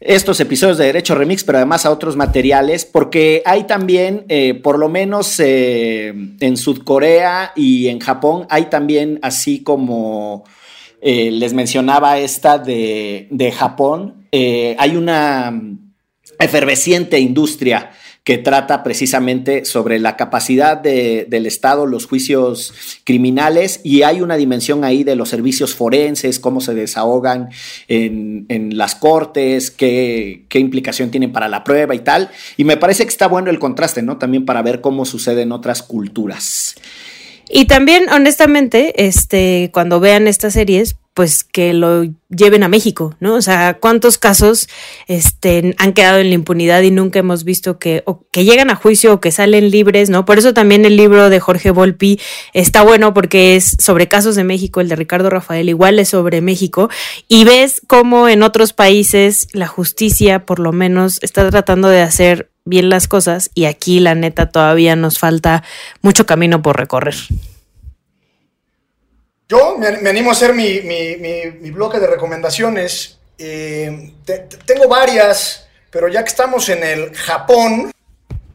estos 0.00 0.40
episodios 0.40 0.76
de 0.76 0.86
Derecho 0.86 1.14
Remix, 1.14 1.44
pero 1.44 1.58
además 1.58 1.86
a 1.86 1.90
otros 1.90 2.16
materiales, 2.16 2.84
porque 2.84 3.42
hay 3.46 3.64
también, 3.64 4.24
eh, 4.28 4.54
por 4.54 4.78
lo 4.78 4.88
menos 4.88 5.38
eh, 5.38 6.12
en 6.40 6.56
Sudcorea 6.56 7.52
y 7.54 7.88
en 7.88 8.00
Japón, 8.00 8.46
hay 8.50 8.66
también 8.66 9.18
así 9.22 9.62
como... 9.62 10.44
les 11.00 11.52
mencionaba 11.52 12.18
esta 12.18 12.58
de, 12.58 13.28
de 13.30 13.52
Japón, 13.52 14.26
hay 14.32 14.96
una 14.96 15.52
efervesciente 16.38 17.18
industria 17.20 17.90
que 18.24 18.38
trata 18.38 18.82
precisamente 18.82 19.66
sobre 19.66 19.98
la 19.98 20.16
capacidad 20.16 20.78
del 20.78 21.44
Estado, 21.44 21.84
los 21.84 22.06
juicios 22.06 22.72
criminales, 23.04 23.82
y 23.84 24.00
hay 24.00 24.22
una 24.22 24.36
dimensión 24.36 24.82
ahí 24.82 25.04
de 25.04 25.14
los 25.14 25.28
servicios 25.28 25.74
forenses, 25.74 26.40
cómo 26.40 26.62
se 26.62 26.72
desahogan 26.72 27.50
en, 27.86 28.78
las 28.78 28.94
cortes, 28.94 29.70
qué, 29.70 30.46
implicación 30.54 31.10
tienen 31.10 31.32
para 31.32 31.48
la 31.48 31.64
prueba 31.64 31.94
y 31.94 31.98
tal. 31.98 32.30
Y 32.56 32.64
me 32.64 32.78
parece 32.78 33.04
que 33.04 33.10
está 33.10 33.28
bueno 33.28 33.50
el 33.50 33.58
contraste, 33.58 34.00
¿no? 34.00 34.16
También 34.16 34.46
para 34.46 34.62
ver 34.62 34.80
cómo 34.80 35.04
sucede 35.04 35.42
en 35.42 35.52
otras 35.52 35.82
culturas. 35.82 36.76
Y 37.50 37.66
también, 37.66 38.08
honestamente, 38.08 39.06
este, 39.06 39.68
cuando 39.74 40.00
vean 40.00 40.28
estas 40.28 40.54
series, 40.54 40.96
pues 41.14 41.44
que 41.44 41.72
lo 41.72 42.04
lleven 42.28 42.64
a 42.64 42.68
México, 42.68 43.14
¿no? 43.20 43.34
O 43.34 43.42
sea, 43.42 43.78
¿cuántos 43.78 44.18
casos 44.18 44.68
este, 45.06 45.74
han 45.78 45.92
quedado 45.92 46.18
en 46.18 46.28
la 46.28 46.34
impunidad 46.34 46.82
y 46.82 46.90
nunca 46.90 47.20
hemos 47.20 47.44
visto 47.44 47.78
que, 47.78 48.02
o 48.04 48.26
que 48.32 48.44
llegan 48.44 48.68
a 48.68 48.74
juicio 48.74 49.14
o 49.14 49.20
que 49.20 49.30
salen 49.30 49.70
libres, 49.70 50.10
¿no? 50.10 50.24
Por 50.24 50.38
eso 50.38 50.52
también 50.52 50.84
el 50.84 50.96
libro 50.96 51.30
de 51.30 51.38
Jorge 51.38 51.70
Volpi 51.70 52.20
está 52.52 52.82
bueno 52.82 53.14
porque 53.14 53.54
es 53.54 53.76
sobre 53.78 54.08
casos 54.08 54.34
de 54.34 54.42
México, 54.42 54.80
el 54.80 54.88
de 54.88 54.96
Ricardo 54.96 55.30
Rafael 55.30 55.68
igual 55.68 56.00
es 56.00 56.08
sobre 56.08 56.40
México, 56.40 56.90
y 57.28 57.44
ves 57.44 57.80
cómo 57.86 58.28
en 58.28 58.42
otros 58.42 58.72
países 58.72 59.46
la 59.52 59.68
justicia 59.68 60.44
por 60.44 60.58
lo 60.58 60.72
menos 60.72 61.20
está 61.22 61.48
tratando 61.48 61.88
de 61.88 62.02
hacer 62.02 62.50
bien 62.64 62.88
las 62.88 63.06
cosas 63.06 63.50
y 63.54 63.66
aquí 63.66 64.00
la 64.00 64.16
neta 64.16 64.48
todavía 64.48 64.96
nos 64.96 65.20
falta 65.20 65.62
mucho 66.02 66.26
camino 66.26 66.60
por 66.60 66.76
recorrer. 66.76 67.14
Yo 69.54 69.78
me, 69.78 70.10
animo 70.10 70.30
a 70.30 70.32
hacer 70.32 70.52
mi, 70.52 70.80
bloque 71.70 72.00
de 72.00 72.08
recomendaciones. 72.08 73.20
Eh, 73.38 74.12
tengo 74.66 74.88
varias, 74.88 75.68
pero 75.92 76.08
ya 76.08 76.24
que 76.24 76.28
estamos 76.28 76.68
en 76.70 76.82
el 76.82 77.14
Japón, 77.14 77.92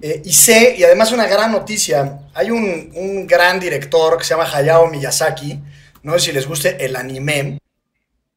eh, 0.02 0.22
y 0.26 0.34
sé, 0.34 0.76
y 0.78 0.84
además 0.84 1.14
una 1.14 1.26
gran 1.26 1.54
noticia, 1.54 2.20
hay 2.34 2.52
un, 2.52 3.26
gran 3.26 3.62
director 3.62 4.18
que 4.18 4.26
se 4.26 4.32
llama 4.32 4.54
Hayao 4.54 4.88
Miyazaki, 4.88 5.58
no 6.04 6.14
sé 6.14 6.20
si 6.20 6.32
les 6.34 6.46
guste 6.46 6.76
el 6.84 6.98
anime, 6.98 7.60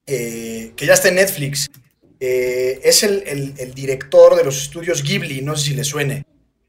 eh, 0.07 0.73
que 0.77 0.87
ya 0.87 0.95
está 0.95 1.09
en 1.09 1.17
Netflix. 1.17 1.69
es 2.21 3.03
el, 3.03 3.75
director 3.75 4.37
de 4.37 4.45
los 4.45 4.63
estudios 4.63 5.03
Ghibli, 5.03 5.43
no 5.43 5.57
sé 5.57 5.71
si 5.71 5.75
le 5.75 5.83
suene, 5.83 6.25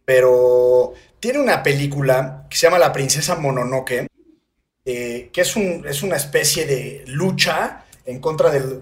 pero 0.05 0.93
tiene 1.19 1.37
una 1.37 1.61
película 1.61 2.47
que 2.49 2.57
se 2.57 2.65
llama 2.65 2.79
La 2.79 2.91
princesa 2.91 3.35
Mononoke, 3.35 4.07
eh, 4.86 5.29
que 5.31 5.41
es, 5.41 5.55
un, 5.55 5.86
es, 5.88 6.03
una 6.03 6.17
especie 6.17 6.65
de 6.65 7.03
lucha 7.07 7.86
en 8.05 8.19
contra 8.19 8.49
del, 8.49 8.81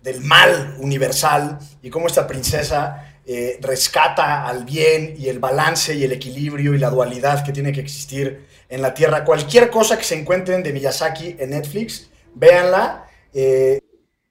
del 0.00 0.20
mal 0.20 0.76
universal 0.78 1.58
y 1.82 1.90
cómo 1.90 2.06
esta 2.06 2.26
princesa 2.26 3.12
eh, 3.24 3.58
rescata 3.60 4.48
al 4.48 4.64
bien 4.64 5.14
y 5.16 5.28
el 5.28 5.38
balance 5.38 5.94
y 5.94 6.02
el 6.02 6.10
equilibrio 6.10 6.74
y 6.74 6.78
la 6.78 6.90
dualidad 6.90 7.44
que 7.44 7.52
tiene 7.52 7.72
que 7.72 7.80
existir 7.80 8.46
en 8.68 8.82
la 8.82 8.94
Tierra. 8.94 9.24
Cualquier 9.24 9.70
cosa 9.70 9.96
que 9.96 10.02
se 10.02 10.18
encuentren 10.18 10.64
de 10.64 10.72
Miyazaki 10.72 11.36
en 11.38 11.50
Netflix, 11.50 12.10
véanla. 12.34 13.06
Eh, 13.32 13.80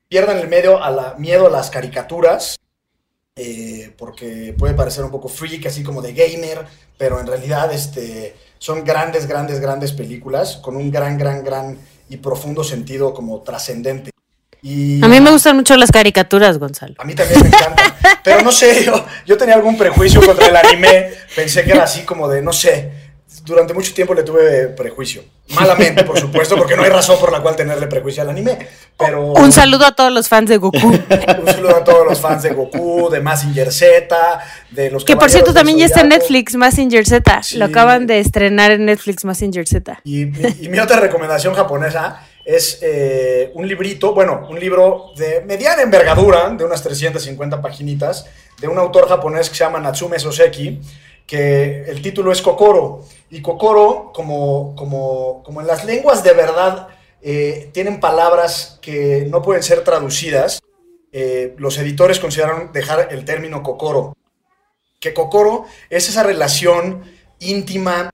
pierdan 0.09 0.39
el 0.39 0.49
medio 0.49 0.84
a 0.84 0.91
la, 0.91 1.15
miedo 1.17 1.47
a 1.47 1.49
las 1.49 1.69
caricaturas, 1.69 2.59
eh, 3.38 3.93
porque 3.97 4.53
puede 4.57 4.74
parecer 4.74 5.05
un 5.05 5.11
poco 5.11 5.30
freak, 5.30 5.67
así 5.67 5.84
como 5.84 6.01
de 6.01 6.11
gamer, 6.11 6.65
pero 6.97 7.22
en 7.22 7.28
realidad 7.28 7.72
este, 7.72 8.36
son 8.62 8.84
grandes, 8.84 9.26
grandes, 9.26 9.59
grandes 9.59 9.91
películas 9.91 10.57
con 10.57 10.76
un 10.76 10.91
gran, 10.91 11.18
gran, 11.18 11.43
gran 11.43 11.80
y 12.09 12.18
profundo 12.18 12.64
sentido 12.64 13.12
como 13.12 13.41
trascendente 13.41 14.12
a 14.64 15.07
mí 15.07 15.20
me 15.20 15.32
gustan 15.32 15.55
mucho 15.55 15.76
las 15.76 15.91
caricaturas, 15.91 16.59
Gonzalo. 16.59 16.93
A 16.99 17.03
mí 17.03 17.16
también 17.16 17.41
me 17.41 17.47
encantan. 17.47 17.95
Pero 18.24 18.43
no 18.43 18.51
sé, 18.51 18.86
yo, 18.86 19.05
yo 19.26 19.36
tenía 19.36 19.55
algún 19.55 19.76
prejuicio 19.76 20.24
contra 20.24 20.47
el 20.47 20.55
anime. 20.55 21.09
Pensé 21.36 21.64
que 21.64 21.72
era 21.72 21.84
así 21.84 22.01
como 22.01 22.28
de, 22.28 22.43
no 22.43 22.53
sé, 22.53 23.01
durante 23.45 23.73
mucho 23.73 23.93
tiempo 23.93 24.13
le 24.13 24.23
tuve 24.23 24.67
prejuicio. 24.67 25.23
Malamente, 25.49 26.03
por 26.03 26.19
supuesto, 26.19 26.55
porque 26.55 26.75
no 26.75 26.83
hay 26.83 26.89
razón 26.89 27.19
por 27.19 27.31
la 27.31 27.41
cual 27.41 27.55
tenerle 27.55 27.87
prejuicio 27.87 28.23
al 28.23 28.29
anime. 28.29 28.57
Pero... 28.97 29.33
Un 29.33 29.51
saludo 29.51 29.85
a 29.85 29.91
todos 29.93 30.11
los 30.11 30.29
fans 30.29 30.49
de 30.49 30.57
Goku. 30.57 30.87
Un 30.87 31.45
saludo 31.45 31.75
a 31.77 31.83
todos 31.83 32.05
los 32.07 32.19
fans 32.19 32.43
de 32.43 32.51
Goku, 32.51 33.09
de 33.09 33.19
Massinger 33.19 33.71
Z, 33.71 34.39
de 34.69 34.91
los 34.91 35.03
Que 35.03 35.17
por 35.17 35.29
cierto 35.29 35.53
también 35.53 35.77
ya 35.77 35.85
está 35.85 36.01
en 36.01 36.09
Netflix, 36.09 36.55
Massinger 36.55 37.05
Z. 37.05 37.41
Lo 37.55 37.65
acaban 37.65 38.07
de 38.07 38.19
estrenar 38.19 38.71
en 38.71 38.85
Netflix, 38.85 39.25
Massinger 39.25 39.67
Z. 39.67 39.99
Y, 40.03 40.21
y 40.65 40.69
mi 40.69 40.79
otra 40.79 40.99
recomendación 40.99 41.53
japonesa 41.53 42.21
es 42.45 42.79
eh, 42.81 43.51
un 43.53 43.67
librito, 43.67 44.13
bueno, 44.13 44.47
un 44.49 44.59
libro 44.59 45.11
de 45.15 45.41
mediana 45.45 45.81
envergadura, 45.81 46.49
de 46.49 46.63
unas 46.63 46.81
350 46.81 47.61
paginitas, 47.61 48.25
de 48.59 48.67
un 48.67 48.77
autor 48.77 49.07
japonés 49.07 49.49
que 49.49 49.55
se 49.55 49.63
llama 49.63 49.79
Natsume 49.79 50.19
Soseki, 50.19 50.81
que 51.32 51.84
el 51.84 52.01
título 52.01 52.34
es 52.34 52.41
Kokoro. 52.41 53.05
Y 53.29 53.41
Kokoro, 53.41 54.11
como, 54.13 54.75
como, 54.75 55.41
como 55.45 55.61
en 55.61 55.67
las 55.67 55.86
lenguas 55.86 56.25
de 56.25 56.34
verdad, 56.34 56.89
eh, 57.21 57.69
tienen 57.71 58.01
palabras 58.01 58.77
que 58.82 59.25
no 59.29 59.41
pueden 59.41 59.63
ser 59.63 59.86
traducidas, 59.86 60.61
eh, 61.13 61.55
los 61.57 61.77
editores 61.77 62.19
consideraron 62.19 62.73
dejar 62.73 63.07
el 63.11 63.23
término 63.23 63.63
Kokoro. 63.63 64.13
Que 64.99 65.13
Kokoro 65.13 65.63
es 65.89 66.09
esa 66.09 66.23
relación 66.23 67.01
íntima, 67.39 68.09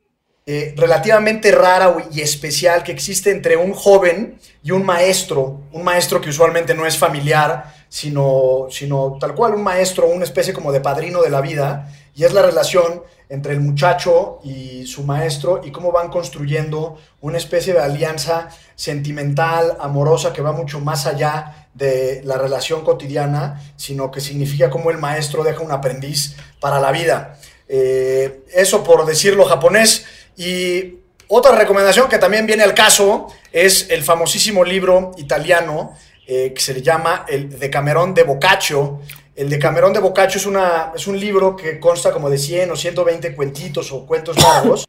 eh, 0.45 0.75
relativamente 0.77 1.51
rara 1.51 1.97
y 2.11 2.21
especial 2.21 2.83
que 2.83 2.91
existe 2.91 3.31
entre 3.31 3.57
un 3.57 3.73
joven 3.73 4.37
y 4.61 4.69
un 4.69 4.85
maestro, 4.85 5.61
un 5.71 5.83
maestro 5.83 6.21
que 6.21 6.29
usualmente 6.29 6.75
no 6.75 6.85
es 6.85 6.95
familiar, 6.95 7.73
sino, 7.89 8.67
sino 8.69 9.17
tal 9.19 9.35
cual 9.35 9.55
un 9.55 9.63
maestro, 9.63 10.07
una 10.07 10.23
especie 10.23 10.53
como 10.53 10.71
de 10.71 10.81
padrino 10.81 11.21
de 11.21 11.29
la 11.29 11.41
vida, 11.41 11.91
y 12.15 12.23
es 12.23 12.33
la 12.33 12.41
relación 12.41 13.03
entre 13.29 13.53
el 13.53 13.59
muchacho 13.59 14.39
y 14.43 14.85
su 14.87 15.03
maestro 15.03 15.61
y 15.63 15.71
cómo 15.71 15.91
van 15.91 16.09
construyendo 16.09 16.97
una 17.21 17.37
especie 17.37 17.73
de 17.73 17.79
alianza 17.79 18.49
sentimental, 18.75 19.77
amorosa, 19.79 20.33
que 20.33 20.41
va 20.41 20.51
mucho 20.51 20.79
más 20.79 21.05
allá 21.05 21.67
de 21.73 22.21
la 22.23 22.37
relación 22.37 22.83
cotidiana, 22.83 23.61
sino 23.75 24.09
que 24.09 24.21
significa 24.21 24.69
cómo 24.69 24.91
el 24.91 24.97
maestro 24.97 25.43
deja 25.43 25.61
un 25.61 25.71
aprendiz 25.71 26.35
para 26.59 26.79
la 26.79 26.91
vida. 26.91 27.37
Eh, 27.67 28.45
eso 28.53 28.83
por 28.83 29.05
decirlo 29.05 29.45
japonés. 29.45 30.05
Y 30.37 30.95
otra 31.27 31.55
recomendación 31.55 32.07
que 32.07 32.17
también 32.17 32.45
viene 32.45 32.63
al 32.63 32.73
caso 32.73 33.27
es 33.51 33.89
el 33.89 34.03
famosísimo 34.03 34.63
libro 34.63 35.11
italiano 35.17 35.95
eh, 36.29 36.51
que 36.53 36.61
se 36.61 36.73
le 36.73 36.81
llama 36.81 37.25
El 37.25 37.57
Decamerón 37.57 38.13
de 38.13 38.23
Boccaccio. 38.23 38.99
El 39.33 39.49
Decamerón 39.49 39.93
de 39.93 40.01
Boccaccio 40.01 40.39
es, 40.39 40.45
una, 40.45 40.91
es 40.93 41.07
un 41.07 41.17
libro 41.17 41.55
que 41.55 41.79
consta 41.79 42.11
como 42.11 42.29
de 42.29 42.37
100 42.37 42.71
o 42.71 42.75
120 42.75 43.33
cuentitos 43.33 43.93
o 43.93 44.05
cuentos 44.05 44.37
largos. 44.37 44.85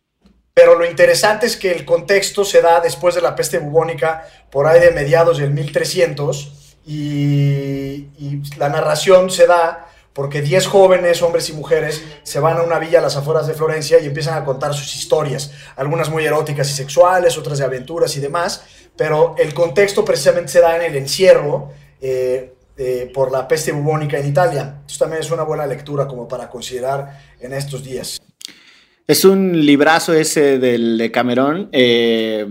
Pero 0.53 0.75
lo 0.75 0.85
interesante 0.85 1.47
es 1.47 1.57
que 1.57 1.71
el 1.71 1.85
contexto 1.85 2.45
se 2.45 2.61
da 2.61 2.81
después 2.81 3.15
de 3.15 3.21
la 3.21 3.37
peste 3.37 3.59
bubónica, 3.59 4.27
por 4.51 4.67
ahí 4.67 4.81
de 4.81 4.91
mediados 4.91 5.39
del 5.39 5.53
1300, 5.53 6.81
y, 6.85 8.09
y 8.19 8.43
la 8.57 8.69
narración 8.69 9.31
se 9.31 9.47
da 9.47 9.88
porque 10.19 10.43
10 10.43 10.67
jóvenes, 10.67 11.23
hombres 11.23 11.49
y 11.49 11.53
mujeres, 11.53 12.03
se 12.25 12.41
van 12.41 12.57
a 12.57 12.63
una 12.63 12.81
villa 12.81 12.99
a 12.99 13.03
las 13.03 13.15
afueras 13.15 13.47
de 13.47 13.55
Florencia 13.55 14.01
y 14.01 14.07
empiezan 14.07 14.37
a 14.37 14.45
contar 14.45 14.75
sus 14.75 14.97
historias, 14.97 15.53
algunas 15.77 16.11
muy 16.11 16.25
eróticas 16.25 16.69
y 16.73 16.75
sexuales, 16.75 17.39
otras 17.39 17.59
de 17.59 17.65
aventuras 17.65 18.17
y 18.17 18.21
demás, 18.21 18.65
pero 18.97 19.37
el 19.39 19.55
contexto 19.55 20.05
precisamente 20.05 20.51
se 20.51 20.61
da 20.61 20.75
en 20.75 20.91
el 20.91 20.97
encierro 20.97 21.71
eh, 22.01 22.53
eh, 22.77 23.09
por 23.15 23.31
la 23.31 23.47
peste 23.47 23.71
bubónica 23.71 24.19
en 24.19 24.27
Italia. 24.27 24.81
Esto 24.89 25.05
también 25.05 25.23
es 25.23 25.31
una 25.31 25.45
buena 25.45 25.69
lectura 25.69 26.09
como 26.09 26.27
para 26.27 26.51
considerar 26.51 27.17
en 27.39 27.53
estos 27.53 27.85
días. 27.85 28.21
Es 29.07 29.25
un 29.25 29.65
librazo 29.65 30.15
ese 30.15 30.59
del 30.59 30.99
de. 30.99 31.69
Eh, 31.71 32.45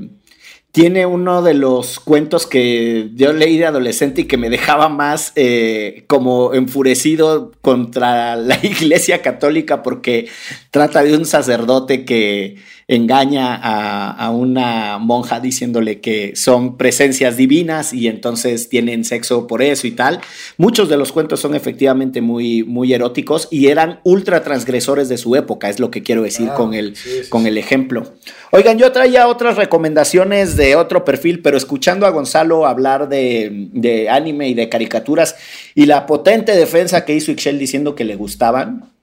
tiene 0.72 1.06
uno 1.06 1.42
de 1.42 1.54
los 1.54 2.00
cuentos 2.00 2.46
que 2.46 3.10
yo 3.16 3.34
leí 3.34 3.58
de 3.58 3.66
adolescente 3.66 4.22
y 4.22 4.26
que 4.26 4.38
me 4.38 4.50
dejaba 4.50 4.90
más 4.90 5.32
eh, 5.36 6.04
como 6.08 6.54
enfurecido 6.54 7.52
contra 7.62 8.36
la 8.36 8.60
Iglesia 8.64 9.22
Católica 9.22 9.82
porque 9.82 10.28
trata 10.72 11.04
de 11.04 11.18
un 11.18 11.26
sacerdote 11.26 12.06
que 12.06 12.58
engaña 12.88 13.54
a, 13.56 14.30
una 14.30 14.98
monja 14.98 15.42
diciéndole 15.42 16.00
que 16.00 16.36
son 16.36 16.78
presencias 16.78 17.36
divinas 17.36 17.92
y 17.94 18.08
entonces 18.08 18.70
tienen 18.70 19.04
sexo 19.04 19.46
por 19.46 19.62
eso 19.62 19.88
y 19.88 19.92
tal. 19.92 20.22
Muchos 20.58 20.88
de 20.88 20.96
los 20.96 21.12
cuentos 21.12 21.42
son 21.42 21.54
efectivamente 21.54 22.22
muy, 22.22 22.64
muy 22.64 22.94
eróticos 22.94 23.50
y 23.52 23.68
eran 23.68 24.00
ultra 24.04 24.42
transgresores 24.44 25.10
de 25.10 25.18
su 25.18 25.36
época, 25.36 25.70
es 25.70 25.80
lo 25.80 25.92
que 25.92 26.02
quiero 26.02 26.24
decir 26.24 26.50
con, 26.56 26.74
el, 26.74 26.96
con 27.30 27.46
el 27.46 27.58
ejemplo. 27.58 28.14
Oigan, 28.52 28.78
yo 28.78 28.92
traía 28.94 29.28
otras 29.28 29.58
recomendaciones 29.58 30.56
de 30.56 30.78
otro 30.78 31.04
perfil, 31.04 31.42
pero 31.42 31.58
escuchando 31.58 32.06
a 32.06 32.12
Gonzalo 32.12 32.66
hablar 32.66 33.10
de, 33.10 34.08
anime 34.10 34.48
y 34.48 34.54
de 34.54 34.70
caricaturas 34.70 35.36
y 35.76 35.86
la 35.88 36.06
potente 36.06 36.56
defensa 36.56 37.04
que 37.04 37.14
hizo 37.14 37.32
Ixchel 37.32 37.60
diciendo 37.60 37.96
que 37.96 38.06
le 38.06 38.16
gustaban, 38.16 38.97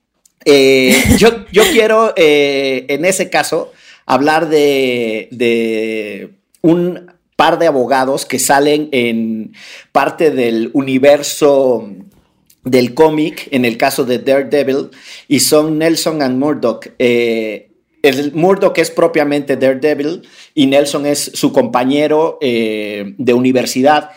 eh, 0.45 1.03
yo, 1.19 1.45
quiero, 1.73 2.13
eh, 2.17 2.87
en 2.89 3.05
ese 3.05 3.31
caso, 3.31 3.73
hablar 4.07 4.49
de, 4.49 6.31
un 6.61 7.13
par 7.37 7.59
de 7.59 7.67
abogados 7.67 8.27
que 8.27 8.39
salen 8.39 8.89
en 8.93 9.53
parte 9.93 10.31
del 10.31 10.71
universo 10.73 11.89
del 12.63 12.95
cómic, 12.95 13.49
en 13.51 13.65
el 13.65 13.77
caso 13.77 14.05
de 14.05 14.19
Daredevil, 14.19 14.91
y 15.29 15.41
son 15.41 15.79
Nelson 15.79 16.23
and 16.23 16.39
Murdoch. 16.39 16.87
Eh, 16.99 17.71
Murdoch 18.35 18.77
es 18.79 18.91
propiamente 18.91 19.57
Daredevil 19.57 20.23
y 20.55 20.67
Nelson 20.67 21.07
es 21.07 21.31
su 21.35 21.53
compañero 21.53 22.39
de 22.41 23.35
universidad. 23.35 24.11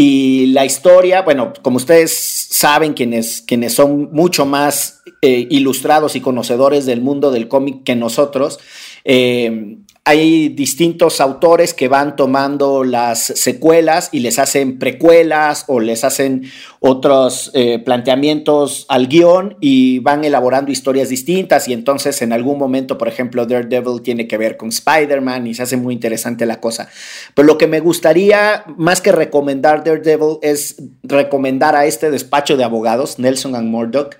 Y 0.00 0.46
la 0.52 0.64
historia, 0.64 1.22
bueno, 1.22 1.52
como 1.60 1.78
ustedes 1.78 2.12
saben, 2.50 2.92
quienes, 2.94 3.42
quienes 3.42 3.74
son 3.74 4.10
mucho 4.12 4.46
más 4.46 5.02
eh, 5.22 5.48
ilustrados 5.50 6.14
y 6.14 6.20
conocedores 6.20 6.86
del 6.86 7.00
mundo 7.00 7.32
del 7.32 7.48
cómic 7.48 7.82
que 7.82 7.96
nosotros, 7.96 8.60
eh, 9.04 9.78
hay 10.08 10.48
distintos 10.48 11.20
autores 11.20 11.74
que 11.74 11.86
van 11.86 12.16
tomando 12.16 12.82
las 12.82 13.18
secuelas 13.24 14.08
y 14.10 14.20
les 14.20 14.38
hacen 14.38 14.78
precuelas 14.78 15.66
o 15.66 15.80
les 15.80 16.02
hacen 16.02 16.50
otros 16.80 17.50
eh, 17.52 17.78
planteamientos 17.78 18.86
al 18.88 19.08
guion 19.08 19.58
y 19.60 19.98
van 19.98 20.24
elaborando 20.24 20.72
historias 20.72 21.10
distintas 21.10 21.68
y 21.68 21.74
entonces 21.74 22.22
en 22.22 22.32
algún 22.32 22.58
momento, 22.58 22.96
por 22.96 23.08
ejemplo, 23.08 23.44
Daredevil 23.44 24.00
tiene 24.00 24.26
que 24.26 24.38
ver 24.38 24.56
con 24.56 24.70
Spider-Man 24.70 25.46
y 25.46 25.52
se 25.52 25.64
hace 25.64 25.76
muy 25.76 25.92
interesante 25.92 26.46
la 26.46 26.58
cosa. 26.58 26.88
Pero 27.34 27.44
lo 27.44 27.58
que 27.58 27.66
me 27.66 27.80
gustaría, 27.80 28.64
más 28.78 29.02
que 29.02 29.12
recomendar 29.12 29.84
Daredevil, 29.84 30.38
es 30.40 30.76
recomendar 31.02 31.76
a 31.76 31.84
este 31.84 32.10
despacho 32.10 32.56
de 32.56 32.64
abogados, 32.64 33.18
Nelson 33.18 33.54
and 33.54 33.68
Murdoch, 33.68 34.16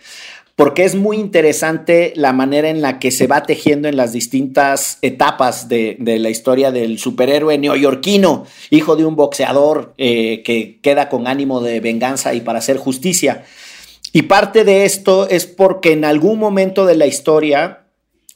porque 0.58 0.84
es 0.84 0.96
muy 0.96 1.18
interesante 1.18 2.12
la 2.16 2.32
manera 2.32 2.68
en 2.68 2.82
la 2.82 2.98
que 2.98 3.12
se 3.12 3.28
va 3.28 3.44
tejiendo 3.44 3.86
en 3.86 3.96
las 3.96 4.12
distintas 4.12 4.98
etapas 5.02 5.68
de, 5.68 5.96
la 6.00 6.30
historia 6.30 6.72
del 6.72 6.98
superhéroe 6.98 7.56
neoyorquino, 7.58 8.44
hijo 8.70 8.96
de 8.96 9.04
un 9.04 9.14
boxeador 9.14 9.94
eh, 9.98 10.42
que 10.42 10.80
queda 10.82 11.08
con 11.08 11.28
ánimo 11.28 11.60
de 11.60 11.78
venganza 11.78 12.34
y 12.34 12.40
para 12.40 12.58
hacer 12.58 12.76
justicia. 12.76 13.44
Y 14.12 14.22
parte 14.22 14.64
de 14.64 14.84
esto 14.84 15.28
es 15.28 15.46
porque 15.46 15.92
en 15.92 16.04
algún 16.04 16.40
momento 16.40 16.86
de 16.86 16.96
la 16.96 17.06
historia 17.06 17.84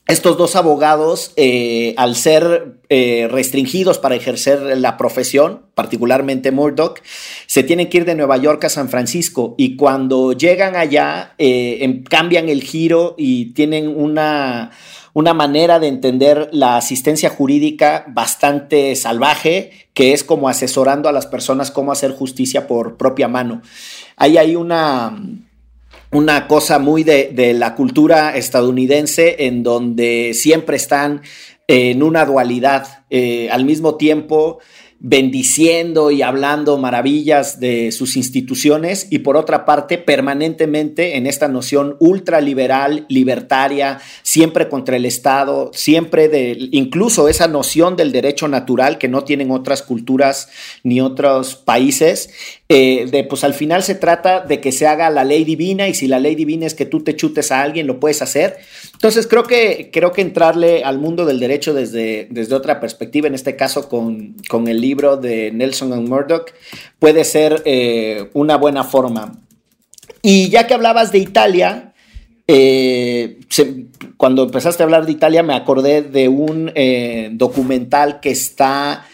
estos 0.08 0.36
dos 0.36 0.56
abogados, 0.56 1.32
eh, 1.36 1.94
al 1.96 2.16
ser 2.16 2.80
eh, 2.88 3.28
restringidos 3.30 3.98
para 3.98 4.16
ejercer 4.16 4.76
la 4.76 4.96
profesión, 4.96 5.62
particularmente 5.74 6.50
Murdoch, 6.50 6.98
se 7.46 7.62
tienen 7.62 7.88
que 7.88 7.98
ir 7.98 8.04
de 8.04 8.16
Nueva 8.16 8.36
York 8.36 8.64
a 8.64 8.68
San 8.68 8.88
Francisco 8.88 9.54
y 9.56 9.76
cuando 9.76 10.32
llegan 10.32 10.74
allá 10.74 11.34
eh, 11.38 11.78
em, 11.82 12.02
cambian 12.02 12.48
el 12.48 12.62
giro 12.62 13.14
y 13.16 13.52
tienen 13.52 13.88
una, 13.88 14.72
una 15.14 15.34
manera 15.34 15.78
de 15.78 15.86
entender 15.86 16.48
la 16.52 16.76
asistencia 16.76 17.30
jurídica 17.30 18.04
bastante 18.08 18.96
salvaje, 18.96 19.70
que 19.94 20.12
es 20.12 20.24
como 20.24 20.48
asesorando 20.48 21.08
a 21.08 21.12
las 21.12 21.26
personas 21.26 21.70
cómo 21.70 21.92
hacer 21.92 22.10
justicia 22.10 22.66
por 22.66 22.96
propia 22.96 23.28
mano. 23.28 23.62
Ahí 24.16 24.36
hay 24.36 24.56
una 24.56 25.16
una 26.12 26.46
cosa 26.46 26.78
muy 26.78 27.04
de, 27.04 27.54
la 27.54 27.74
cultura 27.74 28.36
estadounidense 28.36 29.46
en 29.46 29.62
donde 29.62 30.32
siempre 30.34 30.76
están 30.76 31.22
en 31.66 32.02
una 32.02 32.26
dualidad. 32.26 33.04
Eh, 33.08 33.48
al 33.50 33.64
mismo 33.64 33.96
tiempo, 33.96 34.58
bendiciendo 35.04 36.12
y 36.12 36.22
hablando 36.22 36.78
maravillas 36.78 37.58
de 37.58 37.90
sus 37.90 38.16
instituciones 38.16 39.08
y 39.10 39.18
por 39.18 39.36
otra 39.36 39.64
parte 39.64 39.98
permanentemente 39.98 41.16
en 41.16 41.26
esta 41.26 41.48
noción 41.48 41.96
ultraliberal, 41.98 43.04
libertaria, 43.08 44.00
siempre 44.22 44.68
contra 44.68 44.94
el 44.94 45.04
Estado, 45.04 45.72
siempre 45.74 46.28
de 46.28 46.56
incluso 46.70 47.28
esa 47.28 47.48
noción 47.48 47.96
del 47.96 48.12
derecho 48.12 48.46
natural 48.46 48.98
que 48.98 49.08
no 49.08 49.24
tienen 49.24 49.50
otras 49.50 49.82
culturas 49.82 50.50
ni 50.84 51.00
otros 51.00 51.56
países, 51.56 52.30
eh, 52.74 53.26
pues 53.28 53.44
al 53.44 53.52
final 53.52 53.82
se 53.82 53.94
trata 53.94 54.40
de 54.40 54.58
que 54.58 54.72
se 54.72 54.86
haga 54.86 55.10
la 55.10 55.24
ley 55.24 55.44
divina 55.44 55.88
y 55.88 55.94
si 55.94 56.06
la 56.06 56.18
ley 56.18 56.34
divina 56.34 56.64
es 56.64 56.72
que 56.72 56.86
tú 56.86 57.04
te 57.04 57.14
chutes 57.14 57.52
a 57.52 57.60
alguien, 57.60 57.86
lo 57.86 58.00
puedes 58.00 58.22
hacer. 58.22 58.56
Entonces 58.94 59.26
creo 59.26 59.42
que, 59.42 59.90
creo 59.92 60.12
que 60.12 60.22
entrarle 60.22 60.82
al 60.82 60.98
mundo 60.98 61.26
del 61.26 61.38
derecho 61.38 61.74
desde, 61.74 62.28
desde 62.30 62.54
otra 62.54 62.80
perspectiva, 62.80 63.28
en 63.28 63.34
este 63.34 63.56
caso 63.56 63.90
con, 63.90 64.36
con 64.48 64.68
el 64.68 64.80
libro 64.80 65.18
de 65.18 65.50
Nelson 65.52 65.92
and 65.92 66.08
Murdoch, 66.08 66.50
puede 66.98 67.24
ser 67.24 67.60
eh, 67.66 68.30
una 68.32 68.56
buena 68.56 68.84
forma. 68.84 69.38
Y 70.22 70.48
ya 70.48 70.66
que 70.66 70.72
hablabas 70.72 71.12
de 71.12 71.18
Italia, 71.18 71.92
eh, 72.48 73.38
cuando 74.16 74.44
empezaste 74.44 74.82
a 74.82 74.84
hablar 74.84 75.04
de 75.04 75.12
Italia 75.12 75.42
me 75.42 75.54
acordé 75.54 76.00
de 76.00 76.28
un 76.28 76.72
documental 77.36 78.20
que 78.20 78.30
está, 78.30 79.04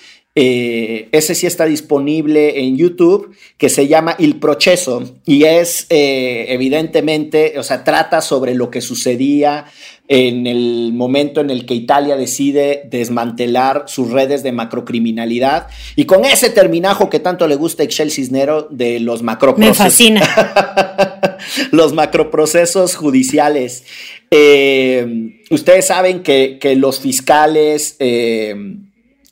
ese 0.40 1.34
sí 1.34 1.46
está 1.46 1.64
disponible 1.64 2.60
en 2.60 2.76
YouTube, 2.76 3.34
que 3.56 3.68
se 3.68 3.88
llama 3.88 4.14
Il 4.18 4.36
Proceso 4.36 5.02
y 5.26 5.44
es 5.44 5.86
evidentemente, 5.90 7.58
o 7.58 7.62
sea, 7.62 7.82
trata 7.82 8.20
sobre 8.20 8.54
lo 8.54 8.70
que 8.70 8.80
sucedía 8.80 9.66
en 10.08 10.46
el 10.46 10.92
momento 10.94 11.42
en 11.42 11.50
el 11.50 11.66
que 11.66 11.74
Italia 11.74 12.16
decide 12.16 12.82
desmantelar 12.90 13.84
sus 13.86 14.10
redes 14.10 14.42
de 14.42 14.52
macrocriminalidad 14.52 15.68
y 15.96 16.06
con 16.06 16.24
ese 16.24 16.48
terminajo 16.48 17.10
que 17.10 17.20
tanto 17.20 17.46
le 17.46 17.56
gusta 17.56 17.82
a 17.82 17.86
Excel 17.86 18.10
Cisnero 18.10 18.68
de 18.70 19.00
los 19.00 19.22
macroprocesos. 19.22 19.78
Me 19.78 19.84
fascina. 19.84 21.38
los 21.72 21.92
macroprocesos 21.92 22.96
judiciales. 22.96 23.84
Eh, 24.30 25.36
ustedes 25.50 25.86
saben 25.86 26.22
que, 26.22 26.58
los 26.76 27.00
fiscales... 27.00 27.96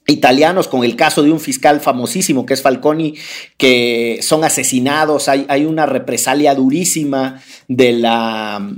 Italianos, 0.07 0.69
con 0.69 0.85
el 0.85 0.95
caso 0.95 1.23
de 1.23 1.33
un 1.33 1.41
fiscal 1.41 1.81
famosísimo 1.81 2.47
que 2.47 2.55
es 2.55 2.63
Falconi, 2.63 3.15
que 3.57 4.21
son 4.23 4.45
asesinados, 4.45 5.29
hay, 5.29 5.47
hay 5.49 5.65
una 5.65 5.87
represalia 5.87 6.55
durísima 6.55 7.43
de 7.69 7.93
la 7.93 8.71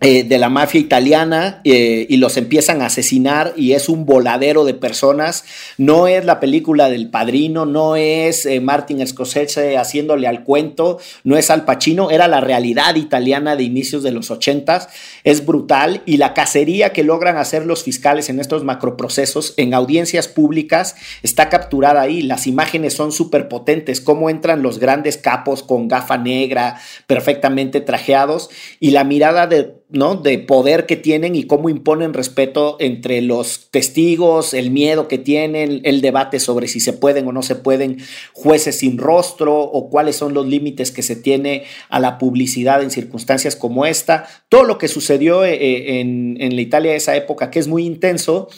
eh, 0.00 0.22
de 0.22 0.38
la 0.38 0.48
mafia 0.48 0.80
italiana 0.80 1.60
eh, 1.64 2.06
y 2.08 2.18
los 2.18 2.36
empiezan 2.36 2.82
a 2.82 2.86
asesinar 2.86 3.52
y 3.56 3.72
es 3.72 3.88
un 3.88 4.06
voladero 4.06 4.64
de 4.64 4.74
personas. 4.74 5.42
No 5.76 6.06
es 6.06 6.24
la 6.24 6.38
película 6.38 6.88
del 6.88 7.10
padrino, 7.10 7.66
no 7.66 7.96
es 7.96 8.46
eh, 8.46 8.60
Martin 8.60 9.04
Scorsese 9.04 9.76
haciéndole 9.76 10.28
al 10.28 10.44
cuento, 10.44 11.00
no 11.24 11.36
es 11.36 11.50
Al 11.50 11.64
Pacino, 11.64 12.12
era 12.12 12.28
la 12.28 12.40
realidad 12.40 12.94
italiana 12.94 13.56
de 13.56 13.64
inicios 13.64 14.04
de 14.04 14.12
los 14.12 14.30
ochentas. 14.30 14.88
Es 15.24 15.44
brutal 15.44 16.02
y 16.06 16.18
la 16.18 16.32
cacería 16.32 16.92
que 16.92 17.02
logran 17.02 17.36
hacer 17.36 17.66
los 17.66 17.82
fiscales 17.82 18.28
en 18.28 18.38
estos 18.38 18.62
macroprocesos 18.62 19.54
en 19.56 19.74
audiencias 19.74 20.28
públicas 20.28 20.94
está 21.24 21.48
capturada 21.48 22.02
ahí. 22.02 22.22
Las 22.22 22.46
imágenes 22.46 22.94
son 22.94 23.10
súper 23.10 23.48
potentes, 23.48 24.00
cómo 24.00 24.30
entran 24.30 24.62
los 24.62 24.78
grandes 24.78 25.16
capos 25.16 25.64
con 25.64 25.88
gafa 25.88 26.18
negra, 26.18 26.80
perfectamente 27.08 27.80
trajeados 27.80 28.48
y 28.78 28.92
la 28.92 29.02
mirada 29.02 29.48
de 29.48 29.78
¿no? 29.90 30.16
de 30.16 30.38
poder 30.38 30.86
que 30.86 30.96
tienen 30.96 31.34
y 31.34 31.44
cómo 31.44 31.68
imponen 31.68 32.12
respeto 32.12 32.76
entre 32.78 33.22
los 33.22 33.68
testigos, 33.70 34.52
el 34.52 34.70
miedo 34.70 35.08
que 35.08 35.18
tienen, 35.18 35.80
el 35.84 36.00
debate 36.00 36.40
sobre 36.40 36.68
si 36.68 36.80
se 36.80 36.92
pueden 36.92 37.26
o 37.26 37.32
no 37.32 37.42
se 37.42 37.56
pueden 37.56 37.98
jueces 38.32 38.78
sin 38.78 38.98
rostro 38.98 39.58
o 39.60 39.88
cuáles 39.88 40.16
son 40.16 40.34
los 40.34 40.46
límites 40.46 40.90
que 40.90 41.02
se 41.02 41.16
tiene 41.16 41.64
a 41.88 42.00
la 42.00 42.18
publicidad 42.18 42.82
en 42.82 42.90
circunstancias 42.90 43.56
como 43.56 43.86
esta. 43.86 44.28
Todo 44.48 44.64
lo 44.64 44.78
que 44.78 44.88
sucedió 44.88 45.44
eh, 45.44 45.54
eh, 45.54 46.00
en, 46.00 46.36
en 46.40 46.54
la 46.54 46.60
Italia 46.60 46.90
de 46.90 46.98
esa 46.98 47.16
época, 47.16 47.50
que 47.50 47.58
es 47.58 47.68
muy 47.68 47.86
intenso, 47.86 48.48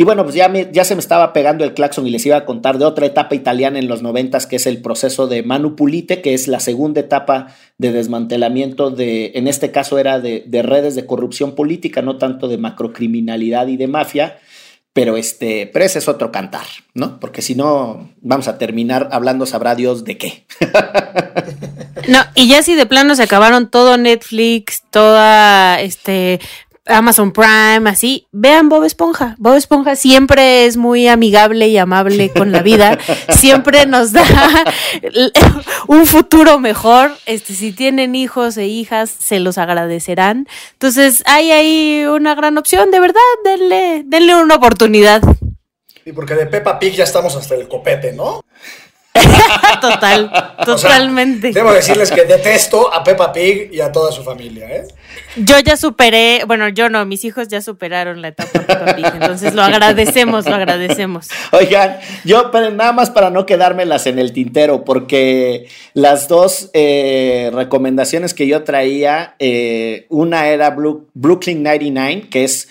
y 0.00 0.02
bueno, 0.02 0.24
pues 0.24 0.34
ya, 0.34 0.50
ya 0.72 0.84
se 0.86 0.94
me 0.94 1.00
estaba 1.02 1.34
pegando 1.34 1.62
el 1.62 1.74
claxon 1.74 2.06
y 2.06 2.10
les 2.10 2.24
iba 2.24 2.34
a 2.34 2.46
contar 2.46 2.78
de 2.78 2.86
otra 2.86 3.04
etapa 3.04 3.34
italiana 3.34 3.78
en 3.78 3.86
los 3.86 4.00
noventas, 4.00 4.46
que 4.46 4.56
es 4.56 4.66
el 4.66 4.80
proceso 4.80 5.26
de 5.26 5.42
Manu 5.42 5.76
Pulite, 5.76 6.22
que 6.22 6.32
es 6.32 6.48
la 6.48 6.58
segunda 6.58 7.00
etapa 7.00 7.48
de 7.76 7.92
desmantelamiento 7.92 8.90
de, 8.90 9.32
en 9.34 9.46
este 9.46 9.72
caso 9.72 9.98
era 9.98 10.18
de, 10.18 10.62
redes 10.62 10.94
de 10.94 11.04
corrupción 11.04 11.54
política, 11.54 12.00
no 12.00 12.16
tanto 12.16 12.48
de 12.48 12.56
macrocriminalidad 12.56 13.66
y 13.66 13.76
de 13.76 13.88
mafia, 13.88 14.38
pero 14.94 15.18
este, 15.18 15.68
pero 15.70 15.84
ese 15.84 15.98
es 15.98 16.08
otro 16.08 16.32
cantar, 16.32 16.64
¿no? 16.94 17.20
Porque 17.20 17.42
si 17.42 17.54
no, 17.54 18.08
vamos 18.22 18.48
a 18.48 18.56
terminar 18.56 19.10
hablando, 19.12 19.44
sabrá 19.44 19.74
Dios 19.74 20.04
de 20.04 20.16
qué. 20.16 20.46
No, 22.08 22.18
y 22.34 22.48
ya 22.48 22.62
si 22.62 22.74
de 22.74 22.86
plano 22.86 23.14
se 23.14 23.24
acabaron 23.24 23.70
todo 23.70 23.98
Netflix, 23.98 24.82
toda 24.90 25.78
este 25.80 26.40
Amazon 26.86 27.32
Prime, 27.32 27.88
así, 27.88 28.26
vean 28.32 28.68
Bob 28.68 28.84
Esponja. 28.84 29.34
Bob 29.38 29.56
Esponja 29.56 29.96
siempre 29.96 30.66
es 30.66 30.76
muy 30.76 31.08
amigable 31.08 31.68
y 31.68 31.78
amable 31.78 32.30
con 32.30 32.52
la 32.52 32.62
vida, 32.62 32.98
siempre 33.28 33.86
nos 33.86 34.12
da 34.12 34.24
un 35.86 36.06
futuro 36.06 36.58
mejor. 36.58 37.12
Este, 37.26 37.54
si 37.54 37.72
tienen 37.72 38.14
hijos 38.14 38.56
e 38.56 38.66
hijas, 38.66 39.10
se 39.10 39.40
los 39.40 39.58
agradecerán. 39.58 40.48
Entonces, 40.72 41.22
hay 41.26 41.50
ahí 41.50 42.04
una 42.06 42.34
gran 42.34 42.58
opción, 42.58 42.90
de 42.90 43.00
verdad, 43.00 43.20
denle, 43.44 44.02
denle 44.06 44.34
una 44.34 44.56
oportunidad. 44.56 45.22
Y 46.04 46.12
porque 46.12 46.34
de 46.34 46.46
Peppa 46.46 46.78
Pig 46.78 46.94
ya 46.94 47.04
estamos 47.04 47.36
hasta 47.36 47.54
el 47.54 47.68
copete, 47.68 48.12
¿no? 48.12 48.42
Total, 49.80 50.56
totalmente. 50.64 51.52
debo 51.52 51.72
decirles 51.72 52.10
que 52.12 52.24
detesto 52.24 52.92
a 52.92 53.02
Peppa 53.02 53.32
Pig 53.32 53.70
y 53.72 53.80
a 53.80 53.90
toda 53.90 54.12
su 54.12 54.22
familia, 54.22 54.70
¿eh? 54.70 54.84
Yo 55.36 55.58
ya 55.58 55.76
superé, 55.76 56.42
bueno, 56.46 56.68
yo 56.68 56.88
no, 56.88 57.04
mis 57.06 57.24
hijos 57.24 57.48
ya 57.48 57.60
superaron 57.60 58.22
la 58.22 58.28
etapa 58.28 58.58
de 58.58 58.64
Peppa 58.64 58.94
Pig, 58.94 59.06
entonces 59.14 59.54
lo 59.54 59.62
agradecemos, 59.62 60.46
lo 60.46 60.54
agradecemos. 60.54 61.28
Oigan, 61.52 61.98
yo 62.24 62.50
nada 62.72 62.92
más 62.92 63.10
para 63.10 63.30
no 63.30 63.46
quedármelas 63.46 64.06
en 64.06 64.18
el 64.18 64.32
tintero, 64.32 64.84
porque 64.84 65.68
las 65.94 66.28
dos 66.28 66.70
eh, 66.72 67.50
recomendaciones 67.52 68.34
que 68.34 68.46
yo 68.46 68.62
traía, 68.62 69.34
eh, 69.38 70.06
una 70.08 70.48
era 70.48 70.70
Brooklyn 70.70 71.62
99, 71.62 72.28
que 72.30 72.44
es, 72.44 72.68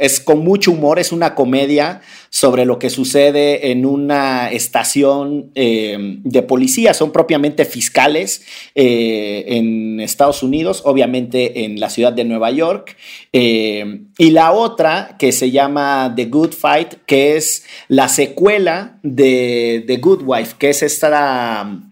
es 0.00 0.20
con 0.20 0.40
mucho 0.40 0.72
humor, 0.72 0.98
es 0.98 1.12
una 1.12 1.34
comedia 1.34 2.00
sobre 2.32 2.64
lo 2.64 2.78
que 2.78 2.88
sucede 2.88 3.70
en 3.70 3.84
una 3.84 4.50
estación 4.50 5.50
eh, 5.54 5.98
de 6.24 6.42
policía. 6.42 6.94
Son 6.94 7.12
propiamente 7.12 7.66
fiscales 7.66 8.42
eh, 8.74 9.44
en 9.48 10.00
Estados 10.00 10.42
Unidos, 10.42 10.80
obviamente 10.86 11.66
en 11.66 11.78
la 11.78 11.90
ciudad 11.90 12.14
de 12.14 12.24
Nueva 12.24 12.50
York. 12.50 12.96
Eh, 13.34 14.06
y 14.16 14.30
la 14.30 14.52
otra 14.52 15.16
que 15.18 15.30
se 15.30 15.50
llama 15.50 16.14
The 16.16 16.24
Good 16.24 16.54
Fight, 16.54 16.94
que 17.04 17.36
es 17.36 17.66
la 17.88 18.08
secuela 18.08 18.98
de 19.02 19.84
The 19.86 19.98
Good 19.98 20.22
Wife, 20.24 20.54
que 20.58 20.70
es 20.70 20.82
esta 20.82 21.91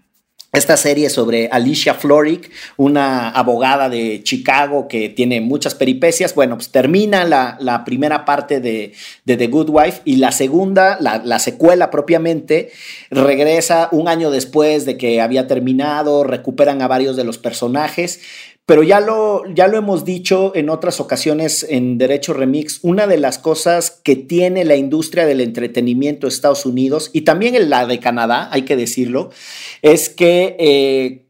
esta 0.53 0.77
serie 0.77 1.11
sobre 1.11 1.49
Alicia 1.53 1.95
Florrick, 1.95 2.51
una 2.77 3.31
abogada 3.31 3.89
de 3.89 4.21
Chicago 4.25 4.89
que 4.89 5.09
tiene 5.09 5.41
muchas 5.41 5.77
peripecias. 5.77 6.35
Bueno, 6.35 6.57
pues 6.57 6.71
termina 6.71 7.25
la, 7.25 7.85
primera 7.85 8.25
parte 8.25 8.61
de, 8.61 8.93
The 9.25 9.47
Good 9.47 9.71
Wife 9.71 10.01
y 10.05 10.17
la 10.17 10.33
segunda, 10.33 10.97
la, 11.01 11.23
la, 11.25 11.39
secuela 11.39 11.91
propiamente, 11.91 12.73
regresa 13.11 13.89
un 13.93 14.09
año 14.09 14.33
después 14.33 14.87
de 14.87 14.97
que 14.97 15.21
había 15.21 15.47
terminado, 15.47 16.25
recuperan 16.25 16.83
a 16.83 16.89
varios 16.89 17.17
de 17.17 17.25
los 17.25 17.39
personajes 17.39 18.21
pero 18.67 18.83
ya 18.83 19.01
lo, 19.01 19.43
ya 19.53 19.67
lo 19.67 19.79
hemos 19.79 20.05
dicho 20.05 20.53
en 20.55 20.71
otras 20.71 21.01
ocasiones 21.01 21.67
en 21.69 21.99
Derecho 21.99 22.33
Remix, 22.33 22.79
una 22.83 23.07
de 23.07 23.19
las 23.19 23.39
cosas 23.39 23.91
que 23.91 24.15
tiene 24.15 24.65
la 24.65 24.77
industria 24.77 25.27
del 25.27 25.41
entretenimiento 25.41 26.27
de 26.27 26.33
Estados 26.33 26.65
Unidos 26.65 27.11
y 27.13 27.23
también 27.23 27.69
la 27.69 27.87
de 27.87 27.99
Canadá, 27.99 28.49
hay 28.53 28.63
que 28.63 28.77
decirlo, 28.77 29.31
es 29.83 30.09
que 30.09 30.57
eh, 30.61 31.27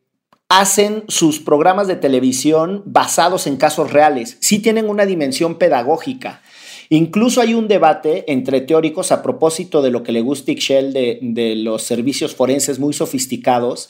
hacen 0.50 1.04
sus 1.08 1.38
programas 1.38 1.86
de 1.86 1.96
televisión 1.96 2.82
basados 2.84 3.46
en 3.46 3.56
casos 3.56 3.92
reales. 3.92 4.36
Sí 4.40 4.58
tienen 4.58 4.90
una 4.90 5.06
dimensión 5.06 5.54
pedagógica. 5.54 6.42
Incluso 6.88 7.40
hay 7.40 7.54
un 7.54 7.68
debate 7.68 8.24
entre 8.32 8.60
teóricos 8.60 9.12
a 9.12 9.22
propósito 9.22 9.80
de 9.80 9.92
lo 9.92 10.02
que 10.02 10.10
le 10.10 10.22
gusta 10.22 10.50
Ixchel 10.50 10.92
de, 10.92 11.20
de 11.22 11.54
los 11.54 11.84
servicios 11.84 12.34
forenses 12.34 12.80
muy 12.80 12.92
sofisticados, 12.92 13.88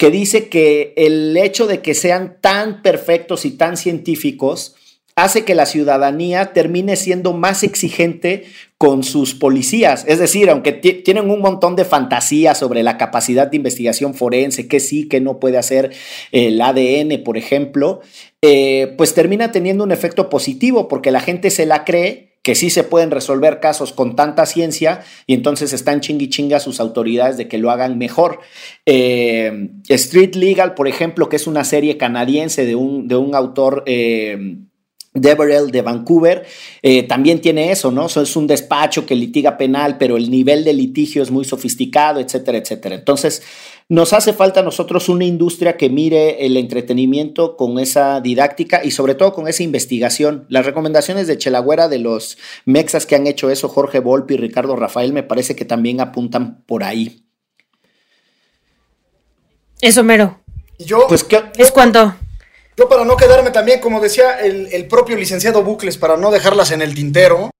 que 0.00 0.10
dice 0.10 0.48
que 0.48 0.94
el 0.96 1.36
hecho 1.36 1.66
de 1.66 1.82
que 1.82 1.92
sean 1.92 2.38
tan 2.40 2.80
perfectos 2.80 3.44
y 3.44 3.50
tan 3.50 3.76
científicos 3.76 4.74
hace 5.14 5.44
que 5.44 5.54
la 5.54 5.66
ciudadanía 5.66 6.54
termine 6.54 6.96
siendo 6.96 7.34
más 7.34 7.62
exigente 7.62 8.44
con 8.78 9.02
sus 9.02 9.34
policías. 9.34 10.06
Es 10.08 10.18
decir, 10.18 10.48
aunque 10.48 10.72
tienen 10.72 11.28
un 11.28 11.42
montón 11.42 11.76
de 11.76 11.84
fantasías 11.84 12.56
sobre 12.56 12.82
la 12.82 12.96
capacidad 12.96 13.48
de 13.48 13.58
investigación 13.58 14.14
forense, 14.14 14.68
que 14.68 14.80
sí, 14.80 15.06
que 15.06 15.20
no 15.20 15.38
puede 15.38 15.58
hacer 15.58 15.90
el 16.32 16.58
ADN, 16.62 17.22
por 17.22 17.36
ejemplo, 17.36 18.00
eh, 18.40 18.94
pues 18.96 19.12
termina 19.12 19.52
teniendo 19.52 19.84
un 19.84 19.92
efecto 19.92 20.30
positivo 20.30 20.88
porque 20.88 21.10
la 21.10 21.20
gente 21.20 21.50
se 21.50 21.66
la 21.66 21.84
cree 21.84 22.29
que 22.42 22.54
sí 22.54 22.70
se 22.70 22.84
pueden 22.84 23.10
resolver 23.10 23.60
casos 23.60 23.92
con 23.92 24.16
tanta 24.16 24.46
ciencia 24.46 25.02
y 25.26 25.34
entonces 25.34 25.72
están 25.72 26.00
chingui 26.00 26.28
chinga 26.30 26.60
sus 26.60 26.80
autoridades 26.80 27.36
de 27.36 27.48
que 27.48 27.58
lo 27.58 27.70
hagan 27.70 27.98
mejor. 27.98 28.40
Eh, 28.86 29.70
Street 29.88 30.34
Legal, 30.34 30.74
por 30.74 30.88
ejemplo, 30.88 31.28
que 31.28 31.36
es 31.36 31.46
una 31.46 31.64
serie 31.64 31.98
canadiense 31.98 32.64
de 32.64 32.74
un, 32.74 33.08
de 33.08 33.16
un 33.16 33.34
autor... 33.34 33.82
Eh, 33.86 34.56
Deverell 35.12 35.72
de 35.72 35.82
Vancouver 35.82 36.46
eh, 36.82 37.02
también 37.02 37.40
tiene 37.40 37.72
eso, 37.72 37.90
¿no? 37.90 38.06
es 38.06 38.36
un 38.36 38.46
despacho 38.46 39.06
que 39.06 39.16
litiga 39.16 39.56
penal, 39.56 39.98
pero 39.98 40.16
el 40.16 40.30
nivel 40.30 40.62
de 40.62 40.72
litigio 40.72 41.22
es 41.22 41.32
muy 41.32 41.44
sofisticado, 41.44 42.20
etcétera, 42.20 42.58
etcétera. 42.58 42.94
Entonces, 42.94 43.42
nos 43.88 44.12
hace 44.12 44.32
falta 44.32 44.60
a 44.60 44.62
nosotros 44.62 45.08
una 45.08 45.24
industria 45.24 45.76
que 45.76 45.90
mire 45.90 46.46
el 46.46 46.56
entretenimiento 46.56 47.56
con 47.56 47.80
esa 47.80 48.20
didáctica 48.20 48.84
y 48.84 48.92
sobre 48.92 49.16
todo 49.16 49.32
con 49.32 49.48
esa 49.48 49.64
investigación. 49.64 50.46
Las 50.48 50.64
recomendaciones 50.64 51.26
de 51.26 51.38
Chelagüera 51.38 51.88
de 51.88 51.98
los 51.98 52.38
mexas 52.64 53.04
que 53.04 53.16
han 53.16 53.26
hecho 53.26 53.50
eso, 53.50 53.68
Jorge 53.68 53.98
Volpi 53.98 54.34
y 54.34 54.36
Ricardo 54.36 54.76
Rafael, 54.76 55.12
me 55.12 55.24
parece 55.24 55.56
que 55.56 55.64
también 55.64 56.00
apuntan 56.00 56.62
por 56.66 56.84
ahí. 56.84 57.24
Eso 59.80 60.04
mero. 60.04 60.38
¿Y 60.78 60.84
yo? 60.84 61.06
Pues, 61.08 61.24
¿qué? 61.24 61.42
¿Es 61.58 61.72
cuánto? 61.72 62.14
Yo 62.80 62.88
para 62.88 63.04
no 63.04 63.14
quedarme 63.14 63.50
también, 63.50 63.78
como 63.78 64.00
decía 64.00 64.40
el, 64.40 64.88
propio 64.88 65.14
licenciado 65.14 65.62
Bucles, 65.62 65.98
para 65.98 66.16
no 66.16 66.30
dejarlas 66.30 66.70
en 66.70 66.80
el 66.80 66.94
tintero, 66.94 67.50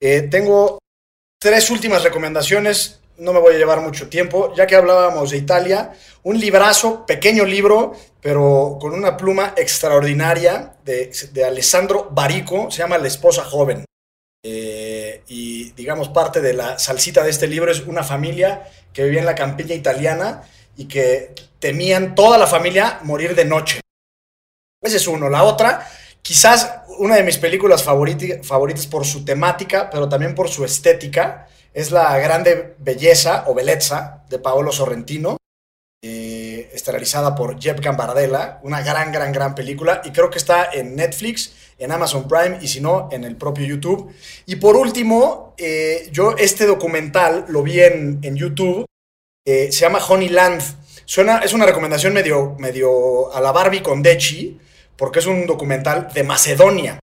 eh, 0.00 0.22
tengo 0.22 0.78
tres 1.38 1.68
últimas 1.68 2.02
recomendaciones, 2.02 2.98
no 3.18 3.34
me 3.34 3.40
voy 3.40 3.56
a 3.56 3.58
llevar 3.58 3.82
mucho 3.82 4.08
tiempo, 4.08 4.54
ya 4.54 4.66
que 4.66 4.76
hablábamos 4.76 5.32
de 5.32 5.36
Italia, 5.36 5.92
un 6.22 6.40
librazo, 6.40 7.04
pequeño 7.04 7.44
libro, 7.44 7.92
pero 8.22 8.78
con 8.80 8.94
una 8.94 9.18
pluma 9.18 9.52
extraordinaria 9.54 10.76
de, 10.82 11.12
Alessandro 11.46 12.08
Barico, 12.10 12.70
se 12.70 12.78
llama 12.78 12.96
La 12.96 13.08
esposa 13.08 13.44
joven. 13.44 13.84
Eh, 14.42 15.24
y 15.28 15.72
digamos, 15.72 16.08
parte 16.08 16.40
de 16.40 16.54
la 16.54 16.78
salsita 16.78 17.22
de 17.22 17.28
este 17.28 17.48
libro 17.48 17.70
es 17.70 17.80
una 17.80 18.02
familia 18.02 18.66
que 18.94 19.04
vivía 19.04 19.20
en 19.20 19.26
la 19.26 19.34
campiña 19.34 19.74
italiana 19.74 20.42
y 20.74 20.86
que 20.86 21.34
temían 21.58 22.14
toda 22.14 22.38
la 22.38 22.46
familia 22.46 23.00
morir 23.02 23.34
de 23.34 23.44
noche. 23.44 23.80
Ese 24.82 24.96
es 24.96 25.06
uno. 25.06 25.28
La 25.28 25.42
otra, 25.42 25.86
quizás 26.22 26.80
una 26.98 27.16
de 27.16 27.22
mis 27.22 27.38
películas 27.38 27.82
favoritas 27.82 28.86
por 28.86 29.04
su 29.04 29.24
temática, 29.24 29.90
pero 29.90 30.08
también 30.08 30.34
por 30.34 30.48
su 30.48 30.64
estética, 30.64 31.48
es 31.72 31.90
La 31.90 32.18
Grande 32.18 32.74
Belleza 32.78 33.44
o 33.46 33.54
Bellezza 33.54 34.24
de 34.28 34.38
Paolo 34.38 34.72
Sorrentino, 34.72 35.36
eh, 36.02 36.70
esterilizada 36.72 37.34
por 37.34 37.60
Jeb 37.60 37.80
Gambardella, 37.80 38.58
una 38.62 38.82
gran, 38.82 39.12
gran, 39.12 39.32
gran 39.32 39.54
película, 39.54 40.00
y 40.04 40.10
creo 40.10 40.30
que 40.30 40.38
está 40.38 40.70
en 40.72 40.96
Netflix, 40.96 41.52
en 41.78 41.92
Amazon 41.92 42.26
Prime, 42.26 42.58
y 42.60 42.68
si 42.68 42.80
no, 42.80 43.08
en 43.12 43.24
el 43.24 43.36
propio 43.36 43.66
YouTube. 43.66 44.12
Y 44.46 44.56
por 44.56 44.76
último, 44.76 45.54
eh, 45.58 46.08
yo 46.10 46.34
este 46.38 46.66
documental 46.66 47.44
lo 47.48 47.62
vi 47.62 47.80
en, 47.80 48.18
en 48.22 48.34
YouTube, 48.34 48.86
eh, 49.46 49.70
se 49.70 49.80
llama 49.80 50.04
Honeyland. 50.06 50.62
Suena, 51.04 51.38
es 51.38 51.52
una 51.52 51.66
recomendación 51.66 52.14
medio, 52.14 52.56
medio 52.58 53.32
a 53.34 53.40
la 53.40 53.52
Barbie 53.52 53.82
con 53.82 54.02
Dechi, 54.02 54.58
porque 55.00 55.20
es 55.20 55.26
un 55.26 55.46
documental 55.46 56.08
de 56.12 56.24
Macedonia 56.24 57.00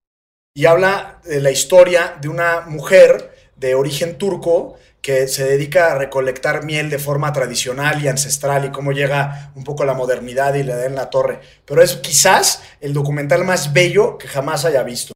y 0.54 0.66
habla 0.66 1.20
de 1.24 1.40
la 1.40 1.50
historia 1.50 2.16
de 2.20 2.28
una 2.28 2.60
mujer 2.60 3.34
de 3.56 3.74
origen 3.74 4.18
turco 4.18 4.76
que 5.02 5.26
se 5.26 5.44
dedica 5.44 5.90
a 5.90 5.98
recolectar 5.98 6.64
miel 6.64 6.90
de 6.90 7.00
forma 7.00 7.32
tradicional 7.32 8.00
y 8.00 8.06
ancestral 8.06 8.66
y 8.66 8.70
cómo 8.70 8.92
llega 8.92 9.50
un 9.56 9.64
poco 9.64 9.84
la 9.84 9.94
modernidad 9.94 10.54
y 10.54 10.62
le 10.62 10.76
da 10.76 10.86
en 10.86 10.94
la 10.94 11.10
torre. 11.10 11.40
Pero 11.64 11.82
es 11.82 11.96
quizás 11.96 12.62
el 12.80 12.92
documental 12.92 13.44
más 13.44 13.72
bello 13.72 14.16
que 14.16 14.28
jamás 14.28 14.64
haya 14.64 14.84
visto. 14.84 15.12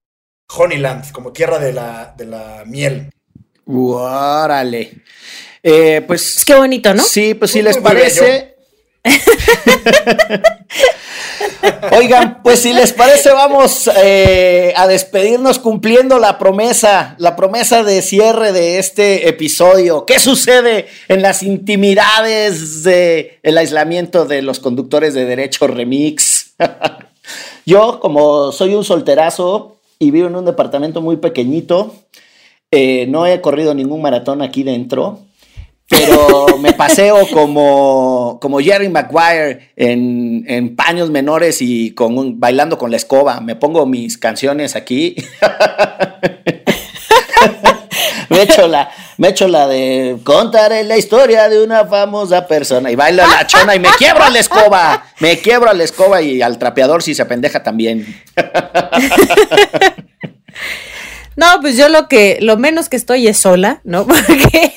Honeyland, 0.53 1.13
como 1.13 1.33
tierra 1.33 1.61
de 1.61 1.73
la, 1.73 2.13
de 2.17 2.25
la 2.25 2.65
miel. 2.67 3.13
Órale. 3.65 5.05
Eh, 5.63 6.03
pues. 6.05 6.45
Qué 6.45 6.57
bonito, 6.57 6.93
¿no? 6.95 7.03
Sí, 7.05 7.35
pues 7.35 7.53
si 7.53 7.63
les 7.63 7.79
parece. 7.79 8.57
Oigan, 11.93 12.43
pues 12.43 12.61
si 12.61 12.73
les 12.73 12.93
parece, 12.93 13.31
vamos 13.33 13.91
eh, 13.97 14.73
a 14.77 14.87
despedirnos 14.87 15.59
cumpliendo 15.59 16.19
la 16.19 16.39
promesa, 16.39 17.15
la 17.19 17.37
promesa 17.37 17.83
de 17.83 18.03
cierre 18.03 18.53
de 18.53 18.79
este 18.79 19.29
episodio. 19.29 20.05
¿Qué 20.07 20.19
sucede 20.19 20.87
en 21.09 21.23
las 21.23 21.43
intimidades 21.43 22.83
del 22.83 23.33
el 23.43 23.59
aislamiento 23.59 24.25
de 24.25 24.43
los 24.43 24.61
conductores 24.61 25.15
de 25.15 25.25
Derecho 25.25 25.67
Remix? 25.67 26.55
Yo, 27.67 28.01
como 28.01 28.53
soy 28.53 28.75
un 28.75 28.85
solterazo 28.85 29.77
y 29.99 30.11
vivo 30.11 30.27
en 30.27 30.37
un 30.37 30.45
departamento 30.45 31.01
muy 31.01 31.17
pequeñito, 31.17 31.95
eh, 32.71 33.07
no 33.09 33.27
he 33.27 33.41
corrido 33.41 33.75
ningún 33.75 34.03
maratón 34.03 34.43
aquí 34.43 34.63
dentro 34.63 35.21
pero 35.89 36.59
me 36.59 36.73
paseo 36.73 37.29
como, 37.31 38.39
como 38.41 38.61
Jerry 38.61 38.89
Maguire 38.89 39.73
en, 39.77 40.75
paños 40.77 41.11
menores 41.11 41.61
y 41.61 41.91
con 41.93 42.41
bailando 42.41 42.79
con 42.79 42.91
la 42.91 42.97
escoba. 42.97 43.41
Me 43.41 43.57
pongo 43.57 43.85
mis 43.87 44.17
canciones 44.17 44.75
aquí. 44.75 45.17
me 48.31 48.43
echo 48.43 48.69
la, 48.69 48.91
me 49.19 49.29
echo 49.29 49.49
la 49.49 49.69
de 49.69 50.17
contaré 50.25 50.85
la 50.85 50.97
historia 50.97 51.51
de 51.51 51.63
una 51.63 51.85
famosa 51.85 52.47
persona 52.47 52.91
y 52.91 52.97
bailo 52.97 53.23
la 53.27 53.47
chona 53.47 53.75
y 53.75 53.79
me 53.79 53.91
quiebro 53.99 54.25
a 54.25 54.31
la 54.31 54.39
escoba. 54.39 55.05
Me 55.21 55.39
quiebro 55.39 55.69
a 55.69 55.75
la 55.75 55.85
escoba 55.85 56.23
y 56.23 56.41
al 56.41 56.59
trapeador 56.59 57.03
si 57.03 57.15
se 57.15 57.27
pendeja 57.27 57.63
también. 57.63 58.07
No, 61.37 61.47
pues 61.61 61.77
yo 61.77 61.89
lo 61.89 62.09
que, 62.09 62.39
lo 62.41 62.57
menos 62.57 62.89
que 62.89 62.97
estoy 62.97 63.27
es 63.27 63.39
sola, 63.39 63.81
¿no? 63.85 64.07
Porque 64.07 64.73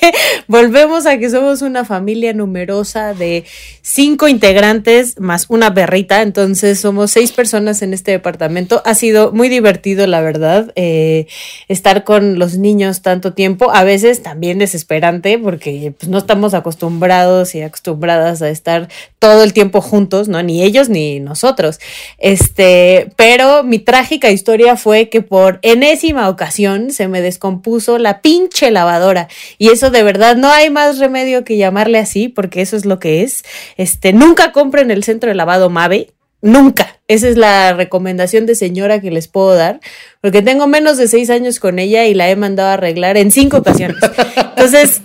volvemos 0.46 1.06
a 1.06 1.18
que 1.18 1.28
somos 1.30 1.62
una 1.62 1.84
familia 1.84 2.32
numerosa 2.32 3.14
de 3.14 3.44
cinco 3.82 4.28
integrantes 4.28 5.20
más 5.20 5.46
una 5.48 5.72
perrita, 5.74 6.22
entonces 6.22 6.80
somos 6.80 7.10
seis 7.10 7.32
personas 7.32 7.82
en 7.82 7.92
este 7.92 8.12
departamento. 8.12 8.82
Ha 8.84 8.94
sido 8.94 9.32
muy 9.32 9.48
divertido, 9.48 10.06
la 10.06 10.20
verdad, 10.20 10.72
eh, 10.76 11.26
estar 11.68 12.04
con 12.04 12.38
los 12.38 12.56
niños 12.56 13.02
tanto 13.02 13.32
tiempo, 13.32 13.70
a 13.70 13.84
veces 13.84 14.22
también 14.22 14.58
desesperante, 14.58 15.38
porque 15.38 15.92
pues, 15.98 16.08
no 16.08 16.18
estamos 16.18 16.54
acostumbrados 16.54 17.54
y 17.54 17.62
acostumbradas 17.62 18.42
a 18.42 18.48
estar 18.48 18.88
todo 19.18 19.42
el 19.42 19.52
tiempo 19.52 19.80
juntos, 19.80 20.28
¿no? 20.28 20.42
Ni 20.42 20.62
ellos 20.62 20.88
ni 20.88 21.20
nosotros. 21.20 21.78
Este, 22.18 23.10
pero 23.16 23.62
mi 23.62 23.78
trágica 23.78 24.30
historia 24.30 24.76
fue 24.76 25.08
que 25.08 25.22
por 25.22 25.58
enésima 25.62 26.28
ocasión, 26.28 26.45
se 26.50 27.08
me 27.08 27.20
descompuso 27.20 27.98
la 27.98 28.20
pinche 28.20 28.70
lavadora. 28.70 29.28
Y 29.58 29.68
eso 29.68 29.90
de 29.90 30.02
verdad 30.02 30.36
no 30.36 30.50
hay 30.50 30.70
más 30.70 30.98
remedio 30.98 31.44
que 31.44 31.56
llamarle 31.56 31.98
así, 31.98 32.28
porque 32.28 32.62
eso 32.62 32.76
es 32.76 32.84
lo 32.84 32.98
que 32.98 33.22
es. 33.22 33.44
Este, 33.76 34.12
nunca 34.12 34.52
compren 34.52 34.90
el 34.90 35.04
centro 35.04 35.28
de 35.28 35.34
lavado 35.34 35.70
Mave. 35.70 36.12
Nunca. 36.42 37.00
Esa 37.08 37.28
es 37.28 37.36
la 37.36 37.72
recomendación 37.72 38.46
de 38.46 38.54
señora 38.54 39.00
que 39.00 39.10
les 39.10 39.28
puedo 39.28 39.54
dar, 39.54 39.80
porque 40.20 40.42
tengo 40.42 40.66
menos 40.66 40.96
de 40.96 41.08
seis 41.08 41.30
años 41.30 41.60
con 41.60 41.78
ella 41.78 42.04
y 42.06 42.14
la 42.14 42.28
he 42.30 42.36
mandado 42.36 42.70
a 42.70 42.74
arreglar 42.74 43.16
en 43.16 43.30
cinco 43.30 43.58
ocasiones. 43.58 43.96
Entonces, 44.36 45.02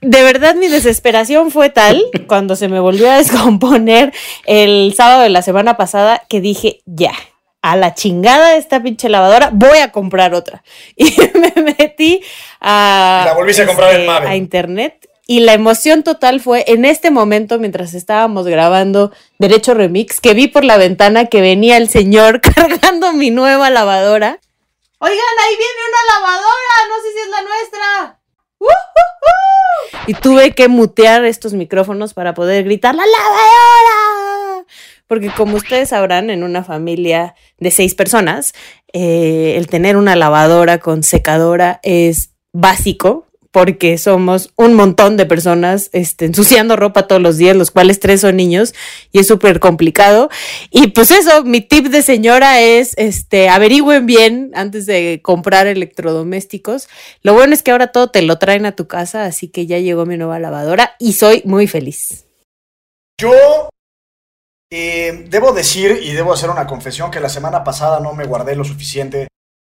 de 0.00 0.22
verdad 0.22 0.54
mi 0.54 0.68
desesperación 0.68 1.50
fue 1.50 1.70
tal 1.70 2.02
cuando 2.26 2.56
se 2.56 2.68
me 2.68 2.80
volvió 2.80 3.10
a 3.10 3.18
descomponer 3.18 4.12
el 4.46 4.94
sábado 4.96 5.22
de 5.22 5.28
la 5.28 5.42
semana 5.42 5.76
pasada 5.76 6.22
que 6.28 6.40
dije, 6.40 6.80
ya, 6.86 7.12
a 7.62 7.76
la 7.76 7.94
chingada 7.94 8.50
de 8.50 8.58
esta 8.58 8.82
pinche 8.82 9.08
lavadora, 9.08 9.50
voy 9.52 9.78
a 9.78 9.92
comprar 9.92 10.34
otra. 10.34 10.62
Y 10.96 11.14
me 11.34 11.62
metí 11.78 12.22
a, 12.60 13.24
la 13.26 13.34
volviste 13.34 13.62
a, 13.62 13.66
comprar 13.66 13.94
en 13.94 14.08
este, 14.08 14.26
a 14.26 14.36
internet 14.36 15.08
y 15.30 15.40
la 15.40 15.52
emoción 15.52 16.04
total 16.04 16.40
fue 16.40 16.64
en 16.68 16.86
este 16.86 17.10
momento, 17.10 17.58
mientras 17.58 17.92
estábamos 17.92 18.46
grabando 18.46 19.12
Derecho 19.38 19.74
Remix, 19.74 20.22
que 20.22 20.32
vi 20.32 20.48
por 20.48 20.64
la 20.64 20.78
ventana 20.78 21.26
que 21.26 21.42
venía 21.42 21.76
el 21.76 21.90
señor 21.90 22.40
cargando 22.54 23.12
mi 23.12 23.30
nueva 23.30 23.68
lavadora. 23.68 24.40
Oigan, 25.00 25.18
ahí 25.18 25.56
viene 25.56 25.80
una 25.86 26.14
lavadora, 26.14 26.74
no 26.88 26.96
sé 27.02 27.12
si 27.12 27.18
es 27.18 27.28
la 27.28 27.42
nuestra. 27.42 28.18
Y 30.06 30.14
tuve 30.14 30.54
que 30.54 30.68
mutear 30.68 31.26
estos 31.26 31.52
micrófonos 31.52 32.14
para 32.14 32.32
poder 32.32 32.64
gritar 32.64 32.94
¡La 32.94 33.04
lavadora! 33.04 34.47
Porque 35.08 35.30
como 35.30 35.56
ustedes 35.56 35.88
sabrán, 35.88 36.30
en 36.30 36.44
una 36.44 36.62
familia 36.62 37.34
de 37.58 37.70
seis 37.70 37.94
personas, 37.94 38.52
eh, 38.92 39.54
el 39.56 39.66
tener 39.66 39.96
una 39.96 40.14
lavadora 40.14 40.78
con 40.78 41.02
secadora 41.02 41.80
es 41.82 42.30
básico 42.52 43.28
porque 43.50 43.96
somos 43.98 44.52
un 44.56 44.74
montón 44.74 45.16
de 45.16 45.26
personas 45.26 45.88
este, 45.92 46.26
ensuciando 46.26 46.76
ropa 46.76 47.06
todos 47.08 47.20
los 47.20 47.38
días, 47.38 47.56
los 47.56 47.70
cuales 47.70 47.98
tres 47.98 48.20
son 48.20 48.36
niños, 48.36 48.74
y 49.10 49.20
es 49.20 49.26
súper 49.26 49.58
complicado. 49.58 50.28
Y 50.70 50.88
pues 50.88 51.10
eso, 51.10 51.44
mi 51.44 51.60
tip 51.60 51.86
de 51.86 52.02
señora 52.02 52.60
es, 52.60 52.92
este, 52.98 53.48
averigüen 53.48 54.06
bien 54.06 54.50
antes 54.54 54.86
de 54.86 55.20
comprar 55.22 55.66
electrodomésticos. 55.66 56.88
Lo 57.22 57.34
bueno 57.34 57.54
es 57.54 57.62
que 57.62 57.70
ahora 57.70 57.88
todo 57.88 58.10
te 58.10 58.22
lo 58.22 58.38
traen 58.38 58.66
a 58.66 58.76
tu 58.76 58.86
casa, 58.86 59.24
así 59.24 59.48
que 59.48 59.66
ya 59.66 59.78
llegó 59.78 60.04
mi 60.04 60.16
nueva 60.16 60.38
lavadora 60.38 60.94
y 60.98 61.14
soy 61.14 61.42
muy 61.44 61.66
feliz. 61.66 62.26
Yo 63.20 63.32
eh, 64.70 65.26
debo 65.28 65.52
decir 65.52 66.00
y 66.02 66.12
debo 66.12 66.32
hacer 66.32 66.50
una 66.50 66.66
confesión 66.66 67.10
que 67.10 67.20
la 67.20 67.28
semana 67.28 67.64
pasada 67.64 68.00
no 68.00 68.12
me 68.14 68.26
guardé 68.26 68.54
lo 68.54 68.64
suficiente 68.64 69.28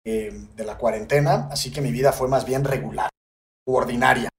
eh, 0.07 0.31
de 0.55 0.63
la 0.63 0.77
cuarentena, 0.77 1.49
así 1.51 1.71
que 1.71 1.81
mi 1.81 1.91
vida 1.91 2.11
fue 2.11 2.27
más 2.27 2.45
bien 2.45 2.63
regular 2.63 3.09
ordinaria. 3.67 4.29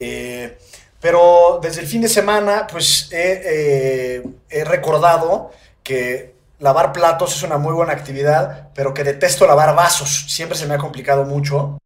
Eh, 0.00 0.56
pero 0.98 1.60
desde 1.62 1.82
el 1.82 1.86
fin 1.86 2.00
de 2.00 2.08
semana, 2.08 2.66
pues 2.66 3.12
he, 3.12 4.22
eh, 4.48 4.64
recordado 4.64 5.50
que 5.82 6.34
lavar 6.60 6.94
platos 6.94 7.36
es 7.36 7.42
una 7.42 7.58
muy 7.58 7.74
buena 7.74 7.92
actividad, 7.92 8.70
pero 8.74 8.94
que 8.94 9.04
detesto 9.04 9.46
lavar 9.46 9.76
vasos. 9.76 10.32
Siempre 10.32 10.56
se 10.56 10.66
me 10.66 10.74
ha 10.74 10.78
complicado 10.78 11.26
mucho. 11.26 11.78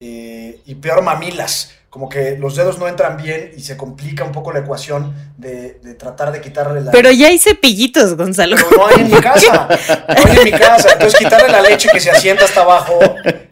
Y 0.00 0.74
peor 0.76 1.02
mamilas. 1.02 1.70
Como 1.92 2.08
que 2.08 2.38
los 2.38 2.56
dedos 2.56 2.78
no 2.78 2.88
entran 2.88 3.18
bien 3.18 3.52
y 3.54 3.60
se 3.60 3.76
complica 3.76 4.24
un 4.24 4.32
poco 4.32 4.50
la 4.50 4.60
ecuación 4.60 5.14
de, 5.36 5.78
tratar 5.98 6.32
de 6.32 6.40
quitarle 6.40 6.80
la... 6.80 6.90
Pero 6.90 7.10
ya 7.10 7.26
hay 7.26 7.38
cepillitos, 7.38 8.16
Gonzalo. 8.16 8.56
no 8.74 8.86
hay 8.86 9.02
en 9.02 9.12
mi 9.12 9.20
casa. 9.20 9.68
No 10.08 10.24
hay 10.24 10.38
en 10.38 10.44
mi 10.44 10.52
casa. 10.52 10.94
Entonces 10.94 11.18
quitarle 11.18 11.50
la 11.50 11.60
leche 11.60 11.90
que 11.92 12.00
se 12.00 12.10
asienta 12.10 12.46
hasta 12.46 12.62
abajo 12.62 12.98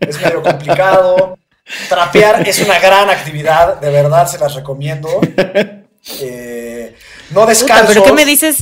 es 0.01 0.18
medio 0.22 0.43
complicado. 0.43 1.36
Trapear 1.91 2.49
es 2.49 2.61
una 2.61 2.78
gran 2.78 3.11
actividad, 3.11 3.78
de 3.78 3.91
verdad 3.91 4.26
se 4.26 4.38
las 4.38 4.55
recomiendo. 4.55 5.20
Eh, 6.18 6.97
no 7.28 7.45
descanso. 7.45 7.84
pero 7.88 8.03
¿qué 8.03 8.14
me 8.14 8.24
dices? 8.24 8.57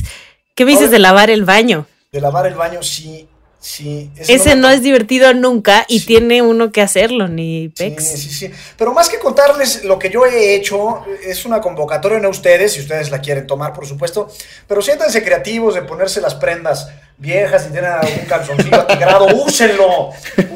¿Qué 0.55 0.65
me 0.65 0.71
dices 0.71 0.91
de 0.91 0.99
lavar 0.99 1.29
el 1.29 1.45
baño? 1.45 1.87
De 2.11 2.19
lavar 2.19 2.47
el 2.47 2.55
baño, 2.55 2.83
sí. 2.83 3.29
Sí, 3.61 4.09
ese 4.17 4.55
no, 4.55 4.69
es 4.69 4.81
divertido 4.81 5.33
nunca 5.33 5.85
y 5.89 6.05
tiene 6.05 6.41
uno 6.41 6.71
que 6.71 6.81
hacerlo, 6.81 7.27
ni 7.27 7.67
pex. 7.67 8.07
Sí, 8.07 8.17
sí, 8.17 8.29
sí. 8.29 8.51
Pero 8.77 8.93
más 8.93 9.09
que 9.09 9.19
contarles 9.19 9.83
lo 9.83 9.99
que 9.99 10.09
yo 10.09 10.25
he 10.25 10.55
hecho, 10.55 11.03
es 11.21 11.43
una 11.43 11.59
convocatoria 11.59 12.19
en 12.19 12.25
ustedes, 12.25 12.71
si 12.71 12.79
ustedes 12.79 13.11
la 13.11 13.19
quieren 13.19 13.45
tomar, 13.45 13.73
por 13.73 13.85
supuesto. 13.85 14.29
Pero 14.65 14.81
siéntanse 14.81 15.23
creativos 15.23 15.75
de 15.75 15.81
ponerse 15.81 16.21
las 16.21 16.35
prendas 16.35 16.89
viejas, 17.17 17.65
si 17.65 17.71
tienen 17.71 17.91
algún 17.91 18.25
calzoncillo 18.27 18.75
atigrado, 18.79 19.27
úsenlo, 19.27 20.11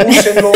úsenlo. 0.08 0.51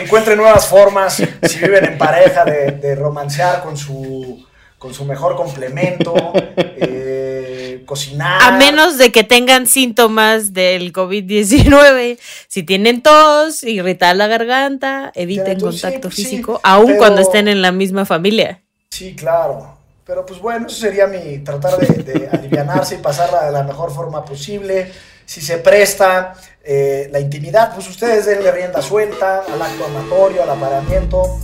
Encuentren 0.00 0.38
nuevas 0.38 0.66
formas, 0.66 1.16
si 1.16 1.58
viven 1.58 1.84
en 1.84 1.98
pareja, 1.98 2.44
de, 2.44 2.70
de 2.72 2.94
romancear 2.94 3.60
con 3.60 3.76
su, 3.76 4.46
con 4.78 4.94
su 4.94 5.04
mejor 5.04 5.34
complemento. 5.34 6.14
Eh, 6.56 7.41
cocinar. 7.84 8.42
A 8.42 8.56
menos 8.56 8.98
de 8.98 9.12
que 9.12 9.24
tengan 9.24 9.66
síntomas 9.66 10.52
del 10.52 10.92
COVID-19. 10.92 12.18
Si 12.48 12.62
tienen 12.62 13.02
tos, 13.02 13.62
irritar 13.62 14.16
la 14.16 14.26
garganta, 14.26 15.12
eviten 15.14 15.60
contacto 15.60 16.10
físico, 16.10 16.60
aun 16.62 16.96
cuando 16.96 17.20
estén 17.20 17.48
en 17.48 17.62
la 17.62 17.72
misma 17.72 18.04
familia. 18.04 18.62
Sí, 18.90 19.14
claro. 19.14 19.78
Pero 20.04 20.26
pues 20.26 20.40
bueno, 20.40 20.66
eso 20.66 20.76
sería 20.76 21.06
mi 21.06 21.38
tratar 21.38 21.78
de, 21.78 22.02
de 22.02 22.28
alivianarse 22.32 22.96
y 22.96 22.98
pasarla 22.98 23.46
de 23.46 23.52
la 23.52 23.62
mejor 23.62 23.92
forma 23.92 24.24
posible. 24.24 24.90
Si 25.24 25.40
se 25.40 25.58
presta 25.58 26.34
eh, 26.64 27.08
la 27.10 27.18
intimidad, 27.18 27.74
pues 27.74 27.88
ustedes 27.88 28.26
denle 28.26 28.52
rienda 28.52 28.82
suelta 28.82 29.42
al 29.52 29.60
acto 29.60 29.84
amatorio, 29.84 30.42
al 30.42 30.50
aparamiento, 30.50 31.40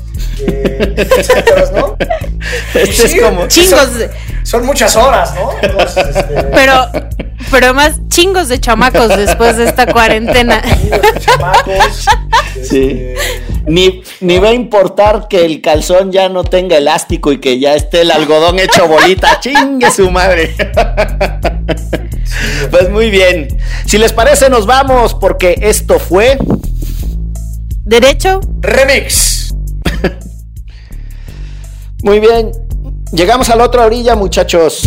eh, 0.47 0.95
etcétera, 0.97 1.71
¿no? 1.75 1.97
Este 2.75 3.07
es 3.07 3.21
como 3.21 3.49
chingos. 3.49 3.89
Son, 4.49 4.65
muchas 4.65 4.97
horas, 4.97 5.35
¿no? 5.35 5.51
Este, 5.89 6.43
pero, 6.55 6.87
pero 7.51 7.75
más 7.75 8.01
chingos 8.09 8.49
de 8.49 8.59
chamacos 8.59 9.09
después 9.09 9.59
de 9.59 9.65
esta 9.65 9.87
cuarentena. 9.93 10.63
de 10.63 11.21
chamacos. 11.21 12.07
Sí. 12.55 12.89
Este, 12.91 13.17
ni, 13.67 14.03
ni 14.21 14.39
va 14.39 14.49
a 14.49 14.55
importar 14.55 15.29
que 15.29 15.45
el 15.45 15.61
calzón 15.61 16.13
ya 16.13 16.31
no 16.31 16.45
tenga 16.45 16.79
elástico 16.79 17.31
y 17.31 17.41
que 17.41 17.59
ya 17.59 17.75
esté 17.75 18.01
el 18.01 18.11
algodón 18.11 18.59
hecho 18.59 18.89
bolita. 18.89 19.39
Chingue 19.41 19.91
su 19.91 20.11
madre. 20.11 20.55
Pues 22.71 22.89
muy 22.89 23.11
bien. 23.11 23.49
Si 23.85 23.99
les 23.99 24.15
parece, 24.15 24.49
nos 24.49 24.65
vamos 24.65 25.13
porque 25.15 25.59
esto 25.61 25.99
fue. 25.99 26.39
Derecho. 27.85 28.41
Remix. 28.63 29.55
Muy 32.03 32.21
bien. 32.21 32.68
Llegamos 33.13 33.49
a 33.49 33.57
la 33.57 33.65
otra 33.65 33.87
orilla, 33.87 34.15
muchachos. 34.17 34.83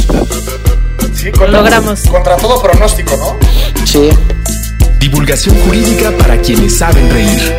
Sí, 1.14 1.32
logramos. 1.32 2.02
Contra 2.02 2.38
todo 2.38 2.62
pronóstico, 2.62 3.18
¿no? 3.18 3.86
Sí. 3.86 4.10
Divulgación 5.00 5.56
jurídica 5.66 6.12
para 6.18 6.40
quienes 6.40 6.78
saben 6.78 7.10
reír. 7.10 7.56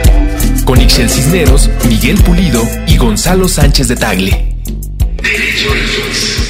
Con 0.65 0.81
Ixel 0.81 1.11
Cisneros, 1.11 1.69
Miguel 1.89 2.23
Pulido 2.23 2.63
y 2.87 2.97
Gonzalo 2.97 3.49
Sánchez 3.49 3.89
de 3.89 3.97
Tagle. 3.97 4.57
Derecho 5.21 6.42